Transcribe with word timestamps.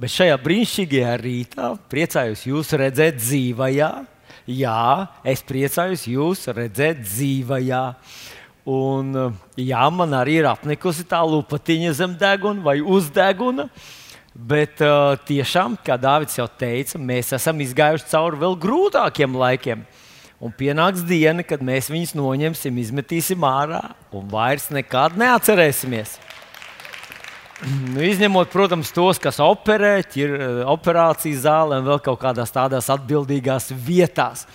Bet 0.00 0.14
šajā 0.14 0.36
brīnišķīgajā 0.40 1.14
rītā 1.20 1.66
priecājos 1.92 2.46
jūs 2.48 2.70
redzēt 2.80 3.18
dzīvajā. 3.20 3.88
Jā, 4.48 4.84
es 5.28 5.42
priecājos 5.44 6.06
jūs 6.08 6.46
redzēt 6.56 7.02
dzīvajā. 7.04 7.82
Un, 8.72 9.10
jā, 9.60 9.82
man 9.92 10.16
arī 10.16 10.38
ir 10.40 10.48
apnikusi 10.48 11.04
tā 11.08 11.20
lupatiņa 11.28 11.92
zem 11.98 12.14
deguna 12.16 12.64
vai 12.64 12.78
uz 12.80 13.10
deguna. 13.12 13.68
Bet 14.32 14.80
uh, 14.80 15.18
tiešām, 15.28 15.76
kā 15.84 15.98
Dārvids 16.00 16.38
jau 16.38 16.48
teica, 16.48 16.96
mēs 16.96 17.34
esam 17.36 17.60
izgājuši 17.60 18.08
cauri 18.08 18.40
vēl 18.40 18.56
grūtākiem 18.62 19.36
laikiem. 19.36 19.84
Un 20.40 20.56
pienāks 20.56 21.04
diena, 21.04 21.44
kad 21.44 21.60
mēs 21.60 21.92
viņus 21.92 22.16
noņemsim, 22.16 22.80
izmetīsim 22.80 23.44
ārā 23.44 23.82
un 24.16 24.32
vairs 24.32 24.70
nekad 24.72 25.20
neatcerēsimies. 25.20 26.16
Nu, 27.60 28.00
izņemot, 28.00 28.48
protams, 28.48 28.88
tos, 28.96 29.18
kas 29.20 29.36
operē, 29.44 29.98
ir 30.16 30.32
operācijas 30.70 31.42
zālē 31.44 31.80
un 31.82 31.88
vēl 31.90 31.98
kaut 32.06 32.22
kādās 32.22 32.54
tādās 32.54 32.88
atbildīgās 32.92 33.68
vietās. 33.76 34.46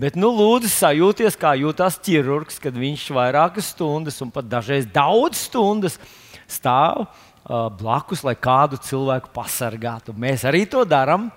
Bet, 0.00 0.16
nu, 0.18 0.32
lūdzu, 0.34 0.70
sajūties, 0.72 1.36
kā 1.38 1.52
jūtas 1.60 2.00
ķirurgs, 2.02 2.58
kad 2.62 2.74
viņš 2.74 3.04
vairākas 3.14 3.70
stundas, 3.70 4.18
un 4.24 4.32
pat 4.34 4.48
dažreiz 4.50 4.88
daudz 4.90 5.44
stundas 5.44 6.00
stāv 6.50 7.04
uh, 7.04 7.68
blakus, 7.70 8.24
lai 8.26 8.34
kādu 8.34 8.80
cilvēku 8.82 9.30
pasargātu. 9.36 10.16
Mēs 10.18 10.42
arī 10.48 10.64
to 10.66 10.82
darām. 10.88 11.30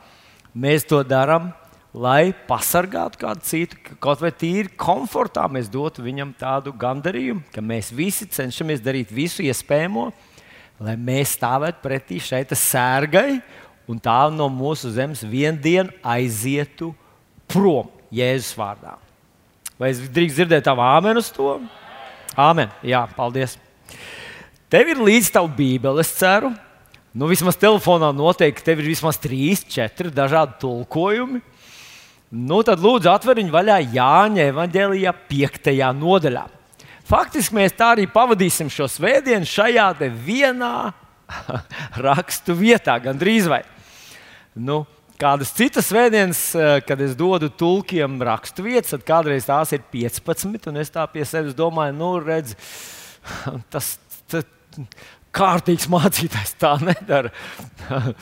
Mēs 0.53 0.87
to 0.89 1.03
darām 1.05 1.51
lai 1.93 2.33
pasargātu 2.47 3.21
kādu 3.21 3.45
citu, 3.45 3.77
kaut 4.01 4.21
vai 4.21 4.31
tīri 4.33 4.71
komfortā 4.77 5.45
mēs 5.49 5.69
dotu 5.69 6.01
viņam 6.01 6.33
tādu 6.39 6.73
gandarījumu, 6.73 7.45
ka 7.53 7.61
mēs 7.61 7.91
visi 7.93 8.25
cenšamies 8.25 8.81
darīt 8.81 9.13
visu 9.13 9.45
iespējamo, 9.45 10.07
lai 10.81 10.95
mēs 10.97 11.35
stāvētu 11.37 11.83
pretī 11.83 12.19
šai 12.23 12.43
sērgai 12.47 13.41
un 13.89 13.99
tā 13.99 14.31
no 14.31 14.47
mūsu 14.49 14.91
zemes 14.95 15.23
vienu 15.27 15.59
dienu 15.61 15.91
aizietu 16.01 16.93
prom 17.51 17.89
Jēzus 18.13 18.53
vārdā. 18.57 18.97
Vai 19.79 19.89
es 19.91 20.01
drīkst 20.13 20.37
dzirdēt 20.37 20.65
tavu 20.67 20.83
āmenu 20.85 21.21
uz 21.21 21.31
to? 21.33 21.57
Āmen. 22.39 22.69
Jā, 22.85 23.03
paldies. 23.17 23.57
Tev 24.71 24.89
ir 24.89 25.01
līdzi 25.01 25.33
tava 25.35 25.49
bībele, 25.53 26.01
es 26.01 26.13
ceru. 26.17 26.53
Nu, 27.13 27.27
vismaz 27.29 27.57
telefonā 27.61 28.09
noteikti 28.15 28.65
tev 28.65 28.79
ir 28.81 28.89
vismaz 28.89 29.19
trīs, 29.21 29.61
četri 29.69 30.09
dažādi 30.13 30.57
tulkojumi. 30.63 31.43
Nu, 32.33 32.63
tad 32.65 32.81
lūdzu 32.81 33.11
atveriņu 33.11 33.53
vaļā 33.53 33.75
Jāņa 33.93 34.47
evanģēlijā, 34.49 35.13
5. 35.29 35.69
nodaļā. 35.99 36.47
Faktiski 37.07 37.57
mēs 37.57 37.75
tā 37.75 37.91
arī 37.95 38.07
pavadīsim 38.11 38.69
šo 38.71 38.87
svētdienu 38.91 39.47
šajā 39.47 39.87
vienā 40.23 40.75
rakstu 42.05 42.55
vietā, 42.55 42.95
gandrīz 43.03 43.49
vai. 43.51 43.61
Nu, 44.53 44.83
kādas 45.19 45.51
citas 45.55 45.89
svētdienas, 45.91 46.43
eh, 46.55 46.77
kad 46.87 47.01
es 47.01 47.17
dodu 47.19 47.49
tulkiem 47.49 48.21
rakstu 48.23 48.65
vietas, 48.67 48.93
tad 48.95 49.03
kādreiz 49.07 49.49
tās 49.49 49.73
ir 49.75 49.83
15, 49.91 50.69
un 50.71 50.79
es 50.79 50.93
tā 50.93 51.05
pie 51.11 51.25
sevis 51.25 51.57
domāju, 51.57 51.97
nu, 51.97 52.13
redz, 52.23 52.55
tas 53.73 53.97
ir 54.31 54.47
kārtīgs 55.33 55.89
mācītājs, 55.91 56.55
tā 56.61 56.77
nedara. 56.83 57.33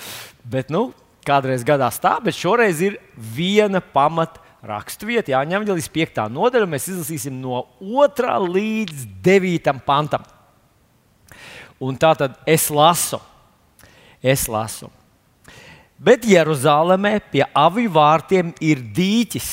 Bet, 0.51 0.71
nu, 0.73 0.89
Kādreiz 1.21 1.61
gadās 1.61 1.99
tā, 2.01 2.15
bet 2.23 2.33
šoreiz 2.33 2.79
ir 2.81 2.95
viena 3.13 3.77
pamata 3.77 4.41
raksturvieta, 4.65 5.33
Jāņem 5.33 5.63
Vangelis 5.63 5.89
5. 5.91 6.21
nodaļa. 6.33 6.69
Mēs 6.69 6.89
izlasīsim 6.91 7.37
no 7.41 7.65
2 7.81 8.37
līdz 8.45 9.05
9 9.25 9.83
pantam. 9.85 10.25
Un 11.81 11.97
tā 11.97 12.13
tad 12.17 12.37
es 12.45 12.67
lasu, 12.69 13.17
es 14.21 14.45
lasu. 14.51 14.91
Bet 16.01 16.25
Jeruzalemē 16.25 17.19
pie 17.33 17.43
aviju 17.57 17.91
vārtiem 17.93 18.51
ir 18.61 18.81
dīķis, 18.93 19.49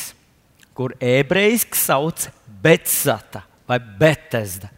kur 0.77 0.95
ebrejiski 1.01 1.77
sauc 1.77 2.29
Betsata 2.63 3.43
vai 3.69 3.79
Betesda, 3.81 4.71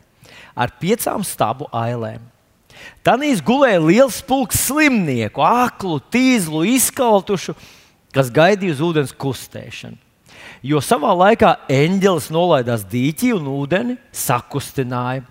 ar 0.54 0.72
piecām 0.80 1.22
stabu 1.26 1.68
ailēm. 1.74 2.22
Tanīs 3.04 3.42
gulēja 3.44 3.82
liels 3.82 4.20
pulks 4.24 4.62
slimnieku, 4.66 5.42
aklu, 5.44 5.98
tīzlu, 6.10 6.62
izkaltušu, 6.74 7.54
kas 8.14 8.30
gaidīja 8.34 8.76
uz 8.78 8.82
ūdens 8.84 9.14
kustēšanu. 9.14 9.98
Jo 10.60 10.80
savā 10.84 11.12
laikā 11.16 11.54
eņģelis 11.72 12.28
nolaidās 12.34 12.82
dīķī 12.88 13.32
un 13.38 13.46
ūdeni 13.48 13.96
sakustināja. 14.12 15.24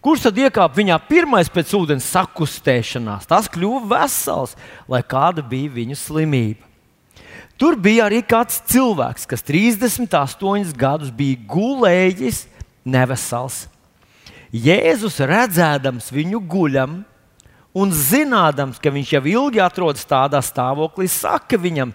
Kurš 0.00 0.26
tad 0.26 0.38
iekāpa 0.40 0.76
viņā 0.76 0.96
pirmais 1.08 1.48
pēc 1.52 1.72
ūdens 1.76 2.08
sakustēšanās? 2.12 3.28
Tas 3.28 3.48
kļuva 3.52 3.82
vesels, 3.88 4.54
lai 4.88 5.02
kāda 5.04 5.44
bija 5.44 5.72
viņa 5.74 5.96
slimība. 6.00 6.64
Tur 7.60 7.76
bija 7.76 8.06
arī 8.08 8.22
kāds 8.24 8.62
cilvēks, 8.72 9.26
kas 9.28 9.44
38 9.44 10.72
gadus 10.80 11.10
bija 11.12 11.36
gulējis 11.48 12.46
nevesels. 12.88 13.66
Jēzus 14.50 15.20
redzēdams 15.20 16.08
viņu 16.12 16.40
guļam 16.48 17.02
un 17.76 17.92
zinādams, 17.92 18.80
ka 18.80 18.92
viņš 18.92 19.12
jau 19.18 19.22
ilgi 19.28 19.60
atrodas 19.62 20.08
tādā 20.08 20.40
stāvoklī, 20.42 21.06
saka 21.12 21.60
viņam, 21.60 21.92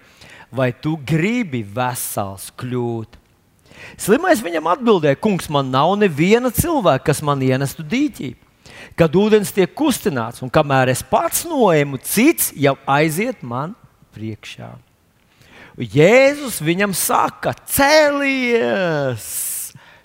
vai 0.55 0.71
tu 0.71 0.95
gribi 1.07 1.61
vesels 1.75 2.49
kļūt? 2.59 3.19
Slimais 3.99 4.41
viņam 4.43 4.71
atbildēja, 4.71 5.19
kungs, 5.19 5.49
man 5.51 5.69
nav 5.73 5.93
neviena 5.99 6.51
cilvēka, 6.53 7.11
kas 7.11 7.21
man 7.25 7.43
ienestu 7.43 7.83
dīķī. 7.85 8.33
Kad 8.95 9.15
ūdens 9.19 9.51
tiek 9.55 9.71
kustināts, 9.75 10.41
un 10.43 10.51
kamēr 10.53 10.93
es 10.93 11.03
pats 11.05 11.43
noēmu, 11.47 11.99
cits 12.03 12.53
jau 12.55 12.77
aiziet 12.87 13.43
man 13.43 13.75
priekšā. 14.15 14.71
Jēzus 15.75 16.61
viņam 16.63 16.95
saka, 16.95 17.51
cēlies! 17.67 19.25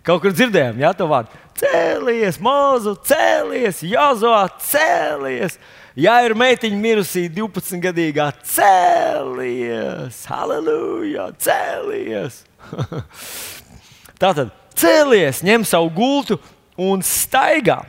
Kaut 0.02 0.24
kur 0.24 0.34
dzirdējām, 0.34 0.80
jā, 0.80 0.90
to 0.96 1.06
vārdu 1.06 1.36
cēlies, 1.60 2.40
mūzu, 2.42 2.96
cēlies, 3.06 3.82
Jāzovā, 3.84 4.46
cēlies. 4.64 5.58
Ja 6.00 6.14
ir 6.24 6.32
meitiņa 6.38 6.78
mirusī, 6.80 7.26
12 7.28 7.80
gadīgā, 7.84 8.30
cēlies, 8.46 10.22
halleluja, 10.30 11.26
cēlies. 11.36 12.38
Tātad 14.22 14.54
cēlies, 14.80 15.42
ņem 15.44 15.66
savu 15.68 15.90
gultu 15.98 16.38
un 16.80 17.04
staigā. 17.04 17.82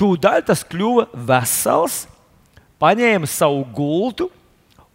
Tūdaļ 0.00 0.46
tas 0.48 0.64
kļuva 0.64 1.10
vesels, 1.28 2.06
paņēma 2.80 3.28
savu 3.28 3.66
gultu 3.76 4.30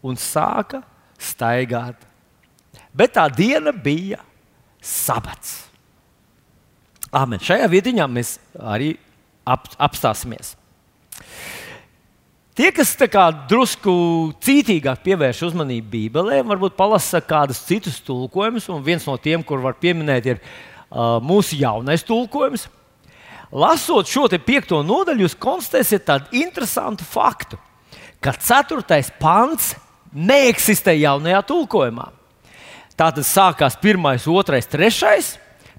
un 0.01 0.17
sāka 0.17 0.81
staigāt. 1.21 2.07
Bet 2.89 3.13
tā 3.19 3.27
diena 3.29 3.69
bija 3.69 4.23
sabats. 4.81 5.59
Amen. 7.13 7.37
Šajā 7.37 7.69
vietiņā 7.69 8.09
mēs 8.09 8.39
arī 8.57 8.95
ap, 9.45 9.69
apstāsimies. 9.77 10.55
Tie, 12.57 12.71
kas 12.73 12.95
drusku 13.45 13.91
cītīgāk 14.41 15.03
pievērš 15.05 15.43
uzmanību 15.51 15.91
Bībelē, 15.91 16.39
varbūt 16.41 16.73
palasa 16.73 17.19
kādus 17.21 17.59
citus 17.61 17.99
tulkojumus, 18.01 18.65
un 18.73 18.81
viens 18.81 19.03
no 19.05 19.13
tiem, 19.21 19.43
kur 19.45 19.61
var 19.61 19.75
pieminēt, 19.77 20.25
ir 20.25 20.39
uh, 20.41 21.19
mūsu 21.21 21.53
jaunais 21.59 22.01
tulkojums. 22.01 22.63
Lasot 23.53 24.09
šo 24.09 24.25
piekto 24.41 24.79
nodaļu, 24.81 25.27
jūs 25.27 25.35
konstatēsiet 25.37 26.07
tādu 26.07 26.33
interesantu 26.33 27.05
faktu, 27.05 27.59
ka 28.25 28.33
ceturtais 28.33 29.11
pants 29.21 29.75
neeksistē 30.09 30.95
jaunajā 30.97 31.43
tulkojumā. 31.45 32.07
Tā 32.97 33.11
tad 33.13 33.21
sākās 33.21 33.77
pirmais, 33.77 34.25
otrais, 34.25 34.65
trešais, 34.65 35.35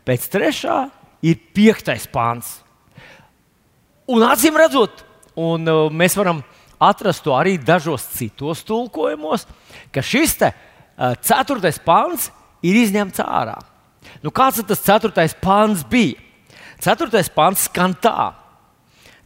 pēc 0.07 0.29
trešā 0.31 0.79
ir 1.27 1.43
piektais 1.51 2.07
pāns. 2.07 2.61
Un 4.07 4.23
acīm 4.23 4.55
redzot, 4.63 5.03
un 5.35 5.67
uh, 5.67 5.91
mēs 5.91 6.15
varam 6.15 6.45
atrast 6.81 7.25
to 7.27 7.35
arī 7.37 7.57
dažos 7.59 8.07
citos 8.15 8.65
tulkojumos, 8.67 9.47
ka 9.95 10.05
šis 10.05 10.37
te, 10.41 10.53
uh, 10.53 11.15
ceturtais 11.25 11.81
pāns 11.83 12.31
ir 12.63 12.79
izņemts 12.85 13.23
ārā. 13.25 13.59
Nu, 14.23 14.33
kāds 14.35 14.63
tas 14.67 14.83
ceturtais 14.83 15.35
pāns 15.39 15.85
bija? 15.87 16.19
Ceturtais 16.83 17.31
pāns 17.31 17.67
skan 17.67 17.95
tā. 17.99 18.33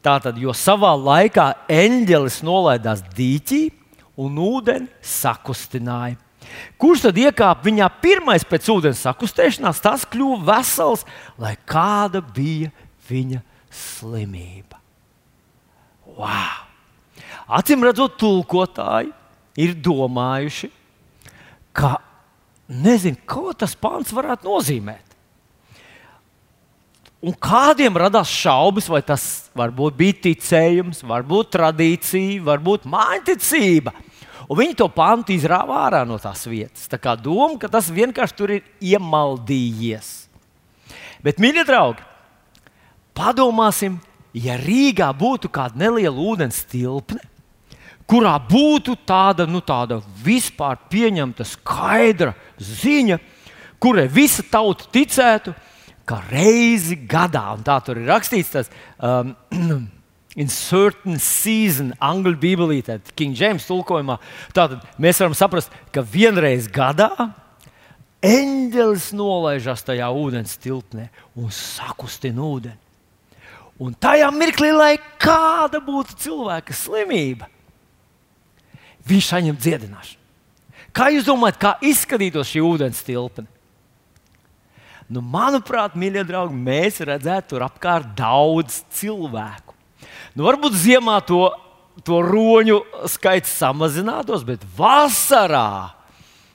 Tātad, 0.03 0.39
jo 0.41 0.55
savā 0.57 0.91
laikā 0.99 1.53
eņģelis 1.71 2.41
nolaidās 2.43 3.05
dīķī 3.15 3.63
un 4.19 4.41
ūdeni 4.43 4.91
sakustināja. 4.99 6.19
Kurš 6.81 7.07
tad 7.07 7.21
iekāpa 7.23 7.65
viņā 7.65 7.87
pirmais 8.03 8.45
pēc 8.45 8.67
ūdens 8.75 9.05
sakustēšanās, 9.07 9.81
tas 9.85 10.05
kļuva 10.11 10.43
vesels, 10.51 11.07
lai 11.41 11.55
kāda 11.69 12.21
bija 12.35 12.73
viņa 13.09 13.41
slimība. 13.73 14.81
Wow! 16.19 16.72
Acīm 17.49 17.85
redzot, 17.85 18.19
tulkotāji 18.21 19.11
ir 19.61 19.75
domājuši, 19.75 20.71
ka 21.77 21.97
nezinu, 22.69 23.19
ko 23.29 23.53
tas 23.57 23.75
pāns 23.77 24.13
varētu 24.15 24.49
nozīmēt. 24.49 25.09
Un 27.23 27.35
kādiem 27.39 27.95
radās 27.95 28.31
šaubas, 28.35 28.89
vai 28.91 28.99
tas 29.07 29.25
varbūt 29.55 29.95
bija 29.99 30.17
ticējums, 30.25 31.05
varbūt 31.07 31.53
tradīcija, 31.55 32.41
varbūt 32.49 32.89
mājiņticība. 32.91 33.93
Un 34.51 34.59
viņi 34.59 34.75
to 34.81 34.89
pantu 34.91 35.31
izrāva 35.37 35.85
ārā 35.85 36.01
no 36.09 36.19
tās 36.19 36.43
vietas. 36.51 36.89
Tā 36.91 36.99
kā 36.99 37.15
doma, 37.15 37.55
ka 37.63 37.71
tas 37.71 37.93
vienkārši 37.95 38.37
tur 38.37 38.57
ir 38.57 38.67
iemaldījies. 38.83 40.11
Bet, 41.23 41.39
mīļie 41.39 41.63
draugi, 41.69 42.03
padomāsim, 43.15 44.01
ja 44.35 44.59
Rīgā 44.59 45.13
būtu 45.15 45.53
kāda 45.55 45.79
neliela 45.79 46.19
ūdens 46.19 46.65
tilpne, 46.67 47.23
kurā 48.13 48.35
būtu 48.45 48.99
tāda, 49.09 49.47
nu, 49.49 49.63
tāda 49.65 50.03
vispār 50.25 50.77
pieņemta 50.93 51.47
skaidra 51.49 52.35
ziņa, 52.61 53.17
kurai 53.81 54.05
visa 54.13 54.45
tauta 54.45 54.91
ticētu, 54.93 55.55
ka 56.05 56.19
reizi 56.29 56.99
gadā, 57.09 57.47
un 57.57 57.63
tā 57.65 57.79
tur 57.85 58.03
ir 58.03 58.11
rakstīts, 58.11 58.53
tas 58.53 58.71
um, 58.99 59.33
in 60.43 60.51
certain 60.53 61.17
season, 61.23 61.93
angļu 62.03 62.35
bībelītē, 62.43 62.99
King 63.17 63.39
James 63.39 63.65
tulkojumā, 63.69 64.19
tātad 64.53 64.85
mēs 65.01 65.23
varam 65.23 65.37
saprast, 65.39 65.73
ka 65.95 66.05
vienreiz 66.05 66.69
gadā 66.73 67.09
eņģelis 68.23 69.09
nolaižas 69.17 69.87
tajā 69.89 70.11
ūdens 70.13 70.59
tilpnē 70.61 71.09
un 71.39 71.49
sakustina 71.55 72.45
ūdeni. 72.45 72.79
Un 73.83 73.97
tajā 73.99 74.29
mirklī, 74.37 74.69
lai 74.77 74.93
kāda 75.19 75.81
būtu 75.83 76.15
cilvēka 76.23 76.77
slimība, 76.77 77.49
viņš 79.09 79.31
saņem 79.33 79.59
dziedināšanu. 79.59 80.21
Kā 80.93 81.09
jūs 81.13 81.25
domājat, 81.25 81.59
kā 81.61 81.73
izskatītos 81.89 82.51
šī 82.53 82.63
ūdens 82.67 83.01
tilpne? 83.07 83.47
Nu, 85.13 85.21
manuprāt, 85.25 85.97
mīļie 85.99 86.23
draugi, 86.29 86.57
mēs 86.57 87.01
redzētu 87.05 87.55
tur 87.55 87.65
apkārt 87.67 88.15
daudz 88.17 88.81
cilvēku. 88.97 89.75
Nu, 90.37 90.47
varbūt 90.47 90.77
ziemā 90.79 91.19
to, 91.29 91.51
to 92.07 92.21
roņu 92.25 92.79
skaits 93.13 93.53
samazinātos, 93.61 94.45
bet 94.49 94.65
vasarā 94.77 95.93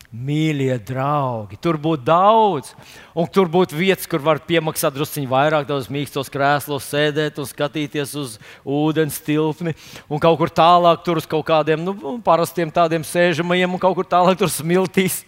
Mīļie 0.07 0.77
draugi, 0.87 1.57
tur 1.59 1.75
būtu 1.83 2.05
daudz, 2.07 2.69
un 3.11 3.27
tur 3.27 3.49
būtu 3.51 3.75
vietas, 3.75 4.07
kur 4.07 4.21
var 4.23 4.39
piemaksāt 4.39 4.95
druskuļi 4.95 5.27
vairāk, 5.27 5.65
daudz 5.67 5.89
mīkstos 5.91 6.31
krēslos, 6.31 6.87
sēdēt 6.87 7.41
un 7.43 7.49
skatīties 7.49 8.13
uz 8.15 8.37
ūdens 8.63 9.17
tilpni, 9.25 9.75
un 10.07 10.23
kaut 10.23 10.39
kur 10.39 10.47
tālāk 10.47 11.03
tur 11.03 11.19
uz 11.19 11.27
kaut 11.27 11.43
kādiem 11.49 11.83
nu, 11.83 12.15
parastiem 12.23 12.71
tādiem 12.71 13.03
sēžamajiem, 13.03 13.75
un 13.75 13.83
kaut 13.83 13.97
kur 13.99 14.07
tālāk 14.07 14.39
tur 14.39 14.47
smiltīs. 14.47 15.25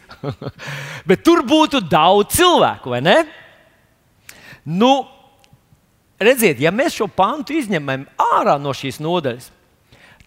Bet 1.10 1.28
tur 1.28 1.44
būtu 1.44 1.84
daudz 1.84 2.40
cilvēku, 2.40 2.96
vai 2.96 3.04
ne? 3.04 3.18
Nu, 4.64 4.94
redziet, 6.24 6.64
ja 6.64 6.72
mēs 6.72 6.96
šo 6.96 7.12
pantu 7.12 7.60
izņemam 7.60 8.08
ārā 8.32 8.56
no 8.56 8.72
šīs 8.72 9.04
nodaļas, 9.04 9.52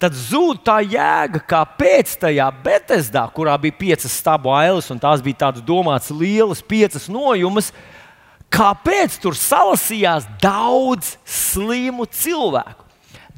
tad 0.03 0.17
zūd 0.19 0.65
tā 0.67 0.81
jēga, 0.83 1.41
kāpēc 1.47 2.17
tajā 2.25 2.49
Betesdā, 2.65 3.23
kurā 3.35 3.55
bija 3.63 3.79
piecas 3.79 4.15
stabu 4.19 4.51
ailes, 4.55 4.91
un 4.91 4.99
tās 5.03 5.23
bija 5.23 5.45
tādas 5.47 5.63
domātas 5.67 6.11
lielas, 6.11 6.63
piecas 6.63 7.07
nojumas, 7.13 7.71
kāpēc 8.53 9.21
tur 9.23 9.39
salasījās 9.39 10.27
daudz 10.43 11.15
slimu 11.25 12.09
cilvēku. 12.11 12.89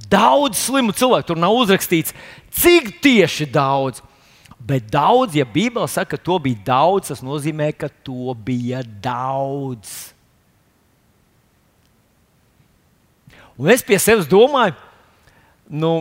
Daudz 0.09 0.61
slimu 0.67 0.95
cilvēku, 0.97 1.29
tur 1.31 1.41
nav 1.41 1.57
uzrakstīts, 1.59 2.17
cik 2.55 2.97
tieši 3.05 3.49
daudz. 3.53 4.01
Bet 4.65 4.87
daudz, 4.89 5.37
ja 5.37 5.45
Bībele 5.45 5.89
saka, 5.93 6.17
ka 6.17 6.25
to 6.25 6.39
bija 6.41 6.63
daudz, 6.65 7.11
tas 7.11 7.21
nozīmē, 7.25 7.69
ka 7.77 7.91
to 8.07 8.33
bija 8.47 8.81
daudz. 9.05 10.15
Un 13.61 13.69
es 13.71 13.85
pie 13.85 14.01
sevis 14.01 14.27
domāju, 14.31 14.75
nu, 15.69 15.93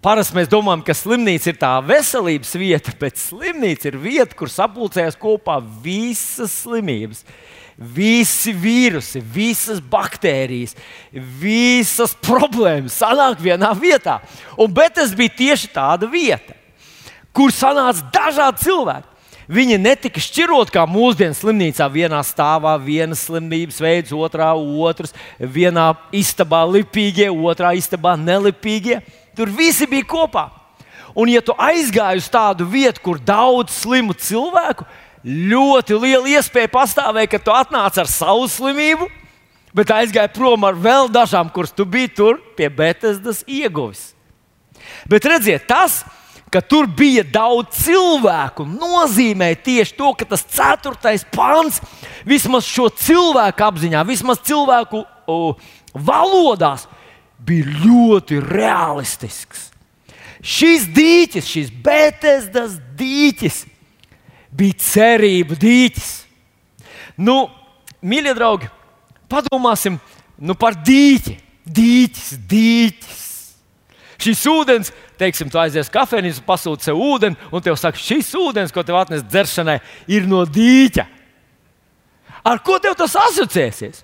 Parasti 0.00 0.32
mēs 0.32 0.48
domājam, 0.48 0.80
ka 0.80 0.94
slimnīca 0.96 1.50
ir 1.50 1.56
tā 1.60 1.74
veselības 1.84 2.54
vieta, 2.56 2.92
bet 2.96 3.18
slimnīca 3.20 3.90
ir 3.90 3.98
vieta, 4.00 4.32
kur 4.36 4.48
sapulcējas 4.48 5.18
kopā 5.20 5.58
visas 5.84 6.54
slimības. 6.62 7.20
Visi 7.76 8.54
vīrusi, 8.56 9.20
visas 9.20 9.80
baktērijas, 9.80 10.72
visas 11.12 12.16
problēmas 12.16 12.96
sanāk 13.00 13.44
vienā 13.44 13.74
vietā. 13.76 14.18
Un, 14.56 14.72
bet 14.72 14.96
tas 14.96 15.12
bija 15.16 15.36
tieši 15.36 15.68
tāda 15.76 16.08
vieta, 16.08 16.56
kur 17.36 17.52
sanāca 17.52 18.08
dažādi 18.12 18.64
cilvēki. 18.64 19.06
Viņi 19.50 19.80
netika 19.82 20.20
šķirot 20.22 20.70
kā 20.72 20.84
mūsdienu 20.88 21.34
slimnīcā. 21.34 21.88
Vienā 21.92 22.20
stāvā 22.24 22.76
vienas 22.80 23.24
slimības 23.26 23.80
veids, 23.82 24.12
otrā 24.14 24.52
otrs, 24.54 25.12
vienā 25.40 25.90
istabā 26.14 26.62
lipīgie, 26.70 27.28
otrā 27.28 27.74
istabā 27.76 28.14
nelipīgie. 28.16 29.02
Tur 29.36 29.52
visi 29.54 29.86
bija 29.90 30.06
kopā. 30.08 30.48
Un, 31.14 31.30
ja 31.30 31.42
tu 31.42 31.54
aizgāji 31.58 32.22
uz 32.22 32.28
tādu 32.30 32.66
vietu, 32.70 33.02
kur 33.02 33.18
daudz 33.18 33.74
slimu 33.82 34.14
cilvēku, 34.14 34.86
ļoti 35.24 35.98
liela 35.98 36.30
iespēja 36.36 36.70
pastāvēja, 36.72 37.32
ka 37.32 37.40
tu 37.42 37.54
atnāc 37.54 37.98
ar 37.98 38.08
savu 38.08 38.46
slimību, 38.50 39.08
bet 39.76 39.90
aizgāji 39.94 40.32
prom 40.36 40.64
ar 40.66 40.78
vēl 40.78 41.10
dažām, 41.12 41.50
kuras 41.52 41.74
tu 41.74 41.84
biji 41.84 42.14
tur 42.14 42.40
pie 42.56 42.70
Betesdas 42.70 43.42
ieguvis. 43.46 44.12
Bet 45.10 45.26
redziet, 45.26 45.66
tas, 45.68 46.00
ka 46.50 46.62
tur 46.62 46.86
bija 46.86 47.22
daudz 47.26 47.78
cilvēku, 47.84 48.64
nozīmē 48.66 49.52
tieši 49.62 49.94
to, 49.98 50.12
ka 50.18 50.26
tas 50.32 50.42
ceturtais 50.50 51.26
pāns 51.30 51.78
vismaz 52.26 52.66
šo 52.66 52.88
cilvēku 52.90 53.66
apziņā, 53.66 54.02
vismaz 54.08 54.42
cilvēku 54.46 55.04
o, 55.30 55.54
valodās 55.94 56.88
bija 57.46 57.66
ļoti 57.84 58.40
realistisks. 58.44 59.68
Šis 60.40 60.86
dīķis, 60.88 61.48
šis 61.48 61.70
Bētesdas 61.84 62.78
dīķis, 62.96 63.64
bija 64.56 64.78
cerību 64.80 65.58
dīķis. 65.60 66.10
Nu, 67.20 67.44
mīļie 68.00 68.32
draugi, 68.38 68.70
padomāsim 69.28 69.98
nu, 70.40 70.56
par 70.56 70.78
dīķi. 70.80 71.36
Dīķis, 71.70 72.30
dīķis. 72.50 73.26
Šis 74.20 74.40
ūdens, 74.48 74.90
teiksim, 75.20 75.48
tu 75.52 75.60
aizies 75.60 75.92
kafejnīcā, 75.92 76.42
pasūti 76.44 76.88
sev 76.88 76.98
ūdeni, 77.00 77.38
un 77.52 77.62
te 77.64 77.72
saka, 77.78 78.00
šis 78.00 78.32
ūdens, 78.36 78.72
ko 78.74 78.82
tev 78.84 78.98
atnes 79.00 79.22
dzeršanai, 79.24 79.78
ir 80.12 80.26
no 80.28 80.42
dīķa. 80.48 81.06
Ar 82.48 82.60
ko 82.64 82.78
tev 82.82 82.96
tas 82.98 83.16
asociēsies? 83.20 84.02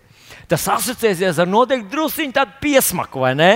Tas 0.50 0.66
asociēsies 0.76 1.40
ar 1.43 1.48
noteikti 1.50 1.90
druskuļu 1.93 2.34
tādu 2.34 2.58
piesmaku, 2.62 3.22
vai 3.26 3.34
ne? 3.38 3.52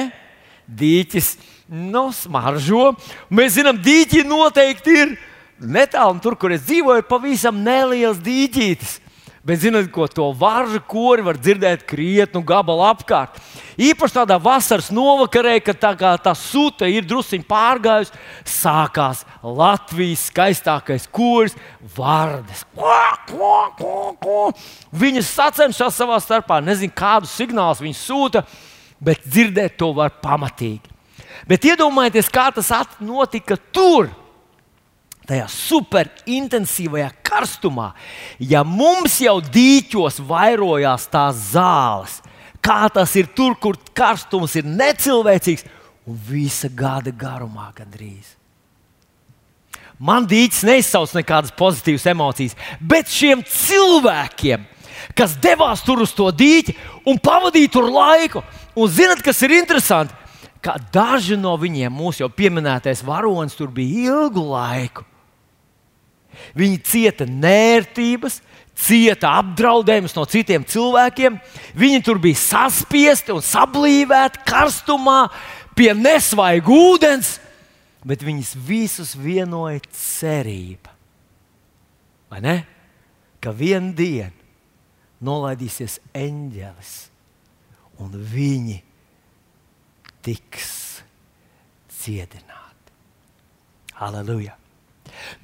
Dīķis 0.70 1.34
nu, 1.70 2.08
smaržo. 2.14 2.92
Mēs 3.30 3.56
zinām, 3.58 3.78
dīķi 3.82 4.24
noteikti 4.28 4.96
ir 5.02 5.14
netālu 5.60 6.16
no 6.16 6.24
tur, 6.24 6.36
kur 6.38 6.54
es 6.54 6.64
dzīvoju, 6.66 7.06
pavisam 7.08 7.62
neliels 7.64 8.20
dīķītis. 8.24 8.99
Bet, 9.40 9.62
zinot, 9.62 9.86
ko 9.88 10.04
to 10.04 10.26
varžu 10.36 10.82
kori 10.84 11.24
var 11.24 11.38
dzirdēt 11.40 11.86
krietnu 11.88 12.42
gabalu 12.44 12.84
apkārt. 12.90 13.38
Īpaši 13.80 14.18
tādā 14.18 14.36
vasaras 14.36 14.90
novakarē, 14.92 15.54
kad 15.64 15.78
tā, 15.80 15.94
tā 16.20 16.34
sūta 16.36 16.84
ir 16.84 17.06
druskuļi 17.08 17.46
pārgājusi, 17.48 18.12
sākās 18.44 19.24
Latvijas 19.40 20.26
skaistākais 20.28 21.08
koris, 21.08 21.56
vārdes. 21.96 22.66
Viņas 24.92 25.32
sacenšas 25.40 25.96
savā 25.96 26.20
starpā, 26.20 26.60
nezinu, 26.60 26.92
kādus 26.92 27.32
signālus 27.40 27.80
viņi 27.80 27.96
sūta, 27.96 28.44
bet 29.00 29.24
dzirdēt 29.24 29.80
to 29.80 29.94
var 29.96 30.12
pamatīgi. 30.20 30.84
Bet 31.48 31.64
iedomājieties, 31.64 32.28
kā 32.28 32.50
tas 32.52 32.68
notika 33.00 33.56
tur 33.72 34.12
tajā 35.30 35.46
superintensīvajā 35.54 37.10
karstumā, 37.26 37.92
ja 38.42 38.64
mums 38.66 39.20
jau 39.22 39.38
dīķos 39.44 40.20
vairojās 40.26 41.06
tās 41.12 41.46
zāles, 41.52 42.18
kā 42.60 42.82
tas 42.92 43.14
ir 43.16 43.30
tur, 43.36 43.56
kur 43.60 43.78
karstums 43.96 44.56
ir 44.58 44.68
necilvēcīgs 44.68 45.66
un 46.10 46.18
visa 46.28 46.70
gada 46.72 47.12
garumā 47.14 47.70
gandrīz. 47.76 48.36
Man 50.00 50.24
dīķis 50.24 50.64
neizsauc 50.64 51.12
nekādas 51.12 51.52
pozitīvas 51.52 52.06
emocijas, 52.08 52.56
bet 52.80 53.10
šiem 53.12 53.42
cilvēkiem, 53.44 54.64
kas 55.16 55.36
devās 55.42 55.84
tur 55.84 56.00
uz 56.00 56.14
to 56.16 56.30
dīķi 56.32 56.74
un 57.10 57.20
pavadīja 57.20 57.74
tur 57.74 57.90
laiku, 57.92 58.40
un 58.80 58.88
zinat, 58.88 59.20
kas 59.24 59.42
ir 59.44 59.58
interesanti, 59.58 60.16
ka 60.64 60.78
daži 60.92 61.36
no 61.40 61.52
viņiem, 61.60 61.92
mūsu 61.92 62.24
jau 62.24 62.30
pieminētais 62.32 63.04
varonis, 63.04 63.56
tur 63.56 63.68
bija 63.72 64.08
ilgu 64.08 64.44
laiku. 64.52 65.04
Viņi 66.58 66.80
cieta 66.86 67.26
nērtības, 67.28 68.40
cieta 68.80 69.34
apdraudējumus 69.40 70.16
no 70.16 70.24
citiem 70.30 70.64
cilvēkiem. 70.68 71.38
Viņi 71.78 72.02
tur 72.06 72.20
bija 72.22 72.40
saspiesti 72.40 73.34
un 73.34 73.44
sablīvēti 73.44 74.44
karstumā, 74.48 75.28
pie 75.76 75.92
nesvaiga 75.96 76.72
ūdens, 76.74 77.38
bet 78.06 78.24
viņus 78.24 78.54
visus 78.66 79.14
vienoja 79.18 79.80
cerība. 79.92 80.92
Vai 82.30 82.42
ne? 82.44 82.58
Ka 83.40 83.52
vienā 83.56 83.94
dienā 83.96 84.36
nolaidīsies 85.24 85.98
eņģelis, 86.16 86.92
un 88.00 88.14
viņi 88.32 88.78
tiks 90.24 90.70
cietināti. 92.00 92.96
Halleluja! 94.00 94.59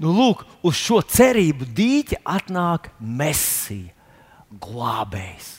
Nu, 0.02 0.12
lūk, 0.14 0.44
uz 0.66 0.78
šo 0.78 1.02
cerību 1.02 1.68
dīķi 1.76 2.20
atnāk 2.22 2.90
Mēsija, 3.00 3.92
glābējs. 4.62 5.52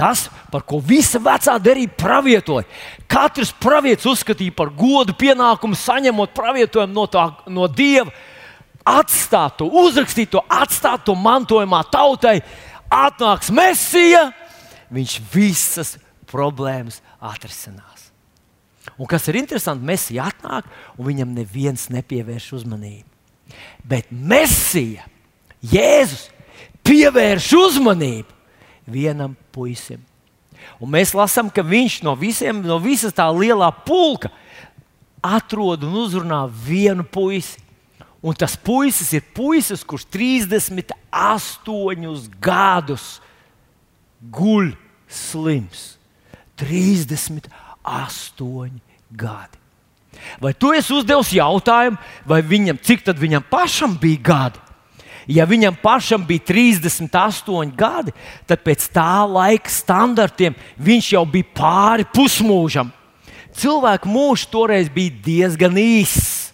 Tas, 0.00 0.28
par 0.48 0.62
ko 0.64 0.78
visa 0.80 1.20
vecā 1.20 1.58
derība 1.60 1.98
pravietoja. 2.00 2.64
Katrs 3.10 3.50
pravietis 3.52 4.08
uzskatīja 4.08 4.54
par 4.56 4.70
godu 4.72 5.12
pienākumu, 5.12 5.76
saņemot 5.76 6.32
pravietojumu 6.32 6.96
no, 6.96 7.04
tā, 7.10 7.26
no 7.52 7.68
Dieva, 7.68 8.08
atstāt 8.88 9.58
to, 9.60 9.68
uzrakstīt 9.82 10.32
to, 10.32 10.40
atstāt 10.48 11.04
to 11.04 11.12
mantojumā 11.18 11.82
tautai. 11.92 12.38
Atnāks 12.90 13.52
Mēsija, 13.52 14.30
viņš 14.88 15.18
visas 15.34 15.94
problēmas 16.30 17.02
atrisinās. 17.20 18.08
Un 18.96 19.08
kas 19.08 19.28
ir 19.28 19.36
interesanti, 19.40 19.84
Mēsija 19.84 20.30
atnāk, 20.32 20.68
un 20.96 21.10
viņam 21.12 21.36
neviens 21.36 21.90
nepievērš 21.92 22.50
uzmanību. 22.62 23.08
Bet 23.86 24.10
Mēsija, 24.10 25.06
Jēzus, 25.60 26.28
pievērš 26.86 27.50
uzmanību 27.58 28.38
vienam 28.90 29.36
puisim. 29.54 30.00
Un 30.80 30.90
mēs 30.92 31.14
lasām, 31.16 31.50
ka 31.52 31.62
viņš 31.64 32.02
no, 32.04 32.14
visiem, 32.18 32.62
no 32.64 32.78
visas 32.82 33.14
tā 33.16 33.26
lielā 33.32 33.70
pulka 33.84 34.30
atrod 35.24 35.84
un 35.84 35.94
uzrunā 36.02 36.48
vienu 36.48 37.04
puisi. 37.04 37.58
Un 38.20 38.34
tas 38.36 38.56
puisis 38.56 39.12
ir 39.16 39.22
puisis, 39.32 39.84
kurš 39.84 40.04
38 40.12 42.28
gadus 42.40 43.20
guļ 44.20 44.76
slims. 45.08 45.98
38 46.60 47.48
gadi. 49.16 49.59
Vai 50.40 50.52
tu 50.54 50.72
esi 50.76 50.92
uzdevis 50.94 51.32
jautājumu, 51.36 51.98
vai 52.28 52.40
viņam, 52.42 52.80
cik 52.82 53.04
tad 53.06 53.20
viņam 53.20 53.46
pašam 53.50 53.96
bija 54.00 54.24
gadi? 54.30 54.62
Ja 55.30 55.44
viņam 55.46 55.76
pašam 55.82 56.24
bija 56.26 56.42
38 56.48 57.74
gadi, 57.78 58.14
tad 58.48 58.64
pēc 58.66 58.88
tā 58.90 59.22
laika 59.28 59.70
standartiem 59.70 60.56
viņš 60.80 61.12
jau 61.14 61.24
bija 61.28 61.52
pāri 61.54 62.06
pusmūžam. 62.08 62.90
Cilvēku 63.54 64.10
mūžs 64.10 64.46
toreiz 64.50 64.88
bija 64.90 65.12
diezgan 65.24 65.76
īss. 65.78 66.50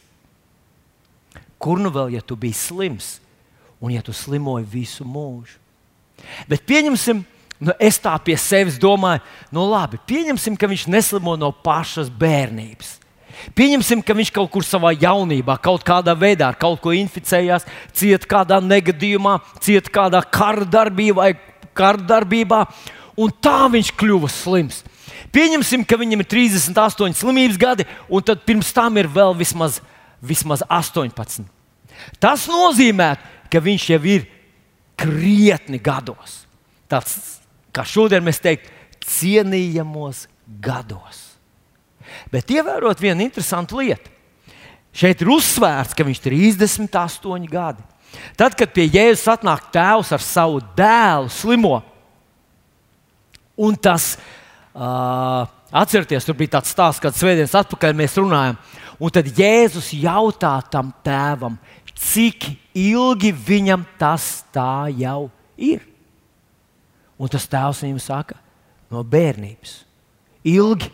Kur 1.57 1.81
nu 1.81 1.93
vēl, 1.93 2.17
ja 2.17 2.25
tu 2.25 2.37
biji 2.37 2.59
slims 2.59 3.17
un 3.81 3.93
ja 3.95 4.03
tu 4.05 4.13
slimoji 4.13 4.67
visu 4.69 5.07
mūžu? 5.09 5.57
Bet 6.49 6.65
pieņemsim, 6.69 7.23
nu 7.61 7.75
es 7.81 7.99
tā 8.03 8.13
pie 8.25 8.37
sevis 8.41 8.79
domāju, 8.81 9.23
nu 9.55 9.65
labi, 9.69 10.01
pieņemsim, 10.09 10.57
ka 10.57 10.69
viņš 10.69 10.87
neslimo 10.93 11.37
no 11.41 11.53
pašas 11.53 12.11
bērnības. 12.13 12.97
Pieņemsim, 13.57 14.03
ka 14.05 14.15
viņš 14.17 14.31
kaut 14.35 14.51
kur 14.55 14.65
savā 14.67 14.93
jaunībā, 14.97 15.59
kaut 15.63 15.85
kādā 15.87 16.15
veidā 16.19 16.51
ar 16.51 16.59
kaut 16.61 16.81
ko 16.85 16.95
inficējās, 16.97 17.67
cieta 17.97 18.29
kādā 18.31 18.61
negadījumā, 18.65 19.39
cieta 19.65 19.93
kādā 19.93 20.23
kara 20.25 20.67
darbībā, 20.69 21.17
vai 21.17 21.57
kara 21.77 22.03
darbībā, 22.03 22.63
un 23.21 23.33
tā 23.43 23.67
viņš 23.73 23.93
kļuva 23.99 24.31
slims. 24.33 24.83
Pieņemsim, 25.35 25.85
ka 25.85 25.99
viņam 26.01 26.23
ir 26.23 26.31
38 26.31 27.19
slimības 27.19 27.59
gadi, 27.61 27.87
un 28.09 28.25
tad 28.25 28.45
pirms 28.49 28.73
tam 28.77 28.97
ir 29.01 29.09
vēl 29.13 29.37
vismaz, 29.37 29.81
vismaz 30.25 30.65
18. 30.69 31.45
Tas 32.23 32.47
nozīmē, 32.49 33.15
ka 33.53 33.61
viņš 33.63 33.91
jau 33.93 34.01
ir 34.09 34.27
krietni 34.97 35.81
gados. 35.83 36.43
Tāds, 36.89 37.41
kā 37.75 37.85
šodien 37.85 38.25
mēs 38.25 38.41
teiktu, 38.41 38.71
cienījamos 39.07 40.27
gados. 40.63 41.26
Bet 42.33 42.51
ievērot 42.53 43.01
vienu 43.03 43.25
interesantu 43.27 43.81
lietu. 43.81 44.13
Šeit 44.97 45.21
ir 45.21 45.31
uzsvērts, 45.35 45.93
ka 45.97 46.07
viņš 46.07 46.23
ir 46.23 46.37
38 46.39 47.51
gadi. 47.53 47.85
Tad, 48.39 48.55
kad 48.57 48.73
pie 48.73 48.87
Jēzus 48.89 49.29
atnāk 49.29 49.69
tēvs 49.75 50.15
ar 50.17 50.23
savu 50.25 50.63
dēlu, 50.77 51.29
slimo, 51.33 51.81
un 53.61 53.77
tas, 53.77 54.15
uh, 54.73 55.45
atcerieties, 55.69 56.25
tur 56.25 56.39
bija 56.39 56.57
tāds 56.57 56.73
stāsts, 56.73 57.03
kad 57.03 57.17
svētdienas 57.17 57.57
atpakaļ 57.61 57.97
mēs 57.99 58.17
runājam, 58.21 58.57
un 58.97 59.13
tad 59.13 59.29
Jēzus 59.37 59.93
jautā 60.01 60.55
tam 60.73 60.95
tēvam, 61.05 61.59
cik 61.97 62.49
ilgi 62.77 63.33
viņam 63.37 63.85
tas 64.01 64.47
tā 64.55 64.87
jau 64.97 65.29
ir. 65.57 65.85
Un 67.17 67.33
tas 67.33 67.49
tēvs 67.49 67.85
viņam 67.85 68.01
saka, 68.03 68.37
no 68.93 69.03
bērnības. 69.05 69.83
Ilgi. 70.47 70.93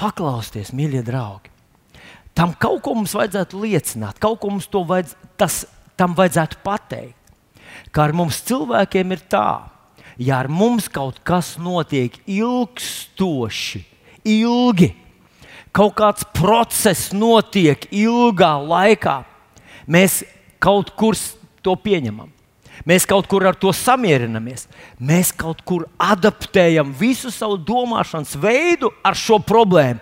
Paklausieties, 0.00 0.72
mīļie 0.72 1.02
draugi. 1.04 1.50
Tam 2.36 2.54
kaut 2.56 2.80
ko 2.86 2.94
mums 2.96 3.12
vajadzētu 3.16 3.58
liecināt, 3.60 4.20
kaut 4.22 4.38
ko 4.40 4.52
mums 4.54 4.68
vajadz, 4.72 5.12
tas, 5.36 5.64
tam 5.98 6.14
vajadzētu 6.16 6.60
pateikt. 6.64 7.16
Kā 7.92 8.06
ar 8.08 8.14
mums 8.16 8.40
cilvēkiem 8.48 9.12
ir 9.12 9.22
tā, 9.30 9.68
ja 10.16 10.40
ar 10.40 10.48
mums 10.48 10.88
kaut 10.88 11.20
kas 11.26 11.56
notiek 11.60 12.16
ilgstoši, 12.24 13.82
ilgi, 14.24 14.94
kaut 15.76 15.94
kāds 15.98 16.24
process 16.34 17.12
notiek 17.12 17.84
ilgā 17.92 18.54
laikā, 18.62 19.20
mēs 19.90 20.22
kaut 20.62 20.94
kur 20.96 21.18
to 21.60 21.76
pieņemam. 21.76 22.30
Mēs 22.88 23.06
kaut 23.08 23.28
kur 23.28 23.44
ar 23.48 23.56
to 23.60 23.72
samierinamies. 23.76 24.66
Mēs 24.96 25.34
kaut 25.36 25.60
kur 25.68 25.86
adaptējam 26.00 26.94
visu 26.96 27.32
savu 27.34 27.58
domāšanas 27.60 28.36
veidu 28.40 28.92
ar 29.04 29.18
šo 29.18 29.40
problēmu 29.44 30.00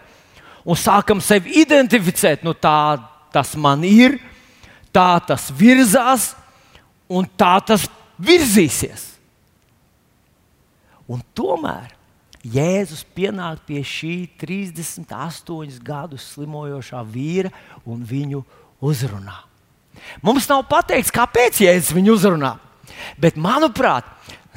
un 0.68 0.78
sākam 0.78 1.23
sevi 1.25 1.58
identificēt. 1.62 2.44
Nu, 2.47 2.54
tā 2.54 2.99
tas 3.35 3.54
man 3.58 3.85
ir, 3.87 4.18
tā 4.94 5.18
tas 5.26 5.49
virzās 5.54 6.32
un 7.08 7.26
tā 7.38 7.56
tas 7.64 7.88
virzīsies. 8.20 9.06
Un 11.08 11.23
tomēr 11.32 11.94
Jēzus 12.49 13.02
pienāk 13.16 13.64
pie 13.66 13.80
šī 13.82 14.28
38 14.38 15.80
gadus 15.85 16.28
slimojošā 16.35 17.00
vīra 17.11 17.50
un 17.88 18.04
viņu 18.06 18.44
uzrunā. 18.85 19.40
Mums 20.23 20.47
nav 20.47 20.62
pateikts, 20.70 21.11
kāpēc 21.12 21.58
Jēzus 21.64 21.97
viņu 21.97 22.14
uzrunā. 22.14 22.54
Bet, 23.21 23.38
manuprāt, 23.40 24.07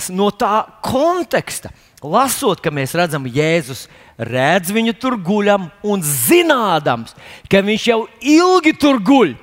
no 0.09 0.31
tā 0.33 0.63
konteksta, 0.85 1.71
lasot, 2.01 2.61
ka 2.63 2.73
mēs 2.73 2.95
redzam, 2.97 3.27
Jēzus 3.29 3.85
redz 4.17 4.73
viņu 4.73 4.95
tur 4.97 5.17
guļam 5.21 5.69
un 5.85 6.01
zinādams, 6.05 7.13
ka 7.49 7.61
viņš 7.65 7.87
jau 7.91 8.01
ilgi 8.19 8.73
tur 8.77 9.01
guļ. 9.01 9.35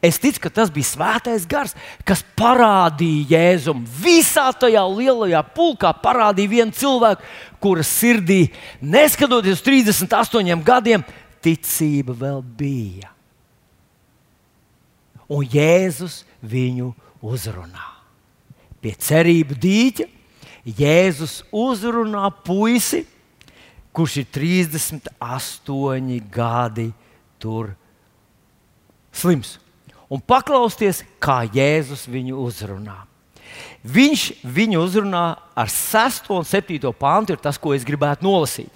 Es 0.00 0.16
ticu, 0.16 0.40
ka 0.46 0.48
tas 0.48 0.70
bija 0.72 0.88
svētais 0.88 1.44
gars, 1.44 1.74
kas 2.08 2.22
parādīja 2.38 3.34
Jēzum 3.34 3.82
visā 4.00 4.46
tajā 4.56 4.80
lielajā 4.88 5.42
pulkā, 5.52 5.92
parādīja 6.00 6.54
vienu 6.54 6.72
cilvēku, 6.72 7.26
kuras 7.60 7.90
sirdī, 8.00 8.46
neskatoties 8.80 9.60
uz 9.60 9.66
38 9.68 10.64
gadiem, 10.64 11.04
ticība 11.44 12.16
vēl 12.16 12.40
bija. 12.40 13.12
Un 15.28 15.44
Jēzus 15.44 16.22
viņu 16.40 16.94
uzrunā 17.20 17.89
pie 18.80 18.94
cerību 18.96 19.56
dīķa, 19.60 20.08
Jēzus 20.64 21.40
uzrunā 21.56 22.26
puisi, 22.44 23.06
kurš 23.96 24.20
ir 24.20 24.26
38 24.34 26.18
gadi 26.30 26.90
tur 27.40 27.72
slims. 29.12 29.56
Un 30.10 30.20
paklausieties, 30.20 31.04
kā 31.22 31.42
Jēzus 31.48 32.04
viņu 32.10 32.42
uzrunā. 32.44 32.98
Viņš 33.80 34.24
viņu 34.44 34.82
uzrunā 34.82 35.24
ar 35.56 35.70
6 35.72 36.28
un 36.34 36.44
7 36.46 36.92
pāntu, 36.98 37.34
ir 37.34 37.40
tas, 37.40 37.58
ko 37.58 37.72
es 37.74 37.86
gribētu 37.86 38.26
nolasīt. 38.26 38.70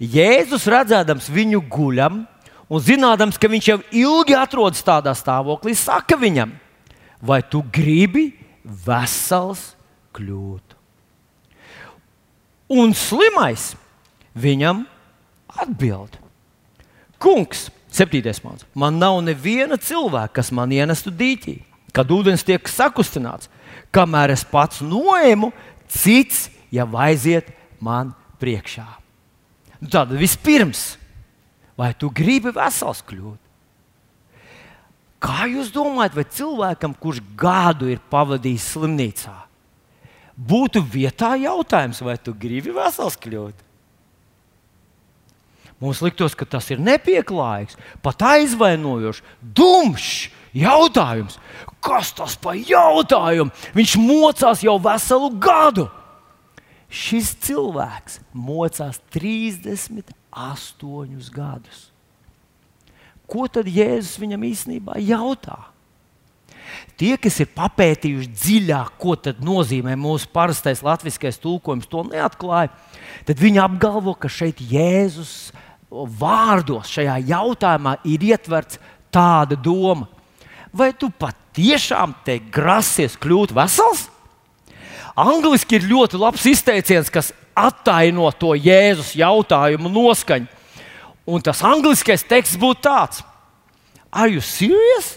Jēzus 0.00 0.66
redzēdams 0.68 1.28
viņu 1.32 1.60
guļam 1.72 2.24
un 2.68 2.82
zinādams, 2.82 3.38
ka 3.40 3.48
viņš 3.48 3.68
jau 3.68 3.78
ilgi 3.92 4.36
atrodas 4.36 4.84
tādā 4.84 5.12
stāvoklī, 5.16 5.76
saka 5.76 6.18
viņam, 6.20 6.52
vai 7.20 7.40
tu 7.44 7.62
gribi 7.72 8.30
vesels 8.66 9.74
kļūtu. 10.16 10.74
Un 12.76 12.94
slimais 12.98 13.74
viņam 14.34 14.82
atbild: 15.62 16.18
Kungs, 17.22 17.68
septītais 17.94 18.42
mākslinieks, 18.42 18.74
man 18.74 18.98
nav 19.00 19.20
neviena 19.24 19.78
cilvēka, 19.78 20.40
kas 20.40 20.50
man 20.52 20.74
ienestu 20.74 21.12
dīķī, 21.14 21.60
kad 21.94 22.10
ūdens 22.12 22.44
tiek 22.44 22.66
sakustināts, 22.68 23.48
kamēr 23.94 24.34
es 24.34 24.44
pats 24.44 24.82
noēmu, 24.84 25.52
cits 25.88 26.48
jau 26.74 26.88
aiziet 26.98 27.48
man 27.80 28.12
priekšā. 28.42 28.86
Nu, 29.80 29.88
Tad 29.92 30.12
vispirms, 30.16 30.96
vai 31.78 31.92
tu 31.94 32.10
gribi 32.10 32.52
vesels 32.56 33.02
kļūt? 33.06 33.45
Kā 35.22 35.46
jūs 35.48 35.70
domājat, 35.72 36.16
vai 36.18 36.26
cilvēkam, 36.28 36.96
kurš 37.00 37.22
gadu 37.38 37.88
ir 37.88 38.02
pavadījis 38.12 38.66
slimnīcā, 38.74 39.36
būtu 40.36 40.82
vietā 40.84 41.32
jautājums, 41.40 42.02
vai 42.04 42.18
tu 42.20 42.34
gribi 42.36 42.74
vesels 42.76 43.16
kļūt? 43.20 43.64
Mums 45.80 46.00
liktos, 46.00 46.34
ka 46.36 46.44
tas 46.48 46.70
ir 46.72 46.80
nepieklājīgs, 46.80 47.76
pat 48.04 48.22
aizvainojošs, 48.24 49.22
dumšs 49.40 50.28
jautājums. 50.56 51.36
Kas 51.84 52.12
tas 52.16 52.36
par 52.40 52.56
jautājumu? 52.56 53.52
Viņš 53.76 53.96
mocās 54.00 54.64
jau 54.64 54.78
veselu 54.80 55.28
gadu. 55.36 55.92
Šis 56.88 57.36
cilvēks 57.44 58.24
mocās 58.32 58.96
38 59.12 60.08
gadus. 61.34 61.92
Ko 63.26 63.48
tad 63.50 63.66
Jēzus 63.70 64.20
viņam 64.22 64.44
īstenībā 64.46 65.00
jautā? 65.02 65.58
Tie, 66.96 67.12
kas 67.20 67.36
ir 67.42 67.50
papētījuši 67.52 68.30
dziļāk, 68.32 68.94
ko 69.00 69.16
nozīmē 69.44 69.96
mūsu 70.00 70.30
parastais 70.32 70.82
latviskais 70.84 71.38
tulkojums, 71.42 71.88
to 71.90 72.06
neatklāja. 72.08 72.72
Tad 73.28 73.40
viņi 73.42 73.60
apgalvo, 73.62 74.14
ka 74.16 74.30
šeit 74.32 74.62
Jēzus 74.64 75.52
vārdos, 75.90 76.90
šajā 76.90 77.18
jautājumā 77.28 77.98
ir 78.08 78.24
ietverts 78.32 78.80
tāda 79.12 79.58
doma, 79.60 80.08
vai 80.72 80.92
tu 80.96 81.10
patiešām 81.10 82.16
te 82.24 82.38
grasies 82.52 83.16
kļūt 83.20 83.54
vesels? 83.56 84.08
Angliski 85.16 85.78
ir 85.78 85.86
ļoti 85.88 86.18
labs 86.20 86.44
izteiciens, 86.48 87.12
kas 87.12 87.32
attaino 87.56 88.28
to 88.36 88.52
Jēzus 88.56 89.14
jautājumu 89.16 89.92
noskaņu. 89.92 90.48
Un 91.26 91.42
tas 91.42 91.62
angliskais 91.66 92.24
teksts 92.26 92.58
būtu 92.60 92.84
tāds: 92.86 93.22
Are 94.12 94.30
you 94.30 94.40
serious? 94.40 95.16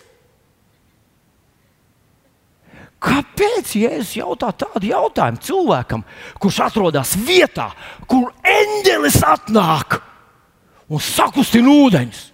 Kāpēc 3.00 3.78
Jēzus 3.80 4.18
jautā 4.18 4.50
tādu 4.60 4.89
jautājumu 4.89 5.39
cilvēkam, 5.46 6.01
kurš 6.42 6.58
atrodas 6.66 7.13
vietā, 7.16 7.70
kur 8.10 8.34
eņģelis 8.44 9.22
atnāk 9.24 10.01
un 10.92 11.00
sakustina 11.00 11.72
ūdeņus? 11.86 12.25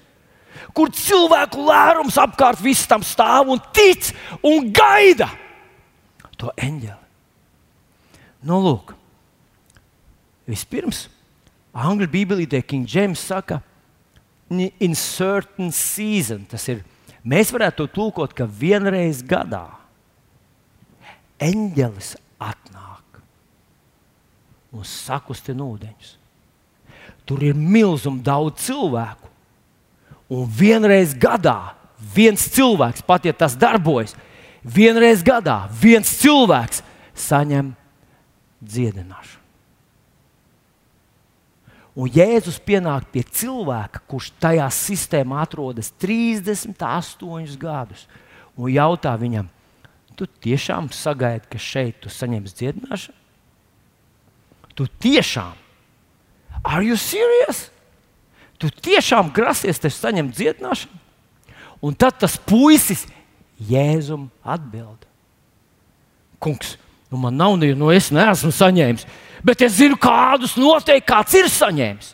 Kur 0.76 0.90
cilvēku 0.92 1.62
lērums 1.68 2.18
apkārt 2.20 2.64
visam 2.66 3.06
stāv 3.06 3.54
un 3.54 3.62
tic 3.76 4.10
un 4.44 4.72
gaida 4.76 5.30
to 6.40 6.52
eņģeli. 6.60 7.04
Nu, 8.46 8.60
lūk, 8.62 8.94
vispirms 10.50 11.06
Angļu 11.76 12.08
Bībelītē 12.08 12.62
King 12.64 12.88
James 12.88 13.20
saka, 13.20 13.60
in 14.50 14.96
certain 14.96 15.72
season. 15.72 16.46
Tas 16.50 16.68
ir, 16.72 16.84
mēs 17.26 17.52
varētu 17.54 17.84
to 17.84 17.88
tulkot, 18.00 18.36
ka 18.36 18.48
vienreiz 18.48 19.24
gadā 19.26 19.68
eņģelis 21.44 22.16
atnāk 22.40 23.20
un 24.76 24.86
sakustina 24.88 25.66
ūdeņus. 25.66 26.16
Tur 27.26 27.42
ir 27.44 27.58
milzīgi 27.58 28.22
daudz 28.26 28.68
cilvēku. 28.68 29.32
Un 30.36 30.46
vienreiz 30.50 31.14
gadā 31.18 31.76
viens 32.16 32.48
cilvēks, 32.54 33.04
pat 33.06 33.26
ja 33.28 33.34
tas 33.34 33.54
darbojas, 33.58 34.16
vienreiz 34.66 35.22
gadā 35.26 35.66
viens 35.82 36.10
cilvēks 36.22 36.82
saņem 37.28 37.74
dziedināšanu. 38.62 39.45
Un 41.96 42.12
Jēzus 42.12 42.58
pienāk 42.60 43.08
pie 43.14 43.24
cilvēka, 43.24 44.02
kurš 44.12 44.34
tajā 44.44 44.66
sistēmā 44.68 45.40
atrodas 45.46 45.94
38 46.04 47.56
gadus, 47.60 48.04
un 48.60 48.74
jautā 48.74 49.14
viņam, 49.20 49.48
tu 50.20 50.28
tiešām 50.28 50.90
sagaidi, 50.92 51.48
ka 51.52 51.60
šeit 51.60 52.02
tu 52.04 52.12
saņemsi 52.12 52.60
dziedināšanu? 52.60 53.22
Tu 54.76 54.90
tiešām, 55.06 55.56
are 56.68 56.84
you 56.84 57.00
serious? 57.00 57.70
Tu 58.60 58.68
tiešām 58.68 59.32
grasies 59.36 59.80
te 59.80 59.92
saņemt 59.92 60.36
dziedināšanu? 60.36 61.00
Un 61.84 61.96
tad 61.96 62.20
tas 62.20 62.36
puisis 62.40 63.06
Jēzum 63.56 64.28
atbild: 64.44 65.06
Kungs, 66.44 66.76
nu 67.08 67.20
man 67.24 67.38
nav, 67.40 67.56
nu 67.56 67.92
es 67.94 68.10
neesmu 68.12 68.52
saņēmis 68.52 69.06
bet 69.46 69.62
es 69.66 69.78
zinu, 69.80 69.98
kādus 70.02 70.56
noteikti 70.58 71.08
kāds 71.12 71.38
ir 71.38 71.50
saņēmis. 71.52 72.14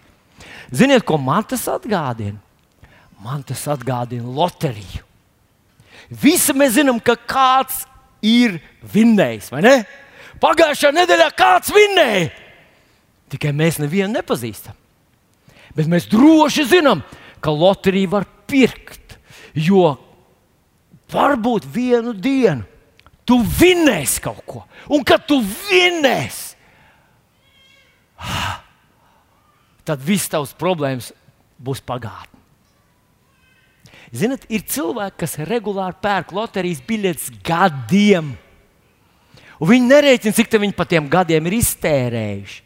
Ziniet, 0.72 1.06
ko 1.08 1.17
man 1.20 1.46
tas 1.48 1.63
atgādina? 1.72 2.39
Man 3.22 3.44
tas 3.48 3.63
atgādina 3.70 4.28
loteriju. 4.28 5.04
Visi 6.12 6.56
mēs 6.58 6.76
zinām, 6.76 7.00
ka 7.00 7.15
kāds 7.15 7.86
ir 8.26 8.58
vinnējis, 8.94 9.52
vai 9.54 9.62
ne? 9.63 9.76
Pagājušajā 10.41 10.94
nedēļā 10.96 11.28
kāds 11.38 11.72
vinnēja. 11.74 12.32
Tikai 13.32 13.54
mēs 13.56 13.78
nevienu 13.80 14.12
nepazīstam. 14.17 14.76
Bet 15.76 15.88
mēs 15.88 16.10
droši 16.12 16.65
zinām, 16.67 17.04
ka 17.39 17.54
loteriju 17.54 18.12
var 18.17 18.28
pirkt. 18.50 19.15
Jo 19.56 19.96
varbūt 21.12 21.67
vienu 21.72 22.13
dienu 22.15 22.65
tu 23.28 23.39
vinnēsi 23.44 24.24
kaut 24.24 24.44
ko. 24.48 24.63
Un 24.91 25.06
kad 25.08 25.24
tu 25.28 25.39
vinnēsi, 25.44 26.51
tad 29.88 30.04
viss 30.06 30.30
tavs 30.32 30.54
problēmas 30.58 31.12
būs 31.62 31.82
pagātne. 31.86 32.40
Ziniet, 34.12 34.44
ir 34.52 34.66
cilvēki, 34.68 35.22
kas 35.24 35.38
regulāri 35.48 35.96
pērk 36.04 36.34
loterijas 36.36 36.82
biļetes 36.84 37.30
gadiem. 37.48 38.34
Un 39.62 39.70
viņi 39.70 39.88
nerēķina, 39.88 40.36
cik 40.36 40.58
viņi 40.58 40.76
pa 40.76 40.88
tiem 40.90 41.08
gadiem 41.12 41.48
ir 41.48 41.56
iztērējuši. 41.62 42.60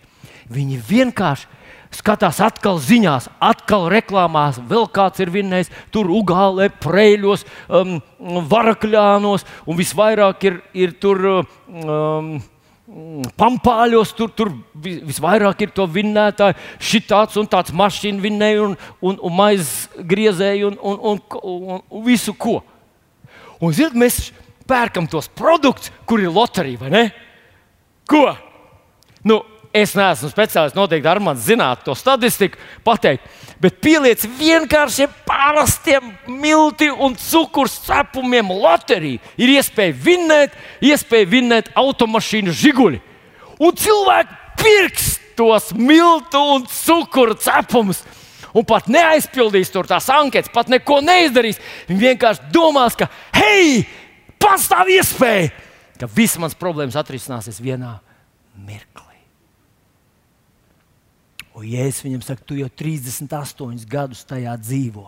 Viņi 0.55 0.79
vienkārši 0.87 1.55
skatās 1.95 2.39
atkal 2.43 2.79
ziņās, 2.81 3.29
atkal 3.43 3.87
reklāmās, 3.93 4.57
vēl 4.69 4.87
kāds 4.93 5.21
ir 5.23 5.31
vinnējis, 5.33 5.71
tur 5.93 6.09
ugālē, 6.13 6.69
prēļos, 6.81 7.45
um, 7.69 7.97
varakļānos, 8.51 9.45
un 9.69 9.79
visvairāk 9.79 10.49
ir, 10.49 10.59
ir 10.73 10.97
tur. 11.01 11.23
Um, 11.69 12.35
Pampāļos 12.85 14.11
tur, 14.13 14.29
tur 14.37 14.51
visvairāk 14.77 15.63
ir 15.65 15.71
to 15.73 15.87
vinnētāju, 15.89 16.53
šī 16.77 16.99
tāds 17.09 17.39
un 17.41 17.47
tāds 17.49 17.73
mašīna 17.73 18.21
vinnēja, 18.21 18.61
un, 18.61 18.75
un, 19.01 19.17
un 19.25 19.33
maizes 19.33 19.87
griezēja, 19.97 20.69
un, 20.69 20.77
un, 20.77 20.99
un, 21.41 21.79
un, 21.81 22.03
visu 22.05 22.35
ko. 22.37 22.59
Un, 23.57 23.73
zinot, 23.73 23.97
mēs 23.97 24.27
pērkam 24.69 25.09
tos 25.09 25.31
produktus, 25.33 25.89
kur 26.05 26.21
ir 26.21 26.29
loterija, 26.29 26.83
vai 26.83 26.93
ne? 26.93 27.03
Ko? 28.05 28.27
Nu, 29.25 29.41
Es 29.75 29.91
neesmu 29.97 30.29
speciālists, 30.31 30.77
noteikti 30.77 31.09
ar 31.11 31.19
mani 31.19 31.41
zinātu 31.43 31.89
to 31.89 31.95
statistiku, 31.99 32.55
pateikt, 32.87 33.25
bet 33.59 33.81
pieliec 33.83 34.21
vienkāršiem 34.37 35.11
parastiem 35.27 36.13
milti 36.31 36.87
un 36.87 37.17
cukurs 37.19 37.81
cepumiem 37.83 38.53
loteriju. 38.55 39.19
Ir 39.35 39.51
iespēja 39.57 39.97
vinnēt, 40.05 40.55
iespēja 40.79 41.27
vinnēt 41.33 41.73
automašīnu 41.75 42.55
žiguļi. 42.55 43.01
Un 43.59 43.75
cilvēki 43.79 44.39
pirks 44.61 45.09
tos 45.35 45.73
miltu 45.75 46.39
un 46.55 46.63
cukuru 46.71 47.35
cepumus. 47.39 47.99
Un 48.55 48.63
pat 48.63 48.87
neaizpildīs 48.87 49.73
tur 49.73 49.87
tās 49.89 50.07
anketas, 50.13 50.53
pat 50.53 50.71
neko 50.71 51.01
neizdarīs. 51.03 51.59
Viņi 51.89 52.05
vienkārši 52.05 52.47
domās, 52.55 52.95
ka, 52.95 53.09
hei, 53.35 53.81
pastāv 54.39 54.93
iespēja, 54.95 55.51
ka 55.99 56.07
visas 56.15 56.39
manas 56.39 56.55
problēmas 56.59 56.95
atrisināsies 57.01 57.59
vienā 57.59 57.97
mirklī. 58.55 59.04
Un 61.55 61.67
Jēzus 61.71 62.03
viņam 62.03 62.23
saka, 62.25 62.43
tu 62.43 62.57
jau 62.59 62.67
38 62.67 63.85
gadus 63.87 64.25
tajā 64.27 64.55
dzīvo. 64.59 65.07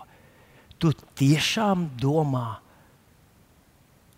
Tu 0.80 0.94
tiešām 1.20 1.90
domā, 2.00 2.60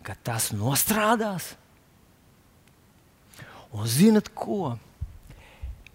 ka 0.05 0.13
tas 0.23 0.51
nostrādās? 0.53 1.55
Un 3.73 3.87
zinat 3.89 4.29
ko? 4.33 4.75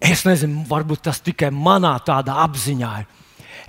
Es 0.03 0.25
nezinu, 0.27 0.65
varbūt 0.69 1.07
tas 1.07 1.23
tikai 1.25 1.51
manā 1.55 1.95
tādā 2.05 2.37
apziņā 2.45 2.91
ir. 3.03 3.13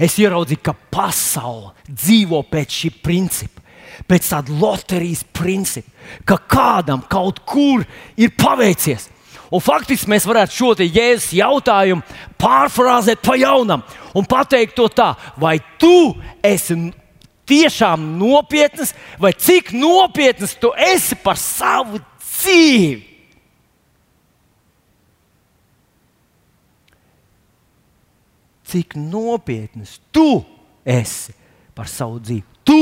Es 0.02 0.18
ieraudzīju, 0.20 0.62
ka 0.66 0.74
pasaule 0.92 1.72
dzīvo 1.88 2.42
pēc 2.52 2.80
šī 2.82 2.92
principa, 3.04 3.62
pēc 4.10 4.32
tāda 4.34 4.56
loterijas 4.60 5.24
principa, 5.36 5.92
ka 6.28 6.40
kādam 6.52 7.06
kaut 7.08 7.40
kur 7.48 7.86
ir 8.20 8.34
paveicies. 8.36 9.08
Un 9.54 9.62
faktiski 9.62 10.10
mēs 10.10 10.26
varētu 10.26 10.56
šo 10.56 10.72
jēzus 10.82 11.34
jautājumu 11.38 12.02
pārfrāzēt 12.42 13.22
pa 13.26 13.38
jaunam 13.38 13.84
un 14.16 14.26
pateikt 14.26 14.76
to 14.78 14.88
tā, 14.90 15.14
vai 15.38 15.60
tu 15.80 16.16
esi 16.44 16.78
tiešām 17.46 18.16
nopietns, 18.20 18.94
vai 19.22 19.34
cik 19.38 19.74
nopietns 19.76 20.56
tu 20.58 20.72
esi 20.74 21.18
par 21.22 21.38
savu 21.38 22.02
dzīvi. 22.22 23.04
Cik 28.66 28.96
nopietns 28.98 30.00
tu 30.12 30.42
esi 30.82 31.36
par 31.78 31.90
savu 31.92 32.18
dzīvi? 32.20 32.44
Tu! 32.66 32.82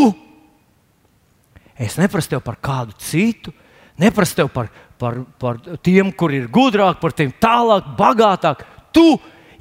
Es 1.73 1.97
neprasu 1.99 2.32
tev 2.32 2.43
par 2.45 2.56
kādu 2.62 2.95
citu, 3.02 3.52
neprasu 3.99 4.38
tev 4.38 4.52
par 4.54 4.69
par, 5.04 5.20
par 5.39 5.60
tiem, 5.84 6.12
kur 6.16 6.32
ir 6.36 6.48
gudrāk, 6.54 7.02
par 7.02 7.16
tiem 7.16 7.34
tālāk, 7.44 7.92
bagātāk. 8.00 8.63
Tu, 8.96 9.06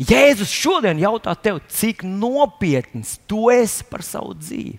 Jēzus 0.02 0.50
šodien 0.50 0.98
jautā 0.98 1.34
tev, 1.38 1.60
cik 1.70 2.02
nopietns 2.06 3.18
tu 3.28 3.48
esi 3.52 3.84
par 3.90 4.02
savu 4.06 4.34
dzīvi. 4.38 4.78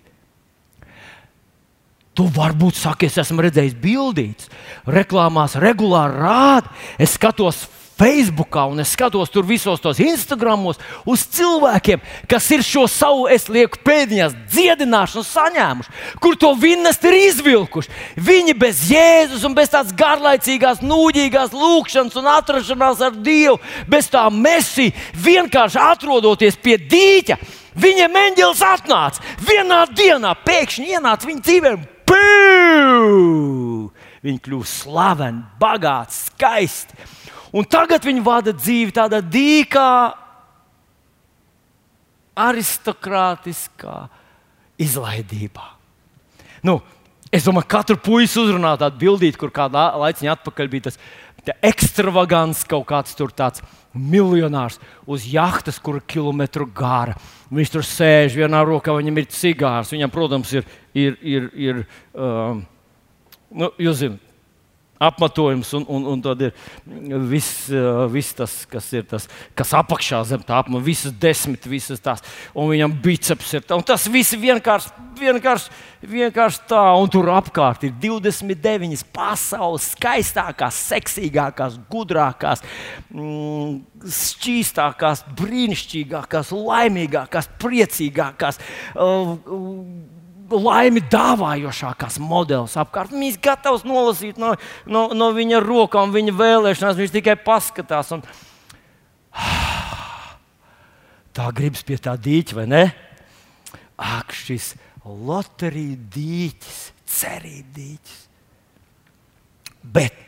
Tu 2.14 2.26
varbūt 2.30 2.78
saki, 2.78 3.08
es 3.10 3.18
esmu 3.24 3.42
redzējis 3.42 3.78
bildītas, 3.82 4.50
reklāmās 4.86 5.56
regulāri 5.62 6.20
rāda. 6.22 6.74
Es 7.02 7.16
skatos 7.18 7.64
Facebookā 8.04 8.66
un 8.68 8.82
es 8.84 8.92
skatos 8.98 9.32
tur 9.32 9.46
visos 9.48 9.80
tos 9.80 10.00
Instagramos 10.04 10.80
uz 11.08 11.24
cilvēkiem, 11.32 12.02
kas 12.28 12.50
ir 12.52 12.64
šo 12.66 12.84
savu, 12.92 13.30
es 13.32 13.48
lieku 13.48 13.80
pēdiņās, 13.86 14.36
dziedināšanu 14.52 15.24
saņēmuši, 15.24 15.94
kur 16.20 16.36
to 16.40 16.52
vinnest 16.60 17.06
ir 17.08 17.16
izvilkuši. 17.30 17.94
Viņi 18.20 18.58
bez 18.60 18.84
Jēzus 18.92 19.46
un 19.48 19.56
bez 19.56 19.72
tādas 19.72 19.96
garlaicīgās, 19.96 20.84
nūģīgās 20.84 21.56
lūkšanas 21.56 22.20
un 22.20 22.30
atrašanās 22.34 23.06
ar 23.08 23.16
Dievu, 23.24 23.62
bez 23.88 24.12
tā 24.12 24.26
mesī, 24.36 24.92
vienkārši 25.24 25.80
atrodoties 25.80 26.60
pie 26.60 26.76
dīķa. 26.82 27.40
Viņiem 27.80 28.20
eņģēlis 28.26 28.68
atnāca 28.68 29.24
vienā 29.48 29.86
dienā, 29.96 30.36
pēkšņi 30.44 30.92
ienāca 30.98 31.32
viņa 31.32 31.48
dzīvē. 31.48 31.76
Viņi 34.24 34.40
kļuva 34.44 34.68
slaveni, 34.68 35.44
bagāti, 35.60 36.20
skaisti. 36.28 37.14
Un 37.54 37.68
tagad 37.70 38.06
viņi 38.06 38.24
vada 38.26 38.54
dzīvi 38.56 38.96
tādā 38.96 39.20
dīkā, 39.22 39.90
aristokrātiskā 42.34 43.98
izlaidībā. 44.82 45.68
Nu, 46.66 46.80
es 47.30 47.46
domāju, 47.46 47.68
ka 47.68 47.84
katru 47.84 48.00
puisi 48.02 48.40
uzrunā 48.42 48.74
tādu 48.82 48.98
bildīti, 49.04 49.38
kur 49.38 49.54
kādā 49.54 49.92
laiciņā 50.02 50.34
atpakaļ 50.34 50.72
bija 50.72 50.88
tas 50.90 50.98
ekstravagants 51.62 52.64
kaut 52.70 52.88
kāds 52.90 53.14
tur 53.20 53.34
tāds 53.36 53.62
miljonārs 53.94 54.80
uz 55.06 55.26
jahtas, 55.30 55.78
kur 55.78 56.00
ir 56.00 56.08
kilometru 56.10 56.66
gara. 56.66 57.18
Viņš 57.54 57.74
tur 57.74 57.86
sēž, 57.86 58.38
vienā 58.40 58.64
rokā 58.66 58.96
viņam 58.98 59.20
ir 59.22 59.30
cigārs. 59.30 59.92
Viņam, 59.94 60.14
protams, 60.14 60.54
ir, 60.56 60.66
ir, 60.98 61.18
ir, 61.22 61.50
ir 61.54 61.82
um, 62.16 62.64
nu, 63.54 63.70
jūs 63.78 64.00
zināt, 64.02 64.23
apmetojums, 65.08 65.74
un, 65.78 65.86
un, 65.92 66.06
un 66.14 66.24
tad 66.24 66.42
ir 66.48 66.54
viss, 67.30 67.70
vis 68.14 68.32
tas, 68.38 68.56
kas 68.70 68.90
ir 68.96 69.08
tas, 69.10 69.28
kas 69.58 69.74
apakšā 69.78 70.22
zem 70.30 70.44
tā 70.46 70.60
apmetuma, 70.60 70.84
visas 70.84 71.14
desmit, 71.14 71.66
visas 71.70 72.02
tās, 72.04 72.24
un 72.56 72.72
viņam 72.72 72.96
biceps 73.04 73.54
ir 73.58 73.66
tā. 73.66 73.78
Un 73.80 73.86
tas 73.88 74.08
viss 74.12 74.36
vienkārši, 74.40 74.94
vienkārši, 75.20 75.74
vienkārši 76.14 76.64
tā, 76.72 76.84
un 77.00 77.12
tur 77.12 77.32
apkārt 77.34 77.86
ir 77.88 77.96
29 78.04 79.06
pasaules 79.16 79.92
skaistākās, 79.94 80.80
seksīgākās, 80.94 81.78
gudrākās, 81.92 82.64
mm, 83.12 83.78
šķīstākās, 84.04 85.26
brīnišķīgākās, 85.40 86.52
laimīgākās, 86.56 87.52
priecīgākās. 87.62 88.60
Uh, 88.94 89.38
uh, 89.48 90.13
laimi 90.62 91.04
dāvājošākās 91.12 92.20
modelis 92.22 92.78
apkārt. 92.80 93.14
Viņš 93.14 93.38
ir 93.38 93.44
gatavs 93.44 93.86
nolasīt 93.88 94.40
no, 94.42 94.54
no, 94.86 95.08
no 95.16 95.32
viņa 95.36 95.62
rokām, 95.64 96.14
viņa 96.16 96.36
vēlēšanās. 96.40 97.00
Viņš 97.00 97.16
tikai 97.18 97.38
paskatās. 97.42 98.14
Un... 98.16 98.26
Tā 101.34 101.50
gribas 101.56 101.84
pie 101.86 101.98
tā 101.98 102.14
dīķa, 102.20 102.60
vai 102.60 102.68
ne? 102.70 102.84
Ak, 103.98 104.36
šis 104.38 104.74
loterija 105.04 105.98
dīķis, 106.14 106.84
cerība 107.10 107.80
dīķis. 107.80 108.20
Bet 109.84 110.20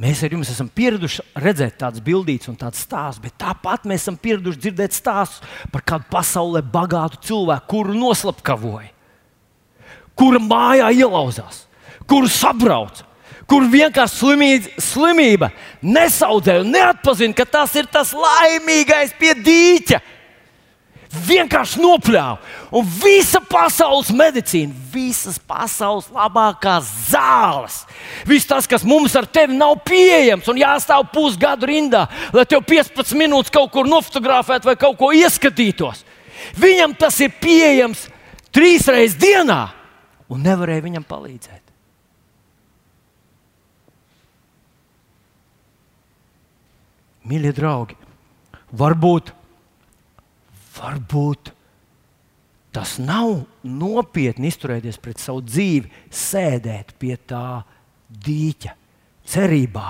Mēs 0.00 0.22
ar 0.24 0.32
jums 0.32 0.48
esam 0.48 0.68
pieraduši 0.72 1.24
redzēt 1.42 1.74
tādas 1.82 2.00
bildītas 2.00 2.48
un 2.48 2.56
tādas 2.56 2.80
stāstus, 2.86 3.20
bet 3.20 3.34
tāpat 3.40 3.84
mēs 3.88 4.06
esam 4.06 4.16
pieraduši 4.16 4.62
dzirdēt 4.62 4.96
stāstus 4.96 5.42
par 5.72 5.84
kādu 5.84 6.08
pasaulē 6.12 6.62
bagātu 6.64 7.20
cilvēku, 7.28 7.66
kuru 7.68 7.96
noslapkavoja, 7.98 8.88
kura 10.16 10.40
mājā 10.40 10.88
ielauzās, 11.02 11.66
kuru 12.08 12.30
sabrauca, 12.32 13.04
kur 13.50 13.66
vienkārši 13.68 14.22
slimība, 14.22 14.72
slimība 14.80 15.50
nesaudzēja 15.84 16.64
un 16.64 16.72
neatpazina, 16.72 17.36
ka 17.36 17.44
tas 17.58 17.76
ir 17.76 17.90
tas 17.92 18.14
laimīgais 18.16 19.12
pie 19.20 19.34
dīķa 19.36 20.00
vienkārši 21.10 21.80
nopļāva. 21.82 22.38
Un 22.76 22.86
visa 23.02 23.40
pasaules 23.42 24.12
medicīna, 24.14 24.74
visas 24.92 25.38
pasaules 25.42 26.10
labākās 26.14 26.88
zāles, 27.10 27.80
viss 28.28 28.48
tas, 28.48 28.68
kas 28.70 28.86
mums 28.86 29.16
ar 29.18 29.26
tevi 29.26 29.58
nav 29.58 29.80
pieejams 29.86 30.48
un 30.50 30.60
jāstāv 30.60 31.08
pusgadu 31.14 31.68
rindā, 31.70 32.06
lai 32.34 32.46
tev 32.48 32.62
15 32.68 33.16
minūtes 33.18 33.54
kaut 33.54 33.72
kur 33.74 33.90
nofotografētu 33.90 34.70
vai 34.70 34.76
kaut 34.78 34.98
ko 35.00 35.10
ieskatītos. 35.16 36.04
Viņam 36.60 36.94
tas 36.98 37.18
ir 37.20 37.34
pieejams 37.42 38.06
trīs 38.54 38.86
reizes 38.88 39.18
dienā, 39.20 39.66
un 40.30 40.46
nevarēja 40.46 40.86
viņam 40.86 41.04
palīdzēt. 41.08 41.58
Mīļie 47.30 47.52
draugi, 47.54 47.94
varbūt 48.74 49.34
varbūt 50.80 51.52
tas 52.74 52.98
nav 53.02 53.42
nopietni 53.66 54.50
izturēties 54.50 54.98
pret 55.02 55.22
savu 55.22 55.42
dzīvi, 55.42 55.90
sēdēt 56.14 56.94
pie 57.02 57.16
tā 57.28 57.62
dīķa, 58.10 58.74
cerībā, 59.30 59.88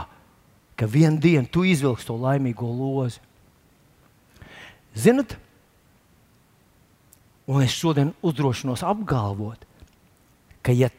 ka 0.77 0.89
vienā 0.89 1.21
dienā 1.21 1.49
tu 1.53 1.65
izvilksi 1.69 2.09
to 2.09 2.17
laimīgo 2.21 2.69
lozi. 2.69 3.21
Ziniet, 4.97 5.37
un 7.49 7.63
es 7.65 7.77
šodien 7.77 8.15
uzdrošinos 8.27 8.83
apgalvot, 8.87 9.63
ka 10.65 10.73
ja 10.77 10.91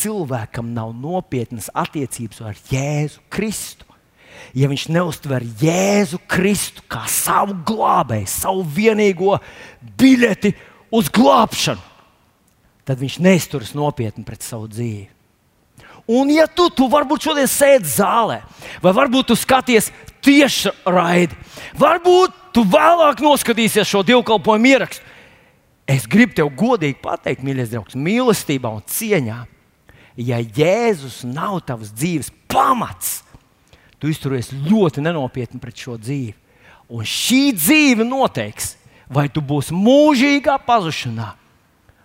cilvēkam 0.00 0.74
nav 0.74 0.92
nopietnas 0.96 1.70
attiecības 1.74 2.42
ar 2.50 2.58
Jēzu 2.70 3.22
Kristu, 3.32 3.86
ja 4.56 4.70
viņš 4.70 4.88
neuztver 4.92 5.44
Jēzu 5.60 6.20
Kristu 6.30 6.84
kā 6.90 7.04
savu 7.10 7.56
glābēju, 7.66 8.28
savu 8.30 8.64
vienīgo 8.64 9.38
biļeti 10.00 10.54
uz 10.94 11.10
glābšanu, 11.14 11.82
tad 12.88 13.00
viņš 13.00 13.20
neizturas 13.22 13.74
nopietni 13.78 14.26
pret 14.26 14.46
savu 14.46 14.68
dzīvi. 14.70 15.08
Un, 16.10 16.30
ja 16.32 16.48
tu, 16.50 16.66
tu 16.74 16.88
varbūt 16.90 17.28
šodien 17.28 17.46
sēdi 17.46 17.86
zālē, 17.86 18.40
vai 18.82 18.92
varbūt 18.96 19.28
tu 19.30 19.36
skaties 19.38 19.92
tieši 20.24 20.72
raidi, 20.88 21.36
varbūt 21.78 22.34
tu 22.56 22.64
vēlāk 22.66 23.22
noskatīsies 23.22 23.86
šo 23.86 24.02
divkalpojumu 24.08 24.72
ierakstu, 24.72 25.04
es 25.86 26.08
gribu 26.10 26.34
tev 26.40 26.50
godīgi 26.58 26.98
pateikt, 27.02 27.44
mīļais 27.46 27.70
draugs, 27.70 27.98
mīlestībā 27.98 28.72
un 28.74 28.82
cieņā, 28.90 29.38
ja 30.18 30.40
Jēzus 30.42 31.22
nav 31.28 31.60
tavs 31.68 31.92
dzīves 31.94 32.32
pamats, 32.50 33.20
tu 34.00 34.10
izturies 34.10 34.50
ļoti 34.52 35.04
nenopietni 35.04 35.60
pret 35.62 35.76
šo 35.84 35.96
dzīvi. 36.00 36.34
Un 36.90 37.06
šī 37.06 37.52
dzīve 37.54 38.06
noteiks, 38.06 38.74
vai 39.10 39.28
tu 39.30 39.42
būsi 39.44 39.76
mūžīgā 39.76 40.56
pazušanā, 40.66 41.28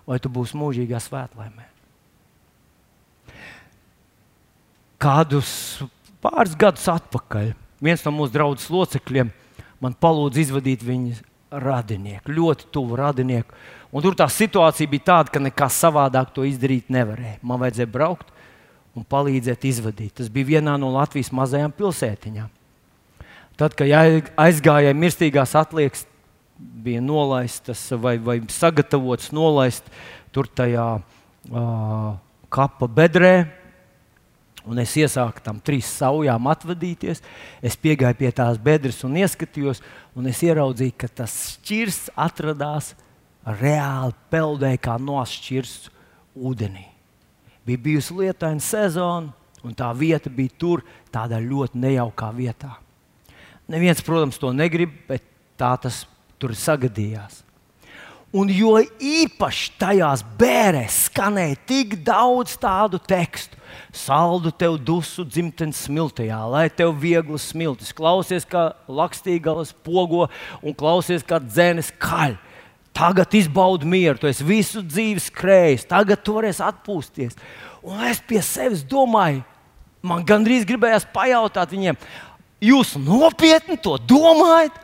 vai 0.05 0.19
tu 0.21 0.29
būsi 0.29 0.58
mūžīgā 0.60 0.99
svētlaimē. 1.01 1.71
Kādus 5.01 5.49
pāris 6.23 6.53
gadus 6.58 6.86
atpakaļ 6.89 7.53
viens 7.84 8.05
no 8.05 8.13
mūsu 8.15 8.34
draugu 8.34 8.62
locekļiem 8.73 9.31
man 9.84 9.97
palūdza 10.01 10.41
izvadīt 10.41 10.86
viņa 10.86 11.17
radinieku, 11.62 12.34
ļoti 12.34 12.69
tuvu 12.73 12.97
radinieku. 12.99 13.58
Un 13.95 14.03
tur 14.03 14.15
tā 14.17 14.27
situācija 14.31 14.91
bija 14.91 15.08
tāda, 15.12 15.31
ka 15.31 15.41
nekā 15.41 15.67
savādāk 15.71 16.34
to 16.36 16.45
izdarīt 16.47 16.89
nevarēja. 16.91 17.39
Man 17.45 17.62
vajadzēja 17.62 17.91
braukt 17.91 18.31
un 18.95 19.03
palīdzēt 19.03 19.67
izvadīt. 19.67 20.15
Tas 20.19 20.31
bija 20.31 20.55
vienā 20.55 20.77
no 20.79 20.91
Latvijas 20.95 21.34
mazajām 21.36 21.73
pilsētiņām. 21.75 22.51
Tad, 23.60 23.75
kad 23.77 23.91
aizgājēji 24.39 24.99
mirstīgās 24.99 25.55
atliekas, 25.55 26.05
bija 26.55 27.01
nolaistas 27.03 27.81
vai, 27.99 28.15
vai 28.19 28.39
sagatavotas 28.51 29.31
nolaist 29.36 29.88
tur 30.36 30.47
tajā 30.47 30.88
uh, 30.99 32.10
kapa 32.51 32.88
bedrē. 32.91 33.36
Un 34.65 34.79
es 34.81 34.95
iesāku 34.97 35.43
tam 35.45 35.60
trīs 35.62 35.91
saujām 35.99 36.47
atvadīties. 36.49 37.21
Es 37.62 37.77
piegāju 37.77 38.17
pie 38.23 38.31
tās 38.34 38.58
bedres 38.58 39.03
un 39.05 39.19
ieskatījos, 39.19 39.84
un 40.17 40.31
es 40.31 40.41
ieraudzīju, 40.47 40.95
ka 40.97 41.12
tas 41.21 41.36
šķirs 41.53 42.01
atradās 42.17 42.95
reāli 43.45 44.17
peldē, 44.34 44.73
kā 44.81 44.97
nošķirsts 44.97 45.93
ūdenī 46.34 46.94
bija 47.65 47.84
bijusi 47.88 48.15
lietaina 48.19 48.62
sezona, 48.63 49.34
un 49.65 49.73
tā 49.73 49.89
vieta 49.97 50.30
bija 50.30 50.54
tur, 50.62 50.84
tādā 51.13 51.39
ļoti 51.41 51.82
nejaukā 51.82 52.30
vietā. 52.38 52.75
Neviens, 53.71 54.04
protams, 54.06 54.38
to 54.38 54.51
negrib, 54.54 54.93
bet 55.10 55.25
tā 55.58 55.73
tas 55.82 56.04
tur 56.38 56.54
sagadījās. 56.54 57.41
Un 58.36 58.49
jo 58.51 58.73
īpaši 58.99 59.69
tajās 59.80 60.21
bērēs 60.36 61.06
skanēja 61.08 61.56
tik 61.69 61.93
daudz 62.04 62.58
tādu 62.60 62.99
tekstu. 62.99 63.56
Saldu 63.95 64.51
tev 64.51 64.75
dusu 64.84 65.23
dzimtenes 65.23 65.86
smiltajā, 65.88 66.41
lai 66.51 66.65
tev 66.67 66.91
viegli 66.99 67.39
smiltis. 67.39 67.93
Klausies, 67.95 68.43
kā 68.47 68.73
lakstīgais 68.91 69.71
pogo 69.88 70.28
un 70.60 70.75
klausies, 70.75 71.23
kā 71.23 71.39
dzēnes 71.39 71.93
kaļ. 72.01 72.36
Tagad 72.95 73.34
izbaudi 73.36 73.88
mieru, 73.91 74.19
tu 74.21 74.29
esi 74.29 74.45
visu 74.47 74.79
dzīvi 74.86 75.19
skrējis, 75.19 75.84
tagad 75.89 76.21
tu 76.23 76.38
varēsi 76.38 76.63
atpūsties. 76.63 77.36
Un 77.84 78.05
es 78.08 78.21
pie 78.23 78.39
sevis 78.45 78.86
domāju, 78.88 79.43
man 80.05 80.23
gandrīz 80.27 80.63
gribējās 80.67 81.08
pajautāt 81.13 81.75
viņiem, 81.75 81.99
jūs 82.63 82.95
nopietni 83.01 83.77
to 83.81 83.97
domājat? 83.99 84.81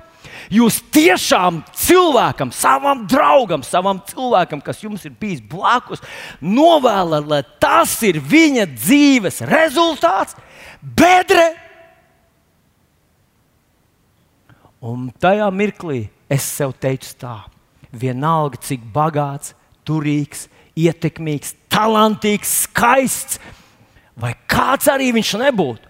Jūs 0.52 0.82
tiešām 0.92 1.62
cilvēkam, 1.78 2.52
savam 2.56 3.06
draugam, 3.10 3.64
savam 3.64 4.02
cilvēkam, 4.10 4.62
kas 4.64 4.82
jums 4.84 5.06
ir 5.08 5.14
bijis 5.20 5.40
blakus, 5.48 6.02
novēlat, 6.44 7.28
lai 7.30 7.42
tas 7.62 7.94
ir 8.08 8.20
viņa 8.20 8.68
dzīves 8.74 9.42
rezultāts, 9.48 10.36
bedre. 10.82 11.46
Un 14.82 15.10
tajā 15.22 15.48
mirklī 15.54 16.04
es 16.32 16.48
sev 16.58 16.74
teicu 16.82 17.14
tā, 17.22 17.38
vienalga 17.92 18.60
cik 18.64 18.84
bagāts, 18.94 19.56
turīgs, 19.88 20.48
ietekmīgs, 20.80 21.56
talantīgs, 21.72 22.66
skaists, 22.68 23.40
vai 24.16 24.34
kāds 24.50 24.90
arī 24.92 25.12
viņš 25.16 25.38
nebūtu. 25.42 25.90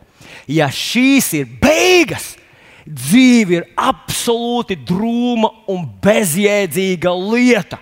Ja 0.51 0.67
šīs 0.73 1.33
ir 1.37 1.49
beigas, 1.61 2.35
Dzīve 2.91 3.59
ir 3.59 3.65
absolūti 3.77 4.75
drūma 4.87 5.51
un 5.69 5.85
bezjēdzīga 6.01 7.11
lieta. 7.13 7.77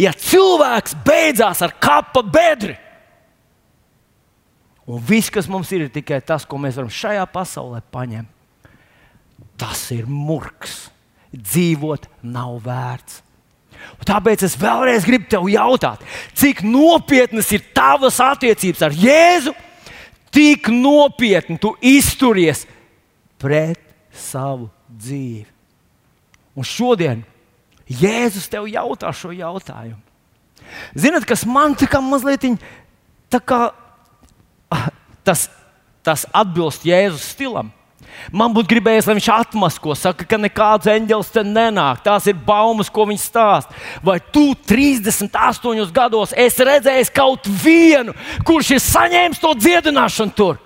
Ja 0.00 0.14
cilvēks 0.16 0.96
beidzās 1.04 1.60
ar 1.64 1.74
kapa 1.82 2.22
bedri, 2.24 2.78
un 4.88 5.02
viss, 5.04 5.30
kas 5.30 5.50
mums 5.52 5.70
ir, 5.74 5.84
ir 5.84 5.92
tikai 5.92 6.22
tas, 6.24 6.46
ko 6.48 6.56
mēs 6.60 6.78
varam 6.80 6.92
šajā 6.92 7.26
pasaulē 7.34 7.82
paņemt, 7.92 8.30
tas 9.60 9.84
ir 9.94 10.08
murgs. 10.08 10.88
Dzīvot 11.32 12.08
nav 12.28 12.58
vērts. 12.64 13.22
Un 13.98 14.08
tāpēc 14.08 14.44
es 14.46 14.56
vēlreiz 14.58 15.06
gribu 15.06 15.28
te 15.30 15.40
jautāt, 15.52 16.02
cik 16.38 16.62
nopietnas 16.66 17.50
ir 17.54 17.64
tavas 17.74 18.18
attiecības 18.22 18.82
ar 18.86 18.96
Jēzu, 18.96 19.54
tik 20.32 20.70
nopietni 20.72 21.58
tu 21.60 21.74
izturies 21.78 22.64
pret 23.42 23.80
savu 24.12 24.70
dzīvi. 24.88 25.46
Un 26.56 26.66
šodien 26.66 27.22
Jēzus 27.88 28.48
tev 28.50 28.68
jautā 28.70 29.10
šo 29.14 29.32
jautājumu. 29.34 30.00
Ziniet, 30.96 31.26
kas 31.28 31.44
man 31.48 31.74
tā 31.76 31.88
kā 31.90 32.00
mazliet 32.04 32.44
tā 33.32 33.40
kā, 33.40 33.60
ah, 34.72 34.88
tas, 35.24 35.48
tas 36.04 36.24
atbilst 36.32 36.86
Jēzus 36.86 37.32
stilam. 37.34 37.72
Man 38.32 38.52
būtu 38.54 38.70
gribējies, 38.74 39.06
lai 39.08 39.16
viņš 39.18 39.28
atmasko, 39.34 39.94
saka, 39.98 40.26
ka 40.28 40.38
nekāds 40.40 40.88
eņģelis 40.90 41.32
te 41.34 41.42
nenāk. 41.46 42.02
Tās 42.04 42.28
ir 42.30 42.38
baumas, 42.46 42.90
ko 42.92 43.06
viņš 43.10 43.24
stāsta. 43.24 43.76
Vai 44.04 44.18
tu 44.34 44.52
38 44.54 45.92
gados 45.94 46.34
esi 46.36 46.66
redzējis 46.68 47.12
kaut 47.14 47.48
vienu, 47.64 48.14
kurš 48.46 48.76
ir 48.76 48.84
saņēmis 48.84 49.42
to 49.42 49.52
dziedināšanu 49.58 50.36
tur? 50.36 50.60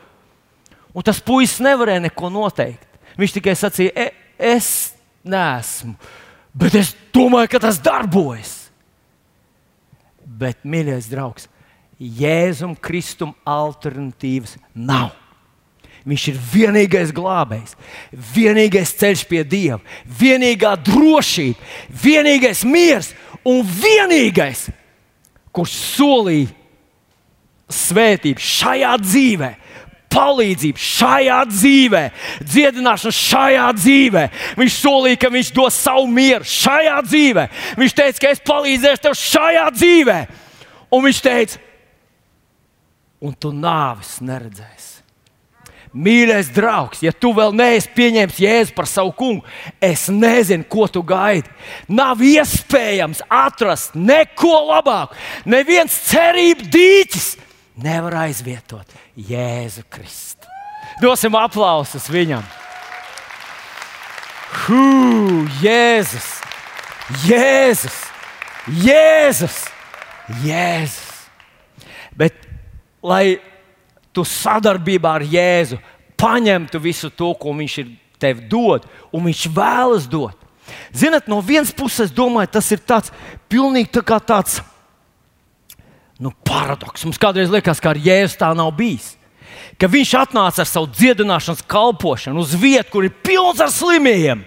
Un 0.97 1.05
tas 1.05 1.21
puisis 1.21 1.61
nevarēja 1.65 2.07
neko 2.07 2.31
noteikt. 2.33 2.87
Viņš 3.17 3.35
tikai 3.39 3.57
sacīja, 3.57 3.93
e, 3.97 4.13
es 4.37 4.95
neesmu, 5.25 5.97
bet 6.57 6.77
es 6.77 6.95
domāju, 7.15 7.51
ka 7.53 7.61
tas 7.67 7.81
darbojas. 7.83 8.55
Bet, 10.27 10.65
mīļais 10.69 11.09
draugs, 11.09 11.49
Jēzum 11.97 12.75
Kristum 12.77 13.33
alternatīvas 13.49 14.59
nav. 14.75 15.15
Viņš 16.07 16.25
ir 16.31 16.37
vienīgais 16.53 17.11
glābējs, 17.14 17.75
vienīgais 18.35 18.92
ceļš 19.01 19.25
pie 19.27 19.42
Dieva, 19.42 19.81
vienīgā 20.07 20.77
drošība, 20.87 21.59
vienīgais 21.90 22.62
miers 22.62 23.11
un 23.42 23.64
vienīgais, 23.66 24.69
kurš 25.51 25.75
solīja 25.97 26.55
svētību 27.75 28.38
šajā 28.38 28.92
dzīvēm 29.03 29.62
palīdzību 30.16 30.81
šajā 30.81 31.38
dzīvē, 31.51 32.03
dziedināšanu 32.40 33.16
šajā 33.19 33.66
dzīvē. 33.77 34.25
Viņš 34.57 34.79
solīja, 34.81 35.21
ka 35.21 35.31
viņš 35.35 35.53
dos 35.57 35.79
savu 35.87 36.07
mieru 36.09 36.47
šajā 36.49 36.97
dzīvē. 37.09 37.47
Viņš 37.81 37.97
teica, 38.01 38.23
ka 38.23 38.33
es 38.33 38.42
palīdzēšu 38.47 39.05
tev 39.05 39.16
šajā 39.21 39.66
dzīvē. 39.77 40.19
Un 40.97 41.07
viņš 41.09 41.23
teica, 41.27 41.62
un 43.21 43.35
tu 43.35 43.53
nāvis 43.53 44.16
neredzēsi. 44.25 44.96
Mīļais 45.97 46.51
draugs, 46.53 47.01
ja 47.01 47.13
tu 47.17 47.31
vēl 47.33 47.55
neesi 47.57 47.89
pieņēmis 47.97 48.41
Jēzu 48.43 48.75
par 48.77 48.89
savu 48.91 49.15
kungu, 49.17 49.47
es 49.81 50.07
nezinu, 50.13 50.67
ko 50.69 50.85
tu 50.93 51.01
gaidi. 51.07 51.49
Nav 51.89 52.21
iespējams 52.21 53.23
atrast 53.33 53.97
neko 53.97 54.59
labāku. 54.69 55.17
Neviens 55.49 55.97
cerību 56.11 56.69
dīķis 56.75 57.31
nevar 57.81 58.19
aizvietot 58.27 58.93
Jēzu 59.17 59.87
Kristu. 59.89 60.53
Dosim 61.01 61.37
aplausus 61.37 62.11
viņam! 62.13 62.45
Hū, 64.67 65.47
Jēzus! 65.65 66.29
Jēzus! 67.25 67.99
Jēzus! 68.85 69.59
Jēzus! 70.45 71.13
Bet, 72.17 72.37
lai 73.05 73.39
tu 74.17 74.25
sadarbībā 74.25 75.19
ar 75.19 75.25
Jēzu 75.29 75.79
paņemtu 76.17 76.81
visu 76.81 77.13
to, 77.13 77.35
ko 77.37 77.53
Viņš 77.57 77.79
ir 77.83 77.93
tev 78.21 78.41
dod, 78.51 78.87
un 79.13 79.29
Viņš 79.29 79.47
vēlas 79.53 80.09
dot. 80.09 80.47
Ziniet, 80.97 81.29
no 81.31 81.39
vienas 81.45 81.71
puses, 81.77 82.11
domāju, 82.11 82.57
tas 82.57 82.71
ir 82.75 82.81
tāds 82.83 83.13
pilnīgi 83.53 83.93
tā 83.95 84.03
kā 84.03 84.19
tāds 84.19 84.59
nu, 86.19 86.33
paradoks. 86.47 87.05
Mums 87.07 87.21
kādreiz 87.21 87.53
liekas, 87.53 87.81
ka 87.83 87.93
ar 87.93 88.01
Jēzu 88.01 88.41
tā 88.41 88.51
nav 88.57 88.73
bijis. 88.77 89.15
Ka 89.77 89.89
viņš 89.93 90.13
atnāca 90.19 90.65
ar 90.65 90.69
savu 90.69 90.89
dziedināšanas 90.91 91.65
kalpošanu 91.69 92.41
uz 92.41 92.55
vietu, 92.57 92.91
kur 92.95 93.07
ir 93.07 93.15
pilns 93.25 93.61
ar 93.61 93.71
slimiem. 93.73 94.45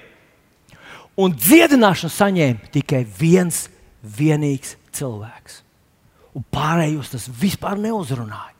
Un 1.20 1.34
dziedināšanu 1.36 2.12
saņēma 2.14 2.72
tikai 2.74 3.04
viens 3.06 3.68
vienīgs 4.02 4.76
cilvēks. 4.96 5.62
Un 6.38 6.46
pārējos 6.54 7.14
tas 7.14 7.28
vispār 7.30 7.78
neuzrunāja. 7.82 8.59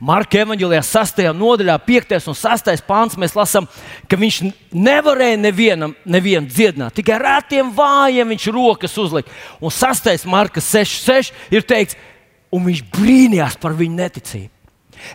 Marka 0.00 0.42
evanģēlijā 0.42 0.82
6. 0.86 1.22
nodaļā, 1.38 1.76
5. 1.86 2.16
un 2.30 2.38
6. 2.38 2.72
pāns 2.86 3.18
mēs 3.20 3.36
lasām, 3.38 3.68
ka 4.08 4.18
viņš 4.20 4.40
nevarēja 4.72 5.40
nevienam 5.40 5.96
nevienu 6.04 6.50
dziedināt. 6.50 6.96
Tikai 6.98 7.18
rētiem 7.22 7.74
vājiem 7.76 8.34
viņš 8.34 8.48
rokas 8.54 8.96
uzlika. 9.00 9.32
Un 9.60 9.74
6. 9.74 10.26
marka 10.30 10.62
6. 10.62 11.02
6 11.08 11.54
ir 11.54 11.66
teikts, 11.66 11.98
un 12.52 12.66
viņš 12.68 12.84
brīnījās 12.92 13.58
par 13.60 13.76
viņu 13.78 13.98
neticību. 13.98 14.51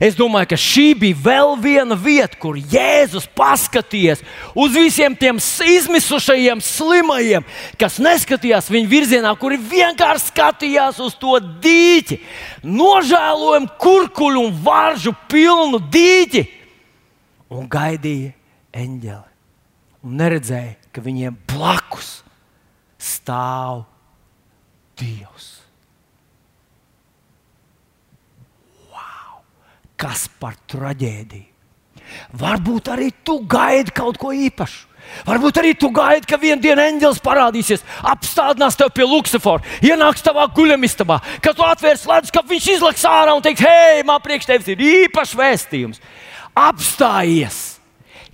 Es 0.04 0.18
domāju, 0.18 0.52
ka 0.52 0.60
šī 0.60 0.92
bija 1.00 1.18
vēl 1.24 1.56
viena 1.64 1.98
vieta, 1.98 2.38
kur 2.40 2.58
Jēzus 2.58 3.28
paskatījās 3.38 4.24
uz 4.58 4.76
visiem 4.76 5.16
tiem 5.18 5.40
izmisušajiem, 5.78 6.62
slimajiem, 6.64 7.48
kas 7.80 7.98
neskatījās 8.04 8.70
viņa 8.74 8.92
virzienā, 8.92 9.34
kuri 9.40 9.58
vienkārši 9.58 10.32
skatījās 10.32 11.02
uz 11.04 11.16
to 11.18 11.40
dīķi, 11.64 12.20
nožēlojumu, 12.68 13.74
kurkuļu 13.82 14.46
un 14.50 14.62
varžu 14.66 15.16
pilnu 15.32 15.82
dīķi 15.94 16.46
un 17.54 17.68
gaidīja 17.72 18.34
eņģeli. 18.78 19.36
Un 20.08 20.18
neredzēja, 20.20 20.76
ka 20.94 21.04
viņiem 21.04 21.36
blakus 21.50 22.20
stāv 23.02 23.86
Dievs. 24.98 25.37
Kas 29.98 30.28
par 30.40 30.58
traģēdiju? 30.70 31.54
Varbūt 32.40 32.92
arī 32.94 33.10
tu 33.26 33.40
gaidi 33.50 33.92
kaut 33.96 34.20
ko 34.22 34.32
īpašu. 34.32 34.86
Varbūt 35.28 35.60
arī 35.62 35.72
tu 35.80 35.90
gaidi, 35.96 36.28
ka 36.28 36.36
vienā 36.40 36.60
dienā 36.62 36.88
eņģelis 36.92 37.22
parādīsies, 37.24 37.84
apstādinās 38.12 38.76
tevi 38.76 38.92
pie 38.98 39.06
Luksafora, 39.08 39.64
ienāks 39.86 40.24
tavā 40.26 40.44
guļamistabā, 40.56 41.22
kad 41.44 41.56
tu 41.56 41.64
atvērs 41.64 42.04
ledus, 42.10 42.34
ka 42.36 42.44
viņš 42.48 42.68
izlaiks 42.76 43.06
ārā 43.08 43.36
un 43.38 43.44
teiks, 43.46 43.64
hei, 43.64 44.04
man 44.08 44.20
priekš 44.24 44.50
tevis 44.50 44.68
ir 44.74 44.84
īpašs 44.84 45.38
vēstījums. 45.40 46.04
Apstājies! 46.58 47.62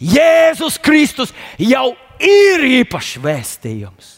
Jēzus 0.01 0.79
Kristus 0.83 1.31
jau 1.61 1.93
ir 2.19 2.65
īpašs 2.81 3.19
vēstījums. 3.23 4.17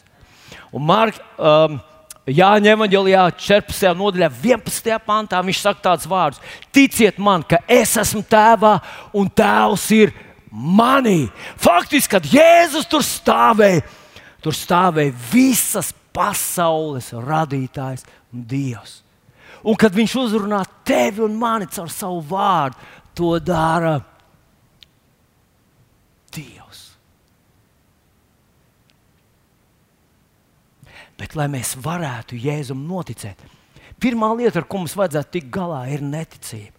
Un 0.75 0.88
Mark, 0.88 1.19
um, 1.38 1.77
Jāņa 2.25 2.71
evanģēlijā 2.73 3.23
14. 3.38 3.91
nodaļā, 3.93 4.31
11. 4.41 4.95
pantā 5.05 5.41
viņš 5.45 5.59
saka 5.61 5.83
tādus 5.91 6.07
vārdus: 6.09 6.41
Ticiet 6.73 7.19
man, 7.21 7.43
ka 7.45 7.59
es 7.69 7.93
esmu 8.01 8.23
tēvā 8.25 8.79
un 9.13 9.29
tēvs 9.29 9.85
ir 9.93 10.13
manī. 10.49 11.27
Faktiski, 11.61 12.15
kad 12.15 12.25
Jēzus 12.25 12.89
tur 12.89 13.05
stāvēja, 13.05 13.83
tur 14.41 14.57
stāvēja 14.57 15.13
visas 15.29 15.91
pasaules 16.15 17.11
radītājs 17.13 18.07
un 18.33 18.47
Dievs. 18.49 19.03
Un 19.65 19.77
kad 19.77 19.93
viņš 19.93 20.17
uzrunā 20.21 20.63
tevi 20.85 21.21
un 21.25 21.38
mani 21.38 21.69
caur 21.69 21.93
savu 21.93 22.23
vārdu, 22.25 22.81
to 23.13 23.35
dara 23.38 23.99
Dievs. 26.33 26.85
Bet, 31.19 31.36
lai 31.38 31.47
mēs 31.51 31.75
varētu 31.80 32.38
Jēzum 32.39 32.82
noticēt, 32.89 33.39
pirmā 34.04 34.34
lieta, 34.36 34.60
ar 34.60 34.67
ko 34.67 34.82
mums 34.82 34.95
vajadzētu 34.99 35.32
tikt 35.38 35.51
galā, 35.56 35.86
ir 35.93 36.04
neticība. 36.04 36.73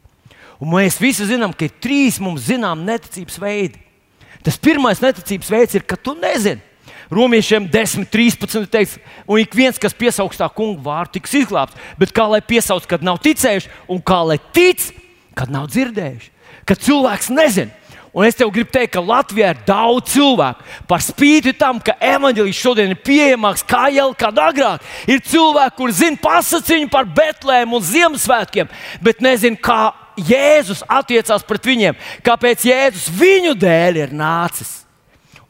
Un 0.60 0.72
mēs 0.72 1.00
visi 1.00 1.26
zinām, 1.28 1.52
ka 1.56 1.68
ir 1.68 1.76
trīs 1.80 2.20
mums 2.22 2.46
zināmi 2.48 2.86
neticības 2.88 3.38
veidi. 3.40 3.80
Tas 4.44 4.58
pirmais 4.60 5.00
neticības 5.02 5.50
veids 5.52 5.76
ir, 5.76 5.84
ka 5.88 5.98
tu 6.00 6.14
nezini. 6.16 6.62
Romiešiem 7.12 7.68
10, 7.70 8.08
13 8.10 8.66
teiks, 8.70 8.96
un 9.30 9.38
ik 9.38 9.52
viens, 9.54 9.78
kas 9.78 9.94
piesaugs 9.94 10.40
tā 10.40 10.48
kungu 10.50 10.82
vārdu, 10.82 11.16
tiks 11.16 11.36
izglābts. 11.38 11.76
Bet 12.00 12.12
kā 12.14 12.24
lai 12.26 12.40
piesauc, 12.42 12.86
kad 12.90 13.04
nav 13.06 13.20
ticējuši, 13.22 13.70
un 13.92 14.00
kā 14.02 14.20
lai 14.26 14.40
tic, 14.56 14.88
kad 15.38 15.52
nav 15.52 15.68
dzirdējuši, 15.70 16.32
kad 16.66 16.82
cilvēks 16.82 17.30
nezina. 17.30 17.75
Un 18.16 18.24
es 18.24 18.36
tev 18.38 18.48
gribu 18.48 18.72
teikt, 18.72 18.94
ka 18.94 19.02
Latvijā 19.04 19.50
ir 19.52 19.58
daudz 19.68 20.14
cilvēku. 20.14 20.64
Par 20.88 21.02
spīti 21.04 21.52
tam, 21.52 21.76
ka 21.84 21.98
evanģēlis 22.00 22.56
šodien 22.56 22.94
ir 22.94 23.02
pieejamāks 23.04 23.66
kā 23.68 23.90
jau 23.92 24.06
kad 24.16 24.40
agrāk, 24.40 24.86
ir 25.04 25.20
cilvēki, 25.20 25.76
kuriem 25.76 25.98
zina 25.98 26.22
pasakiņu 26.22 26.88
par 26.94 27.04
Betlēmu 27.18 27.76
un 27.76 27.84
Ziemassvētkiem, 27.84 28.72
bet 29.04 29.20
nezina, 29.20 29.60
kā 29.60 29.92
Jēzus 30.16 30.80
attiecās 30.88 31.44
pret 31.44 31.68
viņiem, 31.68 32.00
kāpēc 32.24 32.64
Jēzus 32.70 33.10
viņu 33.12 33.52
dēļ 33.60 34.00
ir 34.06 34.16
nācis. 34.16 34.72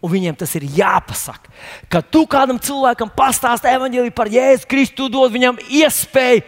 Un 0.02 0.10
viņiem 0.12 0.34
tas 0.38 0.50
ir 0.58 0.66
jāpasaka. 0.76 1.54
Kad 1.90 2.10
tu 2.10 2.24
kādam 2.30 2.58
cilvēkam 2.62 3.14
pastāstīji 3.14 3.78
evanģēliju 3.78 4.14
par 4.18 4.30
Jēzu 4.30 4.66
Kristu, 4.70 5.06
dod 5.10 5.30
viņam 5.34 5.62
iespēju 5.70 6.42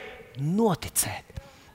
noticēt. 0.58 1.27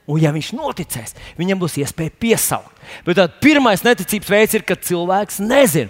Un, 0.04 0.18
ja 0.20 0.34
viņš 0.34 0.50
noticēs, 0.52 1.14
viņam 1.40 1.62
būs 1.62 1.78
iespēja 1.80 2.12
piesaukt. 2.20 2.80
Bet 3.06 3.20
pirmais 3.40 3.80
neticības 3.86 4.28
veids 4.28 4.56
ir, 4.58 4.64
kad 4.68 4.82
cilvēks 4.84 5.38
nezina. 5.40 5.88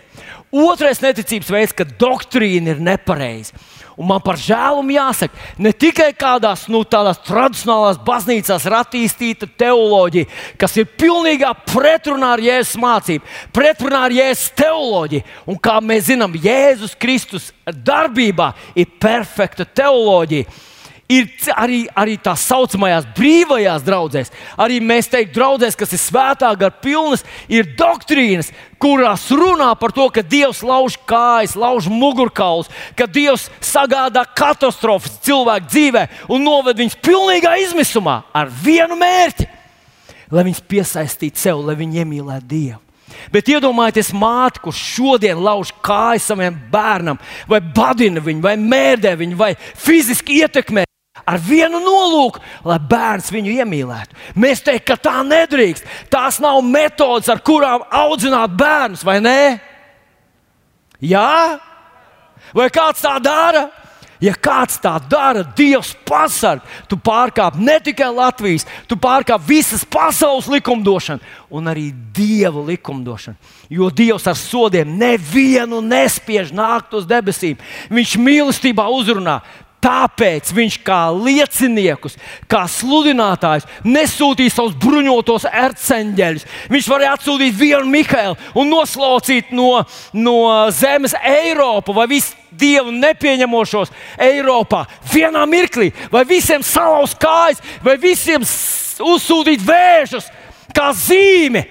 Otrais 0.54 1.00
neticības 1.02 1.48
veids, 1.50 1.72
kad 1.74 1.96
doktrīna 1.98 2.76
ir 2.76 2.82
nepareiza. 2.82 3.58
Un 3.98 4.06
man 4.06 4.22
par 4.22 4.38
žēlumu 4.38 4.94
jāsaka, 4.94 5.38
ne 5.58 5.70
tikai 5.74 6.08
kādās 6.18 6.64
nu, 6.70 6.80
tādās 6.86 7.20
tradicionālās 7.26 7.98
baznīcās 8.06 8.66
ir 8.66 8.76
attīstīta 8.78 9.48
teoloģija, 9.58 10.30
kas 10.58 10.74
ir 10.78 10.88
pilnībā 10.98 11.50
pretrunā 11.70 12.32
ar 12.34 12.42
Jēzus 12.42 12.78
mācību, 12.82 13.34
pretrunā 13.54 14.04
ar 14.08 14.14
Jēzus 14.14 14.50
teoloģiju. 14.58 15.26
Un 15.50 15.58
kā 15.62 15.80
mēs 15.82 16.08
zinām, 16.10 16.38
Jēzus 16.42 16.94
Kristus 16.98 17.50
darbībā 17.66 18.52
ir 18.78 18.94
perfekta 19.02 19.66
teoloģija 19.66 20.50
ir 21.08 21.28
arī, 21.54 21.84
arī 21.96 22.16
tā 22.20 22.34
saucamajās 22.38 23.06
brīvajās 23.16 23.84
draudzēs. 23.84 24.32
Arī 24.60 24.80
mēs 24.80 25.10
teiktu, 25.12 25.34
draudzēs, 25.36 25.76
kas 25.78 25.92
ir 25.94 26.00
svētā 26.00 26.50
gara 26.58 26.72
pilnas, 26.72 27.24
ir 27.48 27.74
doktrīnas, 27.78 28.50
kurās 28.80 29.26
runā 29.32 29.70
par 29.80 29.92
to, 29.96 30.08
ka 30.12 30.24
Dievs 30.24 30.62
lauž 30.64 30.96
kājas, 31.08 31.56
lauž 31.56 31.88
mugurkaulus, 31.92 32.70
ka 32.96 33.08
Dievs 33.08 33.48
sagādā 33.64 34.24
katastrofas 34.36 35.18
cilvēku 35.24 35.68
dzīvē 35.72 36.06
un 36.32 36.46
noved 36.46 36.80
viņus 36.80 37.00
pilnīgā 37.04 37.56
izmisumā 37.64 38.22
ar 38.34 38.52
vienu 38.64 38.96
mērķi, 39.00 39.48
lai 40.32 40.48
viņus 40.48 40.64
piesaistītu 40.68 41.40
sev, 41.40 41.60
lai 41.66 41.76
viņi 41.78 42.02
iemīlētu 42.04 42.50
Dievu. 42.50 42.80
Bet 43.30 43.46
iedomājieties, 43.48 44.10
māte, 44.16 44.60
kurš 44.64 44.80
šodien 44.96 45.38
lauž 45.40 45.70
kājas 45.84 46.26
saviem 46.28 46.56
bērnam, 46.72 47.20
vai 47.48 47.60
badina 47.62 48.20
viņu, 48.24 48.42
vai 48.42 48.56
mēdē 48.60 49.14
viņu, 49.20 49.38
vai 49.38 49.52
fiziski 49.60 50.40
ietekmē 50.42 50.84
ar 51.22 51.38
vienu 51.38 51.78
nolūku, 51.82 52.42
lai 52.66 52.80
bērns 52.90 53.30
viņu 53.32 53.54
iemīlētu. 53.60 54.18
Mēs 54.40 54.64
teiktu, 54.66 54.86
ka 54.90 54.96
tā 54.98 55.20
nedrīkst. 55.26 55.86
Tās 56.12 56.40
nav 56.42 56.58
metodas, 56.66 57.30
ar 57.30 57.42
kurām 57.44 57.86
audzināt 57.90 58.56
bērnus, 58.58 59.04
vai 59.06 59.20
ne? 59.22 59.38
Jā, 61.04 61.60
vai 62.56 62.68
kāds 62.72 63.04
tā 63.04 63.16
dara? 63.22 63.68
Ja 64.22 64.32
kāds 64.38 64.78
tā 64.80 64.94
dara, 65.10 65.42
Dievs 65.56 65.90
pasarg, 66.06 66.62
tu 66.88 66.96
pārkāp 66.96 67.58
ne 67.60 67.74
tikai 67.82 68.06
Latvijas, 68.14 68.64
tu 68.88 68.96
pārkāp 68.96 69.42
visas 69.44 69.82
pasaules 69.84 70.46
likumdošanu 70.48 71.20
un 71.52 71.68
arī 71.68 71.88
Dieva 72.14 72.62
likumdošanu. 72.70 73.36
Jo 73.68 73.90
Dievs 73.90 74.24
ar 74.30 74.38
sodiem 74.38 74.94
nevienu 75.00 75.82
nespiež 75.84 76.54
nākt 76.54 76.94
uz 76.96 77.08
debesīm. 77.10 77.58
Viņš 77.92 78.16
mīlestībā 78.22 78.86
uzrunā, 78.96 79.40
Tāpēc 79.84 80.48
viņš 80.56 80.78
kā 80.86 81.00
lieciniekus, 81.12 82.16
kā 82.48 82.62
sludinātājs, 82.70 83.66
nesūtīja 83.84 84.54
savus 84.54 84.78
bruņotos 84.80 85.44
erceņģeļus. 85.50 86.46
Viņš 86.72 86.88
varēja 86.88 87.18
atsūtīt 87.18 87.58
vienu 87.58 87.90
Mihālu 87.92 88.38
un 88.56 88.72
noslaucīt 88.72 89.52
no, 89.52 89.82
no 90.16 90.38
zemes 90.72 91.12
Eiropu 91.20 91.92
vai 91.96 92.08
visu 92.14 92.32
dievu 92.54 92.94
nepieņemošos 92.96 93.92
Eiropā 94.24 94.84
vienā 95.12 95.44
mirklī, 95.50 95.90
vai 96.12 96.24
visiem 96.28 96.64
salauzt 96.64 97.18
kājas, 97.20 97.60
vai 97.84 97.98
visiem 98.00 98.44
uzsūtīt 98.44 99.64
vēžus 99.66 100.30
kā 100.74 100.92
zīmi 100.96 101.64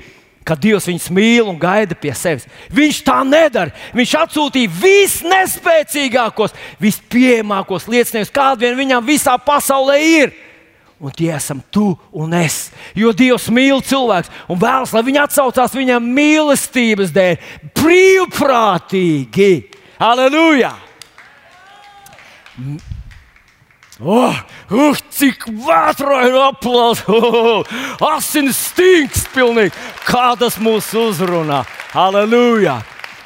ka 0.46 0.56
Dievs 0.60 0.88
viņus 0.90 1.10
mīl 1.16 1.50
un 1.50 1.60
gaida 1.60 1.96
pie 1.98 2.14
sevis. 2.18 2.48
Viņš 2.74 3.02
tā 3.08 3.20
nedara. 3.28 3.74
Viņš 3.96 4.16
atsūtīja 4.22 4.72
visnespēcīgākos, 4.84 6.56
vispieejamākos 6.84 7.88
lieciniekus, 7.92 8.34
kādi 8.34 8.68
vien 8.68 8.80
viņam 8.80 9.06
visā 9.08 9.38
pasaulē 9.40 10.00
ir. 10.04 10.34
Un 11.04 11.12
tie 11.12 11.34
esam 11.36 11.60
tu 11.74 11.90
un 12.16 12.32
es. 12.38 12.70
Jo 12.96 13.12
Dievs 13.12 13.50
mīl 13.52 13.82
cilvēku 13.84 14.32
un 14.54 14.60
vēlas, 14.62 14.94
lai 14.96 15.04
viņi 15.04 15.24
atsaucās 15.26 15.76
viņam 15.76 16.06
mīlestības 16.16 17.12
dēļ, 17.16 17.52
brīvprātīgi. 17.76 19.52
Halleluja! 20.00 20.74
Oh, 24.04 24.36
uh, 24.76 24.98
cik 25.16 25.46
vētraini 25.48 26.40
aplausi! 26.44 27.06
Oh, 27.14 27.64
asinis 28.12 28.60
stinks 28.72 29.24
pilnīgi! 29.32 29.72
Kā 30.04 30.34
tas 30.40 30.58
mūs 30.60 30.90
uzrunā! 30.98 31.62
Halleluja! 31.94 32.82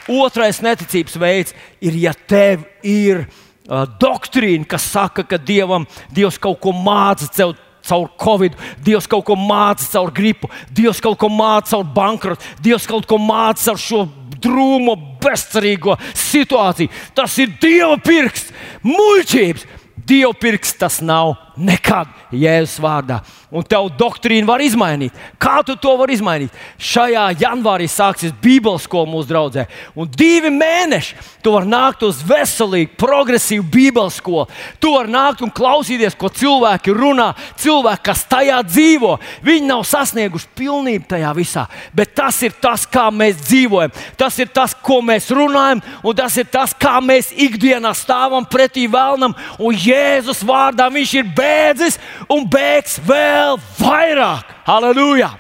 Otrais 0.08 0.62
neticības 0.64 1.18
veids 1.20 1.56
ir, 1.82 1.98
ja 1.98 2.14
tev 2.14 2.68
ir 2.86 3.26
uh, 3.26 3.88
doktrīna, 4.00 4.68
kas 4.70 4.86
saka, 4.94 5.26
ka 5.26 5.40
Dievam, 5.42 5.88
Dievs 6.14 6.38
kaut 6.42 6.62
ko 6.62 6.76
māca 6.76 7.26
tev 7.34 7.56
caur 7.88 8.12
covid, 8.20 8.54
Dievs 8.86 9.10
kaut 9.10 9.26
ko 9.28 9.38
māca 9.40 9.88
caur 9.96 10.14
gripu, 10.14 10.52
Dievs 10.70 11.02
kaut 11.04 11.18
ko 11.20 11.32
māca 11.34 11.74
caur 11.74 11.90
bankrotu, 11.96 12.54
Dievs 12.62 12.86
kaut 12.88 13.10
ko 13.10 13.18
māca 13.22 13.72
caur 13.72 13.82
šo 13.82 14.06
drūmo, 14.38 14.94
bezcerīgo 15.24 15.98
situāciju. 16.14 16.94
Tas 17.18 17.34
ir 17.42 17.56
Dieva 17.62 17.98
pirksts, 18.04 18.54
muļķības. 18.86 19.66
Dievpirks 20.08 20.78
tas 20.80 21.02
nav 21.02 21.36
nekad 21.58 22.08
Jēzus 22.32 22.78
vārdā. 22.84 23.22
Un 23.48 23.64
tev 23.64 23.88
doktrīna 23.96 24.48
var 24.48 24.62
izmainīt. 24.64 25.16
Kā 25.40 25.62
tu 25.66 25.78
to 25.80 25.94
vari 26.00 26.18
izmainīt? 26.18 26.56
Šajā 26.84 27.30
janvārī 27.40 27.88
sāksies 27.88 28.34
Bībeles 28.44 28.84
skola 28.84 29.08
mūsu 29.08 29.30
draudzē. 29.30 29.64
Un 29.96 30.10
divi 30.12 30.52
mēneši 30.52 31.16
tu 31.44 31.54
vari 31.56 31.70
nākt 31.72 32.04
uz 32.04 32.20
veselīgu, 32.28 32.98
progresīvu 33.00 33.64
Bībeles 33.72 34.20
skolu. 34.20 34.50
Tu 34.84 34.92
vari 34.92 35.14
nākt 35.14 35.44
un 35.46 35.54
klausīties, 35.54 36.18
ko 36.20 36.28
cilvēki 36.28 36.96
runā. 36.98 37.30
Cilvēki, 37.62 38.04
kas 38.10 38.26
tajā 38.28 38.60
dzīvo, 38.68 39.16
viņi 39.48 39.72
nav 39.72 39.86
sasnieguši 39.88 40.52
pilnību 40.60 41.08
tajā 41.16 41.32
visā. 41.38 41.66
Bet 41.96 42.14
tas 42.20 42.42
ir 42.44 42.56
tas, 42.62 42.84
kā 42.84 43.08
mēs 43.16 43.40
dzīvojam. 43.48 43.96
Tas 44.20 44.38
ir 44.44 44.52
tas, 44.52 44.76
ko 44.76 45.00
mēs 45.06 45.32
runājam, 45.32 45.82
un 46.04 46.20
tas 46.20 46.36
ir 46.38 46.52
tas, 46.52 46.76
kā 46.76 46.98
mēs 47.00 47.32
ikdienā 47.32 47.96
stāvam 47.96 48.44
pretī 48.44 48.90
vēlnam. 48.92 49.38
Un 49.58 49.80
Jēzus 49.88 50.44
vārdā 50.46 50.92
viņš 50.92 51.16
ir 51.22 51.32
beidzis 51.32 51.47
bēdzis 51.48 52.00
un 52.34 52.48
bēgs 52.52 53.00
vēl 53.08 53.58
vairāk. 53.80 54.56
Halleluja! 54.68 55.32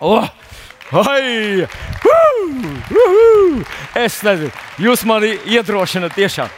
Oh! 0.00 0.28
Ai, 0.90 1.62
uh, 1.62 1.68
uh, 2.90 3.60
es 3.94 4.16
nezinu, 4.26 4.50
jūs 4.82 5.04
mani 5.06 5.36
iedrošināt 5.46 6.16
tiešām. 6.18 6.50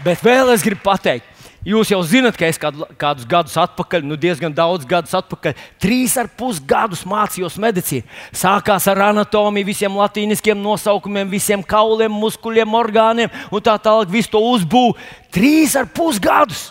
Bet 0.00 0.22
vēl 0.24 0.54
es 0.54 0.64
gribu 0.64 0.80
pateikt, 0.86 1.26
Jūs 1.60 1.90
jau 1.92 1.98
zināt, 2.08 2.38
ka 2.40 2.46
es 2.48 2.56
kādu, 2.56 2.86
kādus 2.96 3.26
gadus 3.28 3.52
atpakaļ, 3.60 4.06
nu 4.08 4.16
diezgan 4.16 4.54
daudz 4.56 4.86
gadus 4.88 5.12
atpakaļ, 5.18 5.58
trīs 5.76 6.14
ar 6.16 6.30
pus 6.32 6.56
gadus 6.56 7.02
mācījos 7.04 7.58
medicīnu. 7.60 8.06
Sākās 8.32 8.86
ar 8.88 9.02
anatomiju, 9.10 9.68
visiem 9.68 9.98
latīniskiem 10.00 10.56
nosaukumiem, 10.56 11.28
visiem 11.28 11.60
kauliem, 11.60 12.16
muskuļiem, 12.16 12.78
orgāniem 12.80 13.36
un 13.52 13.66
tā 13.66 13.76
tālāk, 13.76 14.08
visu 14.08 14.32
to 14.32 14.40
uzbūvēju. 14.54 15.10
Trīs 15.36 15.76
ar 15.76 15.92
pus 15.92 16.16
gadus! 16.16 16.70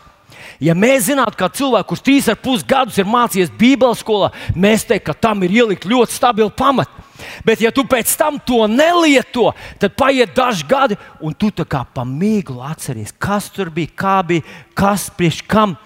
Ja 0.59 0.75
mēs 0.75 1.07
zinātu, 1.07 1.37
ka 1.39 1.47
cilvēks, 1.55 1.87
kurš 1.87 2.01
trīs 2.03 2.25
ar 2.27 2.35
pus 2.43 2.65
gadus 2.67 2.97
ir 2.99 3.07
mācījies 3.07 3.51
Bībeles 3.59 4.01
skolā, 4.03 4.33
mēs 4.51 4.83
teiktu, 4.87 5.05
ka 5.07 5.15
tam 5.27 5.45
ir 5.47 5.53
ielikt 5.55 5.87
ļoti 5.87 6.17
stabili 6.17 6.51
pamati. 6.51 7.07
Bet, 7.47 7.61
ja 7.63 7.71
tu 7.75 7.85
pēc 7.87 8.11
tam 8.19 8.39
to 8.43 8.65
nelieto, 8.71 9.49
tad 9.79 9.95
paiet 9.99 10.35
daži 10.35 10.67
gadi, 10.67 10.97
un 11.23 11.35
tu 11.35 11.51
tā 11.55 11.65
kā 11.67 11.83
pa 11.93 12.05
mīklu 12.07 12.63
atceries, 12.67 13.15
kas 13.15 13.49
tur 13.55 13.71
bija, 13.71 13.91
kā 13.95 14.17
bija, 14.27 14.45
kas 14.75 15.09
priekš 15.15 15.43
kam. 15.47 15.77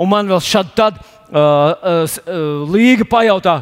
Un 0.00 0.10
man 0.10 0.30
vēl 0.30 0.42
šādi 0.44 0.78
tad. 0.78 1.00
Uh, 1.30 2.08
uh, 2.10 2.70
Līga 2.74 3.04
pajautā, 3.06 3.52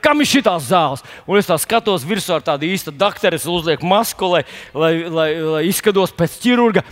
kam 0.00 0.22
ir 0.24 0.28
šīs 0.30 0.46
zāles. 0.64 1.02
Un 1.28 1.36
es 1.36 1.44
tā 1.44 1.58
skatos 1.60 2.06
virsū 2.08 2.32
ar 2.32 2.40
tādu 2.46 2.64
īstu 2.64 2.88
doktoru, 2.88 3.36
uzlieku 3.52 3.84
masku, 3.84 4.30
lai, 4.32 4.40
lai, 4.72 4.94
lai, 5.12 5.26
lai 5.44 5.60
izskatos 5.68 6.14
pēc 6.16 6.38
ķirurga. 6.40 6.86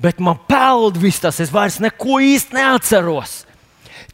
Bet 0.00 0.20
man 0.22 0.38
peld 0.48 0.96
viss 1.00 1.20
tas, 1.20 1.40
es 1.42 1.52
vairs 1.52 1.80
neko 1.82 2.20
īsti 2.24 2.56
neatceros. 2.56 3.42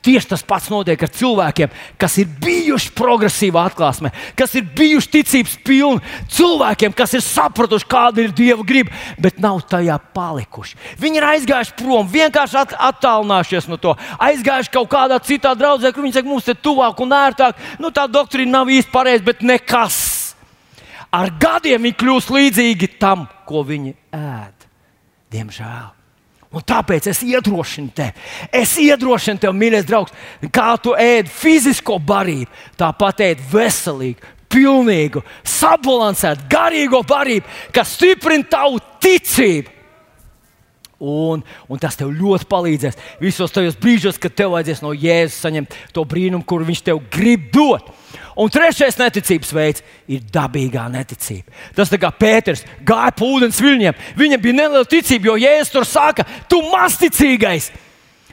Tieši 0.07 0.29
tas 0.31 0.43
pats 0.47 0.69
notiek 0.71 1.01
ar 1.03 1.11
cilvēkiem, 1.11 1.71
kas 1.99 2.15
ir 2.23 2.29
bijuši 2.43 2.93
progresīvā 2.95 3.65
atklāsmē, 3.67 4.13
kas 4.39 4.53
ir 4.55 4.67
bijuši 4.79 5.11
ticības 5.17 5.57
pilni, 5.67 6.03
cilvēkiem, 6.31 6.95
kas 6.95 7.17
ir 7.19 7.25
sapratuši, 7.27 7.89
kāda 7.91 8.23
ir 8.23 8.35
Dieva 8.37 8.63
griba, 8.67 8.95
bet 9.19 9.41
nav 9.43 9.65
tajā 9.67 9.99
palikuši. 10.15 10.79
Viņi 11.03 11.19
ir 11.19 11.27
aizgājuši 11.33 11.75
prom, 11.81 12.07
vienkārši 12.13 12.61
at 12.61 12.77
attālinājušies 12.93 13.67
no 13.73 13.81
to, 13.83 13.97
aizgājuši 14.23 14.75
kaut 14.79 14.93
kādā 14.95 15.19
citā 15.27 15.57
draudzē, 15.59 15.91
kur 15.91 16.07
viņi 16.07 16.21
saka, 16.21 16.31
mums 16.31 16.51
ir 16.55 16.61
tuvāk 16.63 17.03
un 17.03 17.17
ērtāk. 17.19 17.63
Nu, 17.83 17.91
tā 17.91 18.07
doktrīna 18.07 18.61
nav 18.61 18.71
īsti 18.71 18.95
pareiza, 18.95 19.27
bet 19.27 19.43
nekas. 19.43 19.99
Ar 21.11 21.35
gadiem 21.41 21.83
viņi 21.83 21.99
kļūst 21.99 22.31
līdzīgi 22.37 22.95
tam, 23.03 23.27
ko 23.49 23.67
viņi 23.67 23.97
ēd. 24.15 24.56
Diemžēl. 25.37 25.93
Un 26.57 26.63
tāpēc 26.65 27.09
es 27.11 27.21
iedrošinu 27.27 27.91
tevi. 27.97 28.15
Es 28.55 28.77
iedrošinu 28.81 29.43
tevi, 29.43 29.59
mīļais 29.61 29.87
draugs, 29.89 30.15
kā 30.55 30.71
tu 30.81 30.95
ēd 30.97 31.29
fizisko 31.29 31.99
barību, 32.01 32.49
tāpat 32.79 33.25
ēd 33.27 33.43
veselīgu, 33.51 34.31
pilnīgu, 34.53 35.25
sabalansētu, 35.57 36.47
garīgo 36.53 37.03
barību, 37.07 37.51
kas 37.75 37.97
stiprina 37.99 38.47
tavu 38.57 38.81
ticību. 39.03 39.76
Un, 40.97 41.43
un 41.69 41.81
tas 41.81 41.97
tev 41.99 42.09
ļoti 42.17 42.47
palīdzēs 42.49 42.97
visos 43.21 43.53
tajos 43.53 43.75
brīžos, 43.77 44.17
kad 44.21 44.33
tev 44.33 44.55
vajadzēs 44.55 44.81
no 44.81 44.95
Jēzus 44.97 45.43
saņemt 45.45 45.75
to 45.93 46.07
brīnumu, 46.09 46.47
kur 46.49 46.65
viņš 46.65 46.81
tev 46.87 47.03
grib 47.13 47.51
dot. 47.53 47.91
Un 48.41 48.49
trešais 48.53 48.97
neticības 48.97 49.53
veids 49.57 49.85
ir 50.09 50.25
dabīgā 50.33 50.87
neticība. 50.93 51.53
Tas 51.77 51.93
tā 51.93 52.01
kā 52.01 52.09
Pēters 52.17 52.65
gāja 52.85 53.13
pa 53.17 53.29
ūdens 53.29 53.61
viļņiem. 53.61 54.01
Viņam 54.17 54.43
bija 54.45 54.59
neliela 54.63 54.89
ticība, 54.89 55.31
jo 55.31 55.37
Jēzus 55.45 55.75
tur 55.75 55.89
saka, 55.89 56.25
tu 56.49 56.63
masticīgais. 56.73 57.71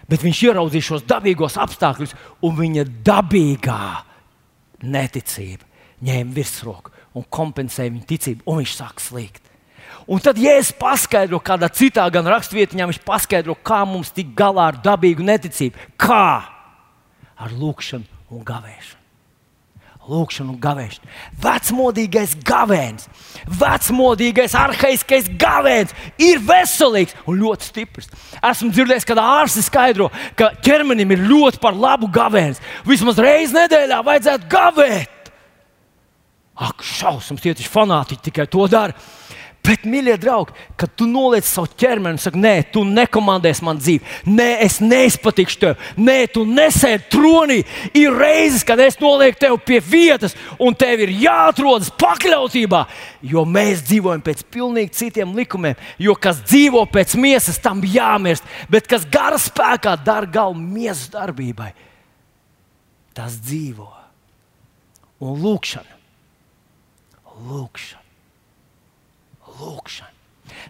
Bet 0.07 0.23
viņš 0.23 0.41
ieraudzīja 0.47 0.87
šos 0.87 1.05
dabīgos 1.07 1.59
apstākļus, 1.59 2.15
un 2.43 2.57
viņa 2.59 2.87
dabīgā 3.03 3.83
neticība 4.83 5.67
ņēma 6.03 6.35
virsroku 6.35 6.91
un 7.13 7.25
kompensēja 7.29 7.91
viņa 7.91 8.07
ticību, 8.09 8.45
un 8.49 8.61
viņš 8.61 8.75
sāk 8.79 9.03
slīgt. 9.03 9.52
Un 10.07 10.23
tad, 10.23 10.39
ja 10.41 10.57
es 10.59 10.73
paskaidroju, 10.75 11.43
kādā 11.45 11.69
citā 11.71 12.07
gan 12.11 12.27
rakstvietiņā, 12.33 12.89
viņš 12.89 13.03
paskaidro, 13.07 13.55
kā 13.55 13.83
mums 13.87 14.11
tikt 14.15 14.35
galā 14.37 14.71
ar 14.73 14.81
dabīgu 14.83 15.23
neticību. 15.23 15.93
Kā? 15.99 16.25
Ar 17.39 17.55
lūkšanu 17.55 18.35
un 18.35 18.43
gavēšanu 18.47 19.03
lūkšanu 20.09 20.53
un 20.53 20.59
gavēšanu. 20.59 21.09
Vecmodīgais 21.43 22.35
gavēns, 22.45 23.07
vecmodīgais, 23.47 24.55
arhaiskais 24.59 25.29
gavēns 25.39 25.93
ir 26.21 26.41
veselīgs 26.43 27.15
un 27.27 27.39
ļoti 27.39 27.69
stiprs. 27.69 28.11
Esmu 28.43 28.71
dzirdējis, 28.73 29.07
ka 29.07 29.17
ārsti 29.23 29.63
skaidro, 29.63 30.09
ka 30.39 30.51
ķermenim 30.65 31.15
ir 31.15 31.23
ļoti 31.29 31.61
par 31.63 31.77
labu 31.77 32.11
gavēns. 32.11 32.61
Vismaz 32.87 33.21
reizi 33.21 33.55
nedēļā 33.55 34.01
vajadzētu 34.03 34.51
gavēt. 34.51 35.31
Ak, 36.53 36.83
šausmas, 36.85 37.41
tie 37.41 37.55
taču 37.55 37.71
fanātiķi 37.71 38.27
tikai 38.27 38.49
to 38.51 38.67
dara. 38.69 38.93
Bet, 39.63 39.85
mīļie 39.87 40.17
draugi, 40.19 40.51
kad 40.75 40.91
tu 40.99 41.05
noliec 41.07 41.45
savu 41.47 41.69
ķermeni 41.79 42.17
un 42.17 42.19
saki, 42.19 42.39
nē, 42.43 42.51
tu 42.73 42.81
nekomandēsi 42.83 43.63
man 43.63 43.77
dzīvi, 43.79 44.17
nē, 44.27 44.47
es 44.65 44.81
neizpatikšu 44.83 45.61
tev, 45.61 45.85
nē, 45.95 46.17
tu 46.35 46.43
nesēdi 46.43 47.07
tronī. 47.13 47.61
Ir 47.95 48.11
reizes, 48.19 48.65
kad 48.67 48.81
es 48.83 48.99
nolieku 48.99 49.39
tevi 49.39 49.61
pie 49.69 49.79
vietas, 49.79 50.35
un 50.59 50.75
tev 50.75 51.05
ir 51.05 51.15
jāatrodas 51.21 51.93
pakļautībā, 51.95 52.83
jo 53.31 53.45
mēs 53.47 53.85
dzīvojam 53.87 54.25
pēc 54.27 54.43
pilnīgi 54.51 54.97
citiem 54.99 55.31
likumiem. 55.39 55.79
Jo 55.95 56.17
kas 56.19 56.43
dzīvo 56.43 56.83
pēc 56.91 57.15
miesas, 57.23 57.61
tam 57.63 57.79
jāmirst, 57.87 58.43
bet 58.67 58.91
kas 58.91 59.07
gara 59.07 59.39
spēkā 59.39 59.95
dara 60.03 60.27
galvu 60.27 60.59
miesas 60.59 61.07
darbībai, 61.15 61.71
tas 63.15 63.39
dzīvo. 63.39 63.87
Un 65.23 65.39
lūkšana, 65.39 66.01
lūkšana 67.47 68.02
lūkšana. 69.63 70.11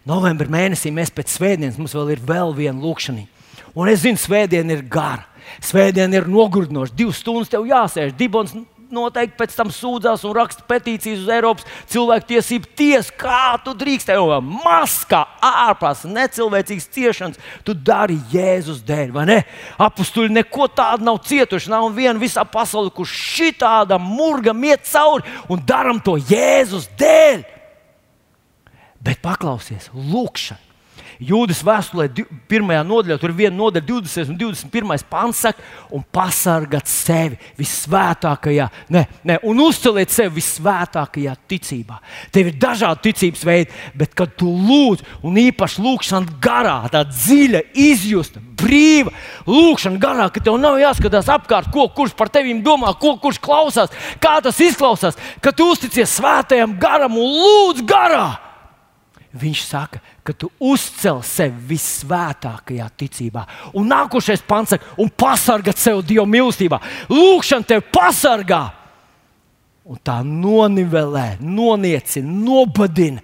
Novembrī 0.09 0.51
mēnesī 0.51 0.91
mēs 0.93 1.11
pēc 1.13 1.31
svētdienas 1.37 1.79
mums 1.79 1.95
vēl 1.95 2.15
ir 2.15 2.23
vēl 2.23 2.53
viena 2.57 2.79
lūkšana. 2.79 3.25
Un 3.73 3.89
es 3.89 4.03
zinu, 4.03 4.19
svētdiena 4.21 4.75
ir 4.75 4.83
gara. 4.85 5.25
Svētdiena 5.63 6.19
ir 6.19 6.29
nogurdinoša. 6.29 6.93
Divas 6.97 7.19
stundas 7.21 7.51
tev 7.51 7.65
jāsēž. 7.67 8.13
Dibons 8.17 8.53
noteikti 8.93 9.37
pēc 9.39 9.55
tam 9.57 9.71
sūdzās 9.73 10.23
un 10.27 10.35
raksta 10.37 10.65
petīcijas 10.69 11.23
uz 11.23 11.31
Eiropas 11.33 11.67
cilvēktiesību 11.91 12.69
tiesu. 12.77 13.13
Kā 13.19 13.55
tu 13.63 13.73
drīkst, 13.77 14.09
tev 14.09 14.21
jau 14.29 14.39
maskā, 14.43 15.23
ārpus 15.43 16.05
necilvēcīgas 16.09 16.89
ciešanas, 16.93 17.41
tu 17.65 17.73
dari 17.73 18.19
Jēzus 18.33 18.83
dēļ, 18.85 19.13
vai 19.15 19.25
ne? 19.29 19.39
Apstuļi 19.81 20.35
neko 20.37 20.69
tādu 20.75 21.07
nav 21.09 21.21
cietuši. 21.25 21.71
Nav 21.73 21.89
viena 21.95 22.19
visā 22.21 22.45
pasaulē, 22.45 22.93
kurš 22.93 23.15
šī 23.33 23.49
tāda 23.63 23.97
murga 24.01 24.53
iet 24.53 24.85
cauri 24.89 25.25
un 25.49 25.65
daram 25.65 26.01
to 26.03 26.19
Jēzus 26.29 26.91
dēļ. 26.99 27.52
Bet 29.03 29.19
paklausies, 29.23 29.89
lūkšana. 29.93 30.73
Jūdas 31.21 31.61
vēstulē, 31.63 32.07
pirmajā 32.49 32.81
nodaļā, 32.87 33.17
tur 33.21 33.31
ir 33.31 33.37
viena 33.37 33.55
nodaļa, 33.55 33.85
20 33.85 34.31
un 34.33 34.37
21 34.39 35.05
pāns, 35.09 35.41
saka, 35.45 35.61
un 35.93 36.03
pasargāt 36.13 36.89
sevi 36.89 37.37
visvētākajā, 37.59 38.67
ne, 38.93 39.05
ne, 39.27 39.37
un 39.47 39.61
uzceliet 39.63 40.11
sevi 40.13 40.39
visvētākajā 40.39 41.35
ticībā. 41.49 41.99
Tev 42.33 42.49
ir 42.49 42.57
dažādi 42.59 43.07
ticības 43.09 43.45
veidi, 43.47 43.81
bet 43.99 44.15
kad 44.17 44.33
tu 44.39 44.49
lūdz, 44.49 45.05
un 45.23 45.37
īpaši 45.43 45.83
lūkšana 45.85 46.37
garā, 46.43 46.79
tā 46.93 47.03
dziļa, 47.07 47.63
izjusta, 47.85 48.41
brīva, 48.59 49.13
lūkšana 49.47 50.01
garā, 50.01 50.29
ka 50.33 50.43
tev 50.43 50.57
nav 50.61 50.79
jāskatās 50.81 51.29
apkārt, 51.31 51.71
ko 51.73 51.87
kurš 51.93 52.17
par 52.17 52.31
tevi 52.33 52.55
domā, 52.65 52.95
ko 52.99 53.15
kurš 53.21 53.39
klausās, 53.43 53.93
kā 54.23 54.39
tas 54.43 54.59
izklausās, 54.63 55.19
ka 55.43 55.53
tu 55.55 55.69
uzticies 55.71 56.17
svētajam 56.19 56.75
garam 56.81 57.21
un 57.21 57.37
lūdz 57.37 57.85
garā. 57.87 58.52
Viņš 59.33 59.61
saka, 59.65 59.97
ka 60.21 60.35
tu 60.37 60.51
uzcēl 60.61 61.23
sevi 61.25 61.73
visvētākajā 61.73 62.85
ticībā. 63.01 63.47
Un 63.73 63.87
nākošais 63.89 64.43
pants 64.45 64.75
saka, 64.75 64.93
un 65.01 65.09
pasargā 65.09 65.73
sev 65.73 66.03
Dieva 66.05 66.27
mīlestībā. 66.29 66.77
Lūkšana 67.09 67.65
tevi 67.71 67.85
pasargā. 67.93 68.61
Un 69.89 69.97
tā 70.05 70.19
nonivelē, 70.23 71.39
noniecina, 71.41 72.29
nobadina 72.29 73.23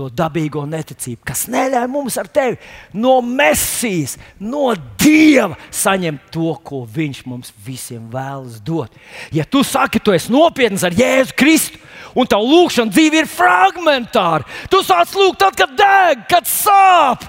to 0.00 0.08
dabīgo 0.08 0.62
neticību, 0.70 1.20
kas 1.28 1.44
neļauj 1.52 1.88
mums 1.90 2.16
ar 2.20 2.28
tevi 2.32 2.56
no 2.96 3.18
mesijas, 3.24 4.16
no 4.40 4.70
Dieva 5.00 5.58
saņemt 5.74 6.30
to, 6.32 6.54
ko 6.64 6.82
Viņš 6.88 7.22
mums 7.28 7.52
visiem 7.66 8.08
vēlas 8.12 8.58
dot. 8.64 8.96
Ja 9.34 9.44
tu 9.44 9.62
saki, 9.66 10.00
tu 10.00 10.14
esi 10.16 10.32
nopietns 10.32 10.86
ar 10.86 10.96
Jēzu 10.96 11.36
Kristu, 11.36 11.80
un 12.14 12.28
tā 12.30 12.38
lūkšana 12.40 12.92
dzīve 12.94 13.22
ir 13.22 13.30
fragmentāra, 13.30 14.46
tu 14.72 14.82
sāc 14.86 15.12
lūgt 15.16 15.40
tad, 15.42 15.58
kad 15.58 15.76
deg, 15.78 16.24
kad 16.30 16.48
sāp. 16.48 17.28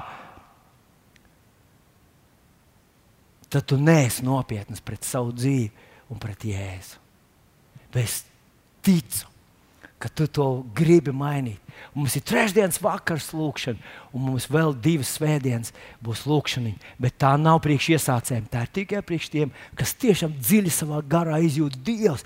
Tad 3.51 3.67
tu 3.67 3.75
neesi 3.75 4.23
nopietns 4.23 4.83
pret 4.83 5.03
savu 5.03 5.33
dzīvi 5.35 5.67
un 6.11 6.19
pret 6.21 6.45
Jēzu. 6.47 6.99
Bet 7.91 8.05
es 8.05 8.21
ticu, 8.85 9.27
ka 10.01 10.09
tu 10.09 10.25
to 10.25 10.47
gribi 10.75 11.13
mainīt. 11.13 11.59
Mums 11.93 12.15
ir 12.17 12.23
trešdienas 12.25 12.79
vakars 12.81 13.29
lūkšana, 13.35 13.77
un 14.15 14.25
mums 14.29 14.47
vēl 14.51 14.73
divas 14.81 15.11
svētdienas 15.17 15.73
būs 16.03 16.23
lūkšana. 16.29 16.73
Bet 17.01 17.19
tā 17.21 17.35
nav 17.39 17.61
priekš 17.65 17.91
iesācējiem, 17.97 18.47
tā 18.51 18.65
ir 18.65 18.73
tikai 18.79 19.03
priekš 19.05 19.29
tiem, 19.33 19.53
kas 19.77 19.93
tiešām 20.01 20.33
dziļi 20.39 20.73
savā 20.73 21.01
garā 21.05 21.41
izjūt 21.45 21.77
Dievs. 21.85 22.25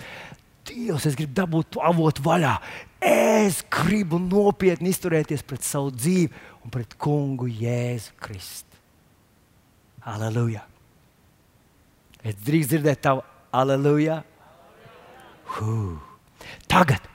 Dievs, 0.76 1.06
es 1.08 1.16
gribu 1.16 1.32
dabūt 1.38 1.70
to 1.76 1.84
avotu 1.84 2.24
vaļā. 2.26 2.58
Es 3.06 3.62
gribu 3.72 4.20
nopietni 4.20 4.92
izturēties 4.92 5.46
pret 5.48 5.64
savu 5.64 5.94
dzīvi 5.96 6.28
un 6.66 6.74
pret 6.74 6.98
kungu 7.00 7.48
Jēzu 7.48 8.16
Kristu. 8.20 8.82
Aleluja! 10.06 10.66
Es 12.26 12.36
drīkst 12.44 12.74
dzirdēt 12.74 13.04
tavu 13.06 13.24
aleluja! 13.56 14.20
Huh. 15.56 15.96
Tagad 16.68 17.06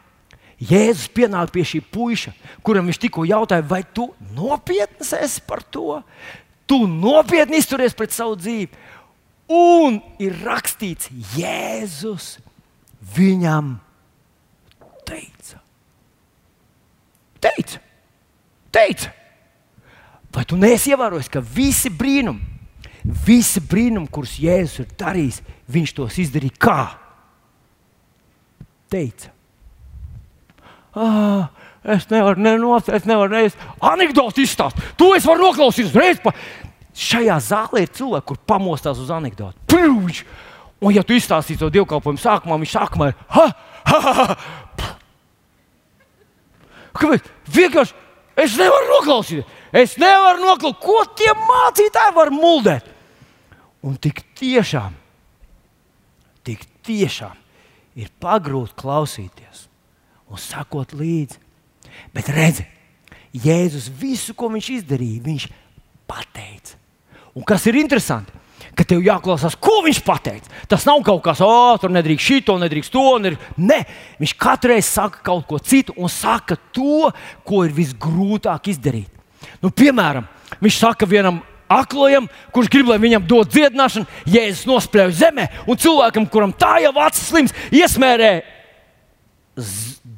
Jēzus 0.61 1.11
pienāk 1.13 1.53
pie 1.53 1.65
šī 1.67 1.81
puika, 1.85 2.33
kuram 2.65 2.89
viņš 2.89 3.01
tikko 3.01 3.25
jautāja, 3.29 3.65
vai 3.65 3.83
tu 3.85 4.11
nopietni 4.37 5.05
esi 5.05 5.45
par 5.45 5.63
to? 5.65 6.01
Tu 6.69 6.79
nopietni 6.87 7.61
izturies 7.61 7.97
pret 7.97 8.13
savu 8.15 8.37
dzīvi. 8.41 8.71
Un 9.51 9.99
ir 10.23 10.37
rakstīts, 10.45 11.11
Jēzus 11.35 12.39
viņam 13.17 13.75
teica, 15.09 15.61
Teica, 17.41 17.81
teica. 18.71 19.13
Vai 20.31 20.45
tu 20.45 20.59
neesi 20.61 20.93
ievērojis, 20.93 21.31
ka 21.33 21.41
visi 21.41 21.91
brīnumi, 21.91 22.43
visi 23.25 23.63
brīnumi, 23.65 24.11
kurus 24.13 24.37
Jēzus 24.39 24.85
ir 24.85 24.91
darījis, 25.01 25.41
viņš 25.73 25.95
tos 25.97 26.19
izdarīja 26.21 26.61
kā? 26.61 26.83
Teica. 28.93 29.33
Ah, 30.95 31.49
es 31.97 32.07
nevaru 32.11 32.43
nenoteikt, 32.45 33.01
es 33.01 33.09
nevaru 33.09 33.33
nevis 33.33 33.57
anekdoti 33.81 34.45
izstāstīt. 34.45 34.93
To 35.01 35.15
es 35.17 35.27
varu 35.27 35.49
noklausīties 35.49 35.97
reiz. 35.97 36.23
Pa... 36.23 36.35
Šajā 37.01 37.37
zālē 37.47 37.85
ir 37.87 37.93
cilvēki, 37.97 38.27
kur 38.29 38.39
pamostās 38.51 38.99
uz 39.01 39.13
anekdoti. 39.15 39.57
Prūģi! 39.71 40.25
Un, 40.81 40.95
ja 40.97 41.05
tu 41.05 41.12
izstāstīsi 41.16 41.61
to 41.61 41.68
dievkalpojumu 41.72 42.20
sākumā, 42.20 42.57
viņš 42.62 42.72
sākumā 42.72 43.11
ir 43.11 43.18
ha, 43.37 43.47
ha, 43.91 43.99
ha, 44.01 44.12
ha. 44.20 44.89
Kāpēc? 46.97 47.28
Vienkārši 47.53 47.97
es 48.41 48.57
nevaru 48.59 48.89
noklausīties. 48.95 49.59
Es 49.76 49.99
nevaru 50.01 50.41
noklausīties, 50.43 50.81
ko 50.83 51.05
tie 51.18 51.35
mācītāji 51.37 52.16
var 52.16 52.33
muldēt. 52.35 52.89
Un 53.87 53.95
tik 53.97 54.22
tiešām, 54.37 54.97
tik 56.45 56.66
tiešām 56.85 57.37
ir 58.01 58.11
pagrūti 58.20 58.76
klausīties 58.81 59.66
un 60.31 60.41
sakot 60.41 60.93
līdzi. 60.97 61.41
Bet 62.14 62.28
redzi, 62.33 62.66
Jēzus 63.37 63.89
visu, 64.01 64.35
ko 64.35 64.51
viņš 64.51 64.68
izdarīja, 64.81 65.22
viņš 65.24 65.47
pateica. 66.11 66.76
Un 67.37 67.47
kas 67.47 67.66
ir 67.70 67.78
interesanti? 67.78 68.39
Ka 68.79 68.87
tev 68.87 69.03
jāklausās, 69.05 69.57
ko 69.61 69.81
viņš 69.85 70.01
pateica. 70.07 70.53
Tas 70.71 70.87
nav 70.89 71.03
kaut 71.07 71.23
kas, 71.25 71.43
oh, 71.45 71.77
tur 71.81 71.93
nedrīkst 71.95 72.27
šī, 72.27 72.41
to 72.47 72.57
nedrīkst 72.61 72.95
to. 72.95 73.05
Nē, 73.61 73.81
viņš 74.21 74.35
katru 74.41 74.75
reizi 74.75 74.89
saka 74.93 75.23
kaut 75.27 75.47
ko 75.49 75.59
citu 75.59 75.97
un 75.97 76.12
saka 76.12 76.59
to, 76.75 77.11
ko 77.47 77.64
ir 77.66 77.75
visgrūtāk 77.77 78.71
izdarīt. 78.73 79.11
Nu, 79.61 79.73
piemēram, 79.73 80.29
viņš 80.61 80.81
saka 80.81 81.09
vienam 81.09 81.41
aklajam, 81.71 82.27
kurš 82.55 82.71
grib, 82.73 82.89
lai 82.91 82.99
viņam 83.03 83.27
dod 83.31 83.51
dziedināšanu, 83.53 84.09
jēzus 84.27 84.66
nospļauj 84.68 85.12
zemē, 85.21 85.47
un 85.71 85.79
cilvēkam, 85.79 86.27
kuram 86.31 86.55
tā 86.57 86.81
jau 86.83 86.95
acis 87.05 87.29
slims, 87.31 87.55
iesmērē 87.71 88.33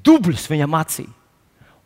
dubļus 0.07 0.48
viņam 0.50 0.78
acī. 0.80 1.07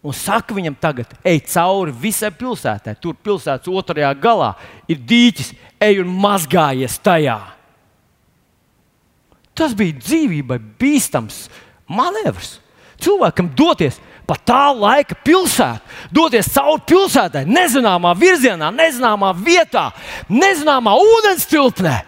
Un 0.07 0.15
saka 0.15 0.55
viņam, 0.55 0.77
tagad 0.79 1.11
ej 1.27 1.41
cauri 1.51 1.91
visai 1.91 2.31
pilsētai. 2.31 2.95
Tur 3.03 3.17
pilsētas 3.19 3.67
otrajā 3.67 4.13
galā 4.23 4.53
ir 4.87 5.01
dīķis, 5.03 5.51
ej 5.83 6.03
un 6.05 6.13
mazgājies 6.23 7.01
tajā. 7.03 7.41
Tas 9.57 9.75
bija 9.75 9.97
dzīvībai 9.99 10.61
bīstams 10.79 11.47
manevrs. 11.91 12.61
Cilvēkam 13.03 13.49
doties 13.57 13.99
pa 14.27 14.37
tā 14.39 14.63
laika 14.75 15.17
pilsētu, 15.27 15.83
doties 16.15 16.49
cauri 16.55 16.83
pilsētai, 16.91 17.45
nezināmā 17.47 18.15
virzienā, 18.19 18.71
nezināmā 18.75 19.33
vietā, 19.39 19.89
nezināmā 20.31 20.95
ūdens 20.99 21.47
tilpnē. 21.51 22.01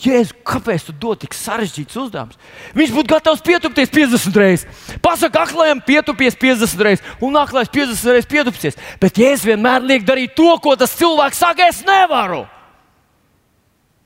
Jēzu, 0.00 0.36
kāpēc 0.48 0.86
tu 0.86 0.94
dod 0.96 1.20
tik 1.20 1.34
sarežģīts 1.36 1.98
uzdevums? 2.00 2.38
Viņš 2.76 2.92
būtu 2.94 3.10
gatavs 3.10 3.42
pietupties 3.44 3.90
50 3.92 4.38
reizes. 4.40 4.84
Pasaka, 5.04 5.42
aklajam, 5.44 5.82
pietupies 5.84 6.38
50 6.40 6.84
reizes, 6.86 7.10
un 7.20 7.36
aklais 7.36 7.68
50 7.68 8.14
reizes 8.14 8.28
pietupsies. 8.30 8.78
Bet 9.02 9.18
Jēzus 9.20 9.44
vienmēr 9.50 9.84
liek 9.84 10.06
darīt 10.08 10.32
to, 10.38 10.48
ko 10.64 10.72
tas 10.80 10.94
cilvēks 10.96 11.42
saka, 11.42 11.68
es 11.68 11.82
nevaru. 11.84 12.46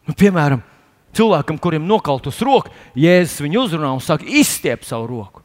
Nu, 0.08 0.16
piemēram, 0.18 0.64
cilvēkam, 1.14 1.60
kuriem 1.62 1.86
nokautus 1.86 2.40
roku, 2.44 2.72
Jēzus 2.98 3.44
viņu 3.44 3.62
uzrunā 3.68 3.92
un 3.94 4.02
saka, 4.02 4.26
izstiep 4.26 4.82
savu 4.88 5.06
roku. 5.12 5.44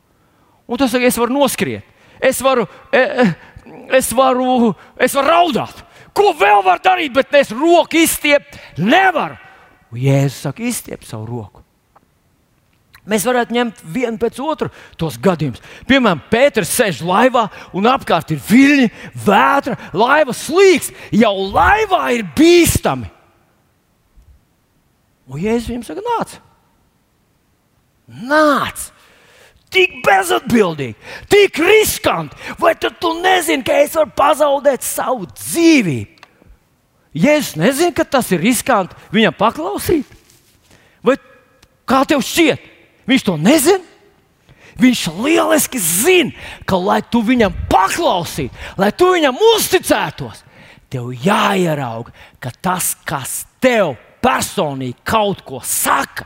Un 0.70 0.82
tas 0.82 0.90
saka, 0.94 1.06
es 1.06 1.20
varu 1.20 1.36
noskriet, 1.38 1.86
es 2.22 2.42
varu, 2.46 2.66
e, 2.90 3.04
e, 3.04 3.28
es 4.00 4.10
varu, 4.18 4.74
es 4.98 5.14
varu 5.18 5.30
raudāt. 5.30 5.86
Ko 6.18 6.34
vēl 6.34 6.66
var 6.66 6.82
darīt, 6.84 7.14
bet 7.14 7.38
es 7.38 7.54
roku 7.54 8.02
izstiept 8.02 8.58
nevaru. 8.82 9.38
Un 9.90 10.02
Jēzus 10.04 10.44
saka, 10.46 10.64
izstiep 10.66 11.06
savu 11.08 11.26
roku. 11.30 11.64
Mēs 13.10 13.24
varētu 13.26 13.56
ņemt 13.56 13.80
vienu 13.90 14.20
pēc 14.22 14.38
otru 14.44 14.70
tos 15.00 15.16
gadījumus. 15.22 15.64
Piemēram, 15.90 16.20
Pēters 16.30 16.74
sēž 16.78 17.00
laivā 17.06 17.48
un 17.74 17.88
apkārt 17.90 18.36
ir 18.36 18.42
viļņi, 18.44 18.90
vētra, 19.26 19.78
laiva 19.98 20.36
slīgs. 20.36 20.92
Jau 21.16 21.34
laivā 21.50 22.04
ir 22.18 22.28
bīstami. 22.38 23.10
Un 25.30 25.42
Jēzus 25.42 25.72
viņam 25.72 25.88
saka, 25.88 26.06
nāc! 26.06 26.38
Nāc! 28.30 28.88
Tik 29.70 30.00
bezatbildīgi, 30.02 30.96
tik 31.30 31.60
riskanti. 31.62 32.38
Vai 32.58 32.74
tu 32.82 33.12
nezini, 33.22 33.62
ka 33.66 33.76
es 33.84 33.94
varu 33.98 34.10
pazaudēt 34.18 34.86
savu 34.86 35.28
dzīvību? 35.30 36.19
Jēzus 37.20 37.58
nezina, 37.60 37.94
ka 37.96 38.06
tas 38.08 38.30
ir 38.32 38.42
riskanti 38.44 38.96
viņam 39.12 39.36
paklausīt. 39.36 40.08
Vai 41.04 41.18
kā 41.90 42.04
tev 42.08 42.24
šķiet? 42.24 42.68
Viņš 43.10 43.26
to 43.28 43.36
nezina. 43.42 43.86
Viņš 44.80 45.02
lieliski 45.20 45.80
zina, 45.84 46.32
ka, 46.64 46.78
lai 46.80 47.02
tu 47.04 47.20
viņam 47.26 47.52
paklausītu, 47.68 48.56
lai 48.80 48.94
tu 48.96 49.10
viņam 49.12 49.36
uzticētos, 49.58 50.46
tev 50.88 51.10
jāierauga, 51.12 52.14
ka 52.40 52.54
tas, 52.64 52.94
kas 53.04 53.42
tev 53.60 53.98
personīgi 54.24 54.96
kaut 55.04 55.44
ko 55.44 55.60
saka, 55.66 56.24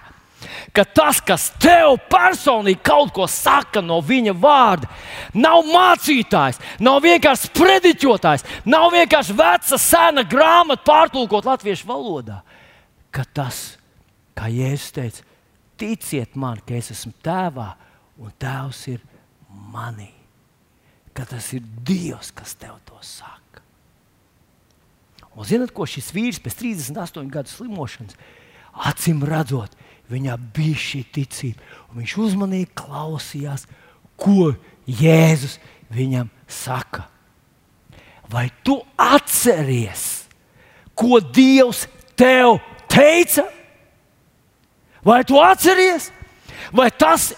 ka 0.76 0.86
tas, 0.86 1.20
kas 1.24 1.50
tev 1.62 1.98
personīgi 2.12 2.82
kaut 2.86 3.14
ko 3.16 3.28
saka 3.30 3.82
no 3.84 4.00
viņa 4.04 4.34
vārda, 4.38 4.89
nav 5.34 5.68
mācītājs, 5.70 6.62
nav 6.84 7.02
vienkārši 7.06 7.52
sprediķotājs, 7.52 8.48
nav 8.66 8.89
vienkārši 8.96 9.38
veca 9.38 9.80
sena 9.82 10.26
grāmata 10.28 10.86
pārtulkot 10.88 11.48
latviešu 11.50 11.89
valodā. 11.89 12.41
Ka 13.14 13.26
tas, 13.30 13.78
kā 14.38 14.50
Jēzus 14.50 14.96
teica, 14.96 15.30
ticiet 15.78 16.38
man, 16.39 16.62
ka 16.66 16.78
es 16.78 16.91
esmu 16.96 17.14
tēvā 17.24 17.70
un 18.22 18.34
tēvs 18.41 18.88
ir 18.94 19.04
manī. 19.74 20.12
Ka 21.14 21.26
tas 21.30 21.52
ir 21.54 21.62
Dievs, 21.86 22.32
kas 22.34 22.56
tev 22.58 22.80
to 22.88 22.98
saka. 23.06 23.62
Un 25.34 25.46
zinot, 25.50 25.74
ko 25.74 25.86
šis 25.89 26.12
vīrs 26.14 26.41
pēc 26.41 26.58
38 26.62 27.30
gadu 27.34 27.50
slimošanas, 27.50 28.18
acīm 28.89 29.24
redzot, 29.26 29.74
viņā 30.12 30.36
bija 30.56 30.80
šī 30.80 31.04
ticība. 31.14 31.62
Viņš 31.95 32.18
uzmanīgi 32.26 32.72
klausījās, 32.78 33.66
ko 34.20 34.54
Jēzus 34.88 35.60
viņam 35.93 36.30
saka. 36.47 37.08
Vai 38.30 38.49
tu 38.66 38.80
atceries, 38.97 40.26
ko 40.97 41.20
Dievs 41.22 41.86
tev 42.18 42.58
teica? 42.89 43.45
Vai 45.04 45.22
tu 45.28 45.38
atceries, 45.43 46.10
vai 46.72 46.89
tas 46.89 47.34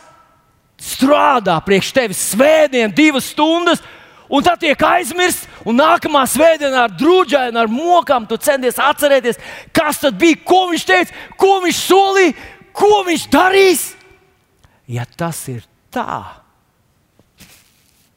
strādā 0.81 1.57
priekš 1.65 1.91
tevis 1.95 2.21
svētdien, 2.31 2.93
divas 2.93 3.31
stundas, 3.33 3.81
un 4.29 4.43
tad 4.45 4.59
tiek 4.61 4.81
aizmirsts, 4.85 5.47
un 5.65 5.79
nākamā 5.79 6.23
svētdienā 6.29 6.85
ar 6.85 6.93
drūģēnu, 6.93 7.57
ar 7.57 7.71
mokām 7.71 8.27
tu 8.29 8.37
centies 8.37 8.77
atcerēties, 8.81 9.39
kas 9.73 10.01
tad 10.03 10.17
bija, 10.21 10.37
ko 10.45 10.67
viņš 10.71 10.85
teica, 10.85 11.23
ko 11.41 11.57
viņš 11.65 11.81
solīja, 11.87 12.35
ko 12.75 13.03
viņš 13.07 13.27
darīs. 13.33 13.85
Ja 14.87 15.05
tas 15.05 15.39
ir 15.49 15.65
tā, 15.93 16.21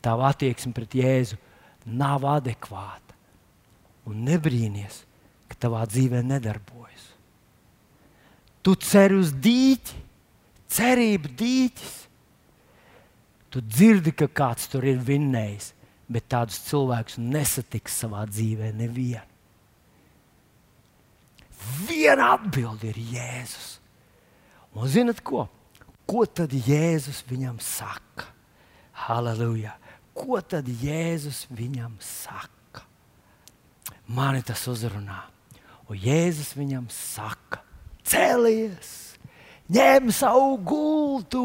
tava 0.04 0.32
attieksme 0.32 0.74
pret 0.76 0.96
Jēzu 0.98 1.38
nav 1.88 2.26
adekvāta. 2.28 3.16
Un 4.08 4.24
nebrīnīties, 4.24 5.02
ka 5.48 5.56
tavā 5.66 5.84
dzīvē 5.88 6.22
nedarbojas. 6.24 7.06
Tu 8.64 8.74
ceri 8.84 9.16
uz 9.20 9.32
dīķi, 9.32 9.98
cerība 10.72 11.32
dīķis. 11.40 11.96
Tu 13.48 13.62
dzirdi, 13.64 14.12
ka 14.12 14.28
kāds 14.28 14.68
tur 14.68 14.84
ir 14.84 15.00
vinnējis, 15.00 15.70
bet 16.08 16.28
tādus 16.32 16.60
cilvēkus 16.66 17.16
nesatiks 17.20 17.96
savā 18.02 18.26
dzīvē 18.28 18.74
nevienu. 18.76 19.24
Viena 21.88 22.34
atbilde 22.36 22.90
ir 22.92 23.00
Jēzus. 23.16 23.78
Un 24.78 24.86
zinat 24.86 25.20
ko? 25.26 25.48
Ko 26.08 26.22
tad 26.24 26.54
Jēzus 26.54 27.24
viņam 27.28 27.58
saka? 27.60 28.30
Halleluja! 29.08 29.74
Ko 30.14 30.38
tad 30.42 30.70
Jēzus 30.70 31.46
viņam 31.50 31.98
saka? 32.02 32.86
Mani 34.08 34.40
tas 34.46 34.62
uzrunā. 34.70 35.26
Un 35.90 35.98
Jēzus 35.98 36.54
viņam 36.56 36.86
saka: 36.92 37.60
Celies! 38.06 39.08
ņem 39.68 40.08
savu 40.14 40.56
gultu 40.64 41.44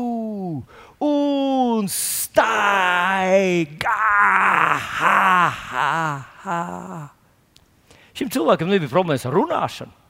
un 1.03 1.89
staigā. 1.91 3.97
Šim 8.13 8.31
cilvēkam 8.31 8.71
nebija 8.71 8.91
problēmas 8.91 9.27
ar 9.27 9.36
runāšanu. 9.36 10.03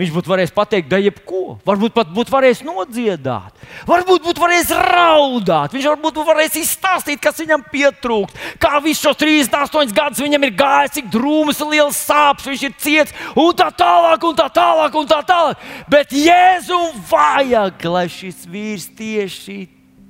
Viņš 0.00 0.12
būtu 0.14 0.30
varējis 0.32 0.52
pateikt, 0.56 0.88
da 0.88 0.96
jebko. 0.96 1.58
Varbūt 1.66 1.92
pat 1.92 2.08
būtu 2.14 2.32
varējis 2.32 2.62
nodziedāt, 2.64 3.64
varbūt 3.88 4.22
būtu 4.24 4.40
varējis 4.40 4.70
raudāt. 4.86 5.74
Viņš 5.76 5.88
varbūt 5.90 6.16
būtu 6.16 6.24
varējis 6.30 6.56
izstāstīt, 6.62 7.20
kas 7.20 7.36
viņam 7.42 7.66
pietrūkst. 7.68 8.38
Kā 8.62 8.80
visus 8.80 9.04
šos 9.04 9.20
38 9.20 9.92
gadus 9.92 10.22
viņam 10.24 10.48
ir 10.48 10.54
gājis, 10.56 10.94
cik 10.96 11.12
drūmas, 11.12 11.60
liels 11.68 12.00
sāpes 12.00 12.48
viņš 12.48 12.64
ir 12.70 12.78
ciets, 12.80 13.16
un 13.36 13.52
tā 13.60 13.68
tālāk, 13.76 14.24
un 14.24 14.40
tā 14.40 14.48
tālāk, 14.56 14.96
un 15.02 15.12
tā 15.12 15.20
tālāk. 15.28 15.68
Bet 15.92 16.16
Jēzum 16.16 16.96
vajag, 17.12 17.84
lai 17.92 18.08
šis 18.08 18.46
vīrs 18.48 18.88
tieši 18.96 19.60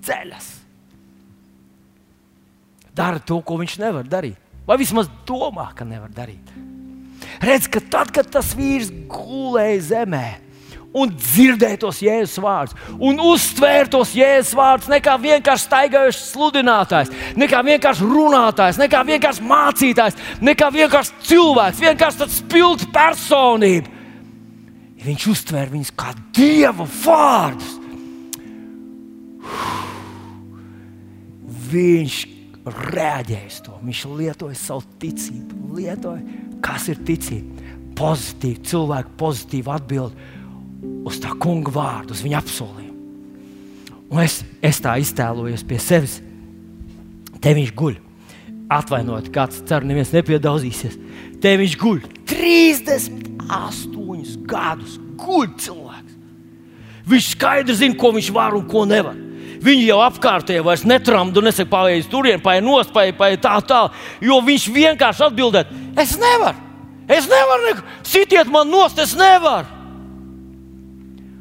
ceļas. 0.07 0.53
Dara 2.95 3.19
to, 3.19 3.43
ko 3.43 3.59
viņš 3.59 3.81
nevar 3.83 4.07
darīt. 4.07 4.39
Vai 4.71 4.79
vismaz 4.79 5.11
domā, 5.27 5.73
ka 5.75 5.83
nevar 5.89 6.15
darīt 6.15 6.60
redz, 7.43 7.69
ka 7.71 7.83
tad, 7.83 8.13
kad 8.15 8.31
tas 8.33 8.55
vīrs 8.59 8.91
gulēja 9.11 9.83
zemē, 9.91 10.27
un 10.91 11.13
dzirdēja 11.15 11.79
tos 11.85 12.01
jēzus 12.03 12.41
vārdus, 12.43 12.75
un 12.99 13.21
uztvēra 13.31 13.87
tos 13.93 14.15
jēzus 14.17 14.57
vārdus, 14.59 14.91
nekā 14.91 15.15
vienkārši 15.23 15.67
staigājošs 15.69 16.25
sludinātājs, 16.33 17.13
nekā 17.39 17.63
vienkārši 17.69 18.09
runātājs, 18.11 18.81
nekā 18.81 19.05
vienkārši 19.13 19.47
mācītājs, 19.53 20.19
nekā 20.43 20.71
vienkārši 20.75 21.29
cilvēks, 21.31 21.85
vienkārši 21.87 22.23
tāds 22.25 22.41
spilgts 22.43 22.91
personība. 22.95 23.99
Viņš 25.01 25.29
uztvēra 25.31 25.73
viņus 25.73 25.95
kā 25.97 26.11
dieva 26.37 26.85
vārdus. 27.05 27.79
Viņš 31.71 32.17
reaģēja 32.91 33.51
uz 33.51 33.59
to, 33.67 33.77
viņš 33.85 34.07
lietoja 34.19 34.59
savu 34.59 34.87
ticību, 35.03 35.75
lietoja 35.77 36.41
Kas 36.65 36.89
ir 36.93 37.01
ticība? 37.09 37.69
Pozitīvi, 37.97 38.61
cilvēku 38.69 39.11
pozitīva 39.21 39.77
atbilde 39.77 40.17
uz 41.09 41.17
tā 41.21 41.31
kunga 41.41 41.73
vārdu, 41.75 42.15
uz 42.15 42.23
viņa 42.25 42.39
apsolījumu. 42.41 42.97
Un 44.11 44.17
es, 44.25 44.35
es 44.65 44.81
tā 44.83 44.93
iztēlojos 45.01 45.65
pie 45.69 45.79
sevis. 45.83 46.15
Te 47.41 47.51
viņš 47.57 47.73
guļ. 47.77 47.95
Atvainojiet, 48.71 49.33
kāds 49.35 49.57
cer, 49.67 49.85
neviens 49.87 50.13
nepiedauzīsies. 50.15 50.95
Te 51.43 51.51
viņš 51.61 51.75
guļ 51.81 51.99
38 52.31 54.37
gadus. 54.49 54.99
Guļ 55.21 55.47
cilvēks. 55.65 56.13
Viņš 57.11 57.27
skaidri 57.35 57.75
zina, 57.77 57.99
ko 57.99 58.09
viņš 58.17 58.29
var 58.33 58.53
un 58.57 58.65
ko 58.71 58.81
nevar. 58.89 59.17
Viņi 59.61 59.91
jau 59.91 59.99
apkārtēji 60.01 60.63
vairs 60.65 60.87
netramdu, 60.89 61.43
nesaka, 61.45 61.69
pārējais 61.75 62.09
turien, 62.09 62.41
pārējais 62.41 62.65
nost, 62.65 62.93
pārējais 62.95 63.43
tā, 63.45 63.59
tā. 63.69 63.81
Jo 64.25 64.39
viņš 64.45 64.67
vienkārši 64.73 65.27
atbildēja, 65.27 65.81
es 66.01 66.15
nevaru. 66.21 66.69
Es 67.11 67.27
nevaru, 67.27 67.67
neko. 67.67 67.85
sitiet 68.07 68.49
man 68.53 68.71
nost, 68.71 68.99
es 69.03 69.13
nevaru. 69.19 69.67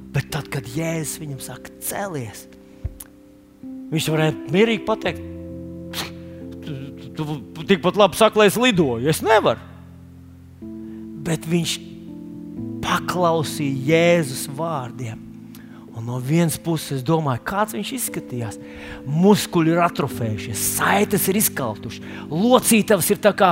Bet 0.10 0.32
tad, 0.34 0.50
kad 0.50 0.66
Jēzus 0.74 1.20
viņam 1.22 1.40
saka, 1.46 1.72
celies, 1.86 2.48
viņš 3.94 4.08
varētu 4.10 4.56
mierīgi 4.56 4.84
pateikt, 4.88 5.22
tu, 6.66 6.78
tu, 7.14 7.28
tu 7.54 7.68
tikpat 7.70 8.00
labi 8.02 8.18
saki, 8.18 8.42
lai 8.42 8.50
es 8.50 8.58
lidoju. 8.60 9.06
Es 9.14 9.22
nevaru. 9.24 9.62
Bet 11.30 11.46
viņš 11.48 11.78
paklausīja 12.82 13.94
Jēzus 13.94 14.48
vārdiem. 14.58 15.29
Un 16.00 16.06
no 16.08 16.16
vienas 16.24 16.56
puses, 16.56 17.02
es 17.02 17.04
domāju, 17.04 17.42
kāds 17.44 17.76
viņš 17.76 17.90
izskatījās. 17.98 18.56
Muskuļi 19.04 19.74
ir 19.74 19.82
atrofējušies, 19.84 20.62
saites 20.78 21.26
ir 21.28 21.40
izkaltušas, 21.42 22.06
locītavas 22.32 23.10
ir 23.12 23.20
tā 23.20 23.34
kā, 23.36 23.50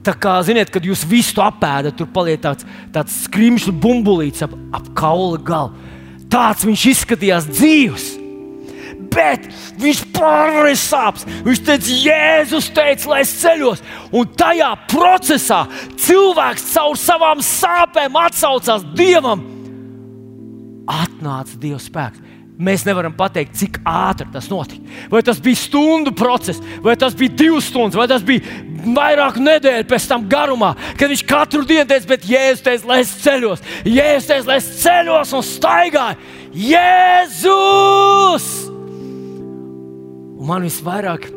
tā 0.00 0.14
kā 0.16 0.38
ziniet, 0.48 0.72
kad 0.72 0.88
jūs 0.88 1.02
visu 1.04 1.44
apēdat, 1.44 1.98
tur 1.98 2.08
paliek 2.14 2.40
tāds, 2.40 2.64
tāds 2.96 3.18
skrimšļu 3.26 3.76
bumbulīts 3.84 4.46
ap, 4.48 4.56
ap 4.72 4.88
kaula 4.96 5.36
galu. 5.36 5.92
Tāds 6.32 6.64
viņš 6.64 6.88
izskatījās 6.94 7.52
dzīves. 7.52 8.08
Bet 9.12 9.44
viņš 9.76 10.04
pārvarēja 10.16 10.80
sāpes. 10.80 11.28
Viņš 11.44 11.64
teica, 11.68 12.02
Jēzus 12.08 12.72
teica, 12.72 13.10
lai 13.12 13.20
es 13.26 13.36
ceļos. 13.42 13.84
Un 14.16 14.32
tajā 14.40 14.72
procesā 14.88 15.66
cilvēks 16.00 16.70
caur 16.72 16.96
savām 16.96 17.44
sāpēm 17.44 18.16
atsaucās 18.24 18.94
Dievam 18.96 19.51
atnāca 20.90 21.58
Dieva 21.60 21.80
spēks. 21.82 22.22
Mēs 22.62 22.84
nevaram 22.84 23.14
pateikt, 23.16 23.56
cik 23.58 23.78
ātri 23.88 24.28
tas 24.30 24.46
notika. 24.52 24.84
Vai 25.10 25.22
tas 25.24 25.40
bija 25.42 25.58
stundu 25.58 26.12
process, 26.14 26.60
vai 26.84 26.94
tas 27.00 27.16
bija 27.18 27.32
divas 27.34 27.66
stundas, 27.70 27.96
vai 27.98 28.04
tas 28.10 28.22
bija 28.26 28.44
vairāk 28.92 29.38
nedēļu 29.40 29.86
pēc 29.88 30.06
tam 30.10 30.28
garumā, 30.30 30.74
kad 31.00 31.10
viņš 31.10 31.24
katru 31.26 31.64
dienu 31.66 31.88
teica, 31.90 32.10
bet 32.12 32.28
Jēzus 32.28 32.64
teica, 32.66 32.90
lai 32.90 33.00
es 33.02 33.14
ceļos, 33.24 33.64
Jēzus 33.88 34.28
teica, 34.28 34.46
lai 34.50 34.58
es 34.60 34.68
ceļos 34.82 35.34
un 35.38 35.46
staigāju. 35.48 36.30
Jēzus! 36.68 38.46
Un 40.36 40.46
man 40.50 40.68
visvairāk 40.68 41.28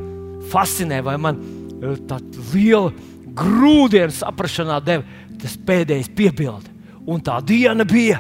fascinē, 0.52 1.00
vai 1.06 1.16
man 1.22 1.39
eh, 1.39 1.96
tāda 2.10 2.46
liela 2.52 2.91
grūdienu 3.36 4.14
saprāšanā 4.16 4.80
deva 4.84 5.04
tas 5.41 5.58
pēdējais 5.68 6.12
piebilde. 6.16 6.72
Un 7.08 7.22
tā 7.24 7.39
diena 7.46 7.86
bija 7.88 8.20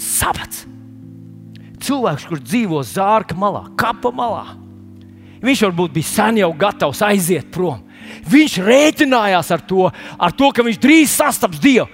sabats. 0.00 0.64
Cilvēks, 1.80 2.26
kurš 2.28 2.42
dzīvo 2.44 2.82
zārka 2.84 3.36
malā, 3.38 3.64
kapa 3.80 4.12
malā, 4.12 4.56
viņš 5.40 5.62
varbūt 5.68 5.94
bija 5.94 6.10
sen 6.10 6.40
jau 6.42 6.50
gatavs 6.56 7.00
aiziet 7.06 7.48
prom. 7.54 7.86
Viņš 8.30 8.56
rēķinājās 8.64 9.52
ar 9.54 9.62
to, 9.64 9.86
ar 10.18 10.34
to 10.36 10.50
ka 10.54 10.64
viņš 10.66 10.80
drīz 10.82 11.12
sastaps 11.14 11.60
Dievu. 11.62 11.86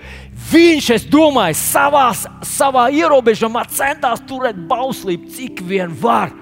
Viņš, 0.50 0.88
es 0.94 1.04
domāju, 1.10 1.56
savā, 1.58 2.08
savā 2.46 2.86
ierobežojumā 2.94 3.64
centās 3.72 4.22
turēt 4.28 4.58
bauslību, 4.68 5.30
cik 5.36 5.62
vien 5.66 5.94
var. 6.00 6.32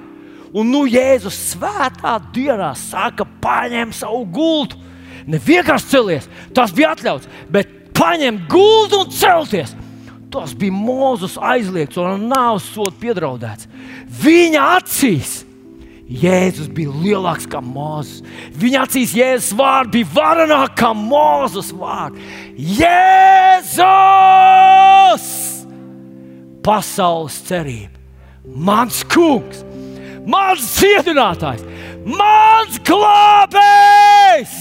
Un 0.54 0.70
nu 0.70 0.84
Jēzus 0.86 1.36
svētā 1.50 2.16
dienā 2.34 2.72
saka, 2.78 3.26
paņem 3.42 3.94
savu 3.96 4.24
gultu. 4.30 4.78
Ne 5.26 5.40
vienkārši 5.40 5.90
celies, 5.90 6.28
tas 6.54 6.74
bija 6.74 6.92
atļauts, 6.94 7.30
bet 7.50 7.70
paņem 7.96 8.44
gultu 8.50 9.02
un 9.04 9.14
celties. 9.14 9.72
Tas 10.34 10.50
bija 10.58 10.74
Mozus 10.74 11.36
aizliegts 11.38 11.98
un 12.02 12.26
nāves 12.32 12.66
sodu 12.74 12.96
piedraudēts. 12.98 13.68
Viņa 14.24 14.62
acīs 14.80 15.44
Jēzus 16.04 16.68
bija 16.74 16.90
lielāks 16.90 17.46
kā 17.48 17.60
Mozus. 17.64 18.20
Viņa 18.60 18.82
acīs 18.84 19.14
Jēzus 19.16 19.54
vārds 19.56 19.92
bija 19.94 20.10
varenāks 20.12 20.76
kā 20.80 20.90
Mozus 20.98 21.70
vārds. 21.72 22.18
Jēzus! 22.80 23.84
Pasaules 26.64 27.36
cerība, 27.44 27.98
mans 28.44 29.02
kungs, 29.12 29.64
mans 30.28 30.64
cietinātājs, 30.78 31.64
mans 32.08 32.80
glābējs! 32.88 34.54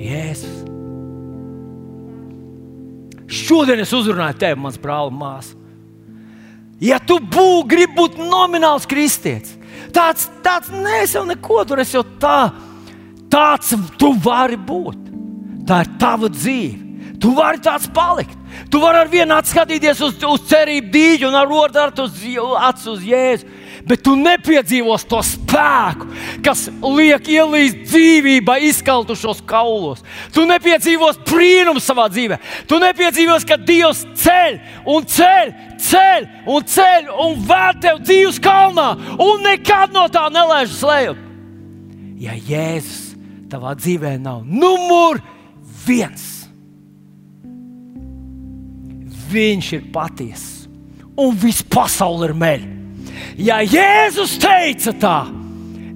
Jēzus! 0.00 0.59
Šodien 3.30 3.80
es 3.84 3.92
uzrunāju 3.94 4.38
tevi, 4.40 4.58
mans 4.60 4.78
brāl, 4.80 5.12
māsa. 5.14 5.54
Ja 6.80 6.98
tu 6.98 7.18
bū, 7.20 7.62
gribi 7.68 7.92
būt 7.98 8.16
nomināls 8.18 8.88
kristietis, 8.88 9.54
tāds, 9.94 10.26
tāds 10.44 10.72
nesau 10.72 11.26
neko, 11.28 11.60
tur 11.68 11.82
es 11.82 11.92
jau 11.92 12.02
tā, 12.22 12.50
tāds 13.30 13.74
tu 14.00 14.14
vari 14.24 14.56
būt. 14.56 15.10
Tā 15.68 15.84
ir 15.84 15.90
tava 16.00 16.30
dzīve. 16.32 16.88
Tu 17.20 17.30
vari 17.36 17.60
tāds 17.62 17.86
palikt. 17.94 18.36
Tu 18.72 18.80
vari 18.80 19.02
ar 19.04 19.10
vienu 19.12 19.36
atskatīties 19.36 20.00
uz, 20.02 20.16
uz 20.24 20.46
cerību 20.50 20.90
dīķi 20.90 21.26
un 21.28 21.36
ar 21.36 21.52
otru 21.52 21.82
acu 21.84 22.94
uz 22.96 23.04
Jēzu 23.04 23.59
bet 23.88 24.02
tu 24.04 24.14
nepiedzīvos 24.18 25.04
to 25.10 25.20
spēku, 25.24 26.08
kas 26.44 26.66
liek 26.82 27.28
ielīst 27.30 27.84
dzīvībā, 27.90 28.58
izkaltušos 28.70 29.42
kaulos. 29.48 30.02
Tu 30.34 30.44
nepiedzīvos 30.48 31.20
brīnumu 31.28 31.82
savā 31.82 32.08
dzīvē. 32.12 32.40
Tu 32.70 32.80
nepiedzīvos, 32.82 33.46
ka 33.48 33.58
Dievs 33.60 34.02
ceļ 34.22 34.58
un 34.90 35.06
ceļ, 35.08 35.54
ceļ 35.90 36.28
un 36.50 36.66
ceļ 36.74 37.12
un 37.26 37.38
vēd 37.48 37.84
tev 37.86 38.02
dzīves 38.04 38.40
kalnā 38.42 38.90
un 39.18 39.46
nekad 39.46 39.96
no 39.96 40.06
tā 40.12 40.26
nelaiž 40.32 40.74
slēpt. 40.80 41.28
Ja 42.20 42.34
Jēzus 42.36 43.14
tavā 43.50 43.72
dzīvē 43.78 44.18
nav 44.20 44.44
numur 44.44 45.22
viens, 45.86 46.40
Viņš 49.30 49.66
ir 49.76 49.82
patiess 49.94 50.66
un 51.20 51.36
viss 51.38 51.62
pasaule 51.70 52.30
ir 52.30 52.32
meļa. 52.34 52.79
Ja 53.40 53.60
Jēzus 53.64 54.36
teica 54.40 54.92
tā, 55.00 55.16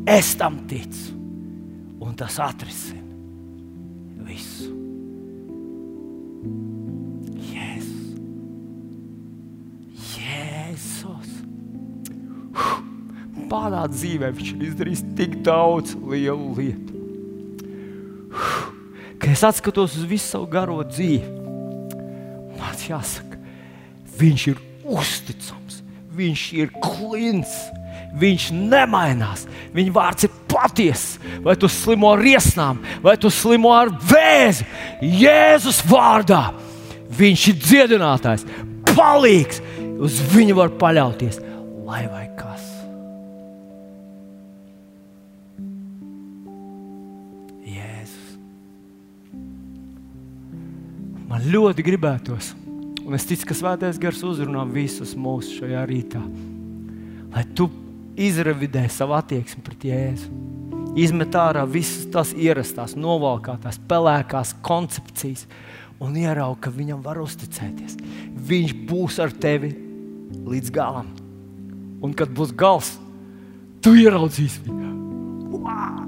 es 0.08 0.34
tam 0.40 0.62
ticu, 0.70 1.12
un 2.04 2.14
tas 2.18 2.38
atrisina 2.42 3.02
visu. 4.24 4.70
Jēzus. 7.50 8.16
Jēzus. 10.14 11.36
Pārā 13.52 13.84
dzīvē 13.92 14.32
viņš 14.34 14.50
ir 14.54 14.66
izdarījis 14.70 15.04
tik 15.18 15.38
daudz 15.46 15.94
lielu 16.00 16.50
lietu. 16.58 16.94
Kad 19.20 19.30
es 19.32 19.60
skatos 19.60 19.94
uz 19.96 20.04
visu 20.08 20.26
savu 20.34 20.48
garo 20.52 20.82
dzīvi, 20.84 21.28
vārds 22.58 22.88
jāsaka. 22.90 23.38
Viņš 24.18 24.42
ir 24.52 24.58
uzticams, 24.84 25.63
viņš 26.14 26.42
ir 26.58 26.70
klints, 26.82 27.54
viņš 28.18 28.48
nemainās. 28.54 29.44
Viņa 29.74 29.94
vārds 29.94 30.26
ir 30.26 30.34
patiess. 30.50 31.18
Vai 31.44 31.56
tu 31.58 31.70
slimo 31.70 32.12
ar 32.14 32.22
riesnām, 32.22 32.80
vai 33.02 33.16
tu 33.20 33.30
slimo 33.32 33.74
ar 33.74 33.90
vēzi, 34.10 34.66
Jēzus 35.02 35.82
vārdā. 35.90 36.46
Viņš 37.14 37.48
ir 37.50 37.60
dziedinātājs, 37.62 38.46
palīgs. 38.94 39.62
Uz 40.04 40.18
viņu 40.32 40.56
var 40.58 40.72
paļauties, 40.74 41.38
lai 41.86 42.02
vai 42.10 42.24
kas. 42.34 42.64
Jēzus. 47.62 48.34
Man 51.30 51.46
ļoti 51.54 51.86
gribētos, 51.86 52.52
un 53.04 53.14
es 53.16 53.26
ticu, 53.28 53.50
ka 53.50 53.56
Svētais 53.56 54.00
Gars 54.00 54.22
uzrunā 54.24 54.64
visus 54.70 55.14
mūsu 55.18 55.60
šajā 55.60 55.84
rītā, 55.88 56.22
lai 57.34 57.44
tu 57.56 57.68
izrevidē 58.16 58.86
savu 58.92 59.16
attieksmi 59.18 59.64
pret 59.64 59.86
Jēzu. 59.90 60.32
Izmet 61.00 61.34
ārā 61.34 61.64
visas 61.66 62.06
tās 62.14 62.30
ierastās, 62.38 62.94
novalkātās, 62.94 63.80
pelēkās 63.90 64.52
koncepcijas 64.64 65.48
un 66.02 66.14
ierauga, 66.20 66.68
ka 66.68 66.72
viņam 66.74 67.00
var 67.02 67.18
uzticēties. 67.22 67.96
Viņš 68.46 68.74
būs 68.86 69.18
ar 69.24 69.34
tevi 69.34 69.72
līdz 70.46 70.70
galam. 70.74 71.10
Un 72.04 72.14
kad 72.14 72.30
būs 72.36 72.52
gals, 72.54 72.92
tu 73.82 73.96
ieraudzīsi 73.98 74.62
viņu. 74.68 74.92
Wow! 75.56 76.04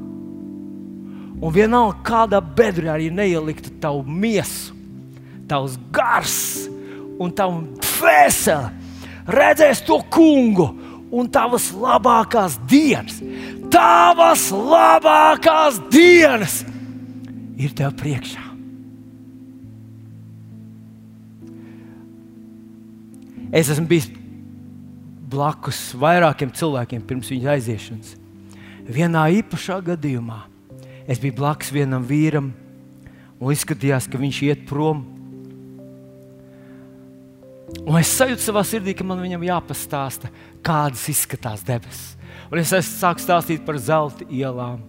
Un 1.36 1.52
vienalga, 1.52 1.98
kādā 2.06 2.38
bedrē 2.40 2.94
arī 2.94 3.10
neieliktu 3.12 3.74
tavu 3.82 4.06
miesu, 4.06 4.72
tavs 5.50 5.74
gars 5.92 6.75
un 7.22 7.32
tavu 7.36 7.62
dvēseli, 7.80 8.72
redzēs 9.26 9.82
to 9.86 10.00
kungu 10.12 10.68
un 11.10 11.28
tavas 11.32 11.70
labākās 11.74 12.58
dienas. 12.68 13.20
Tavas 13.72 14.48
labākās 14.54 15.80
dienas 15.90 16.60
ir 17.58 17.72
tev 17.76 17.96
priekšā. 17.98 18.44
Es 23.56 23.70
esmu 23.72 23.86
bijis 23.88 24.08
blakus 25.30 25.78
vairākiem 25.98 26.52
cilvēkiem 26.54 27.02
pirms 27.06 27.30
viņa 27.32 27.52
aiziešanas. 27.56 28.14
Vienā 28.86 29.26
īpašā 29.40 29.80
gadījumā 29.86 30.42
es 31.06 31.18
biju 31.22 31.38
blakus 31.38 31.72
vienam 31.74 32.04
vīram, 32.06 32.52
un 33.40 33.52
izskatījās, 33.54 34.08
ka 34.10 34.18
viņš 34.18 34.40
iet 34.46 34.64
prom. 34.68 35.04
Un 37.84 37.98
es 38.00 38.12
sajūtu 38.16 38.42
savā 38.42 38.62
sirdī, 38.66 38.94
ka 38.96 39.04
man 39.06 39.20
viņam 39.22 39.44
jāpastāsta, 39.46 40.30
kādas 40.64 41.04
izskatās 41.12 41.64
debesis. 41.66 42.14
Un 42.50 42.60
es 42.62 42.72
sāku 42.72 43.22
stāstīt 43.22 43.66
par 43.66 43.78
zelta 43.82 44.26
ielām, 44.30 44.80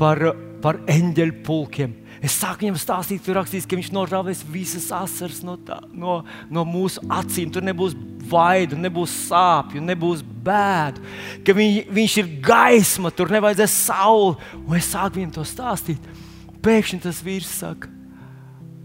par, 0.00 0.22
par 0.64 0.80
eņģeļu 0.90 1.40
pulkiem, 1.46 1.94
Es 2.24 2.36
sāku 2.40 2.64
viņam 2.64 2.78
stāstīt, 2.80 3.24
tur 3.24 3.36
rakstīts, 3.36 3.66
ka 3.68 3.76
viņš 3.76 3.90
norāvēs 3.92 4.40
visas 4.48 4.86
asaras 4.94 5.42
no, 5.44 5.56
tā, 5.60 5.78
no, 5.92 6.20
no 6.50 6.64
mūsu 6.66 7.02
acīm. 7.12 7.50
Tur 7.52 7.66
nebūs 7.66 7.96
vaidu, 8.30 8.78
nebūs 8.80 9.12
sāpju, 9.28 9.82
nebūs 9.84 10.22
bēdu, 10.46 11.04
ka 11.46 11.54
viņ, 11.56 11.76
viņš 11.98 12.16
ir 12.22 12.32
gaisma, 12.44 13.12
tur 13.14 13.32
nevajadzēs 13.34 13.76
sauli. 13.90 14.34
Un 14.64 14.78
es 14.78 14.90
sāku 14.94 15.20
viņam 15.20 15.36
to 15.36 15.46
stāstīt. 15.46 16.10
Pēkšņi 16.64 17.02
tas 17.04 17.22
vīrs 17.26 17.52
saka, 17.60 17.92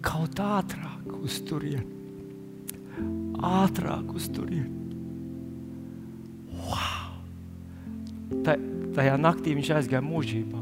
kaut 0.05 0.43
ātrāk 0.43 1.15
uz 1.21 1.39
turieni. 1.47 2.00
Ātrāk 3.41 4.11
uz 4.15 4.27
turieni. 4.31 4.69
Wow! 6.61 7.17
Tā, 8.45 8.55
tajā 8.95 9.15
naktī 9.19 9.55
viņš 9.57 9.71
aizgāja 9.79 10.03
mūžībā. 10.05 10.61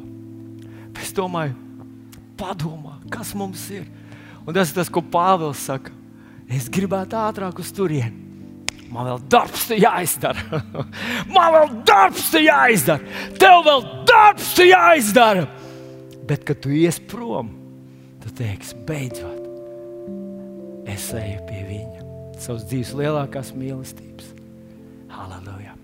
Es 1.00 1.14
domāju, 1.16 1.56
padomā, 2.40 2.98
kas 3.12 3.34
mums 3.38 3.64
ir. 3.74 3.86
Un 4.46 4.56
tas 4.56 4.72
ir 4.72 4.80
tas, 4.80 4.90
ko 4.92 5.02
Pāvils 5.02 5.62
saka. 5.70 5.94
Es 6.50 6.68
gribētu 6.72 7.18
ātrāk 7.20 7.62
uz 7.62 7.72
turieni. 7.76 8.26
Man 8.90 9.06
vēl 9.06 9.22
darbs 9.30 9.68
te 9.70 9.78
jāizdara. 9.78 10.62
Man 11.36 11.54
vēl 11.56 11.76
darbs 11.86 12.32
te 12.34 12.42
jāizdara. 12.42 13.06
Tev 13.38 13.62
vēl 13.68 13.86
darbs 14.10 14.56
te 14.58 14.66
jāizdara. 14.72 15.46
Bet, 16.30 16.46
kad 16.46 16.62
tu 16.62 16.74
ies 16.74 17.00
prom, 17.10 17.52
tu 18.22 18.34
teiksi, 18.38 18.78
beidzot, 18.86 19.46
es 20.90 21.10
eju 21.18 21.40
pie 21.50 21.64
viņa. 21.66 21.99
Savas 22.40 22.64
dzīves 22.70 22.96
lielākās 22.96 23.52
mīlestības. 23.58 24.32
Halleluja! 25.12 25.79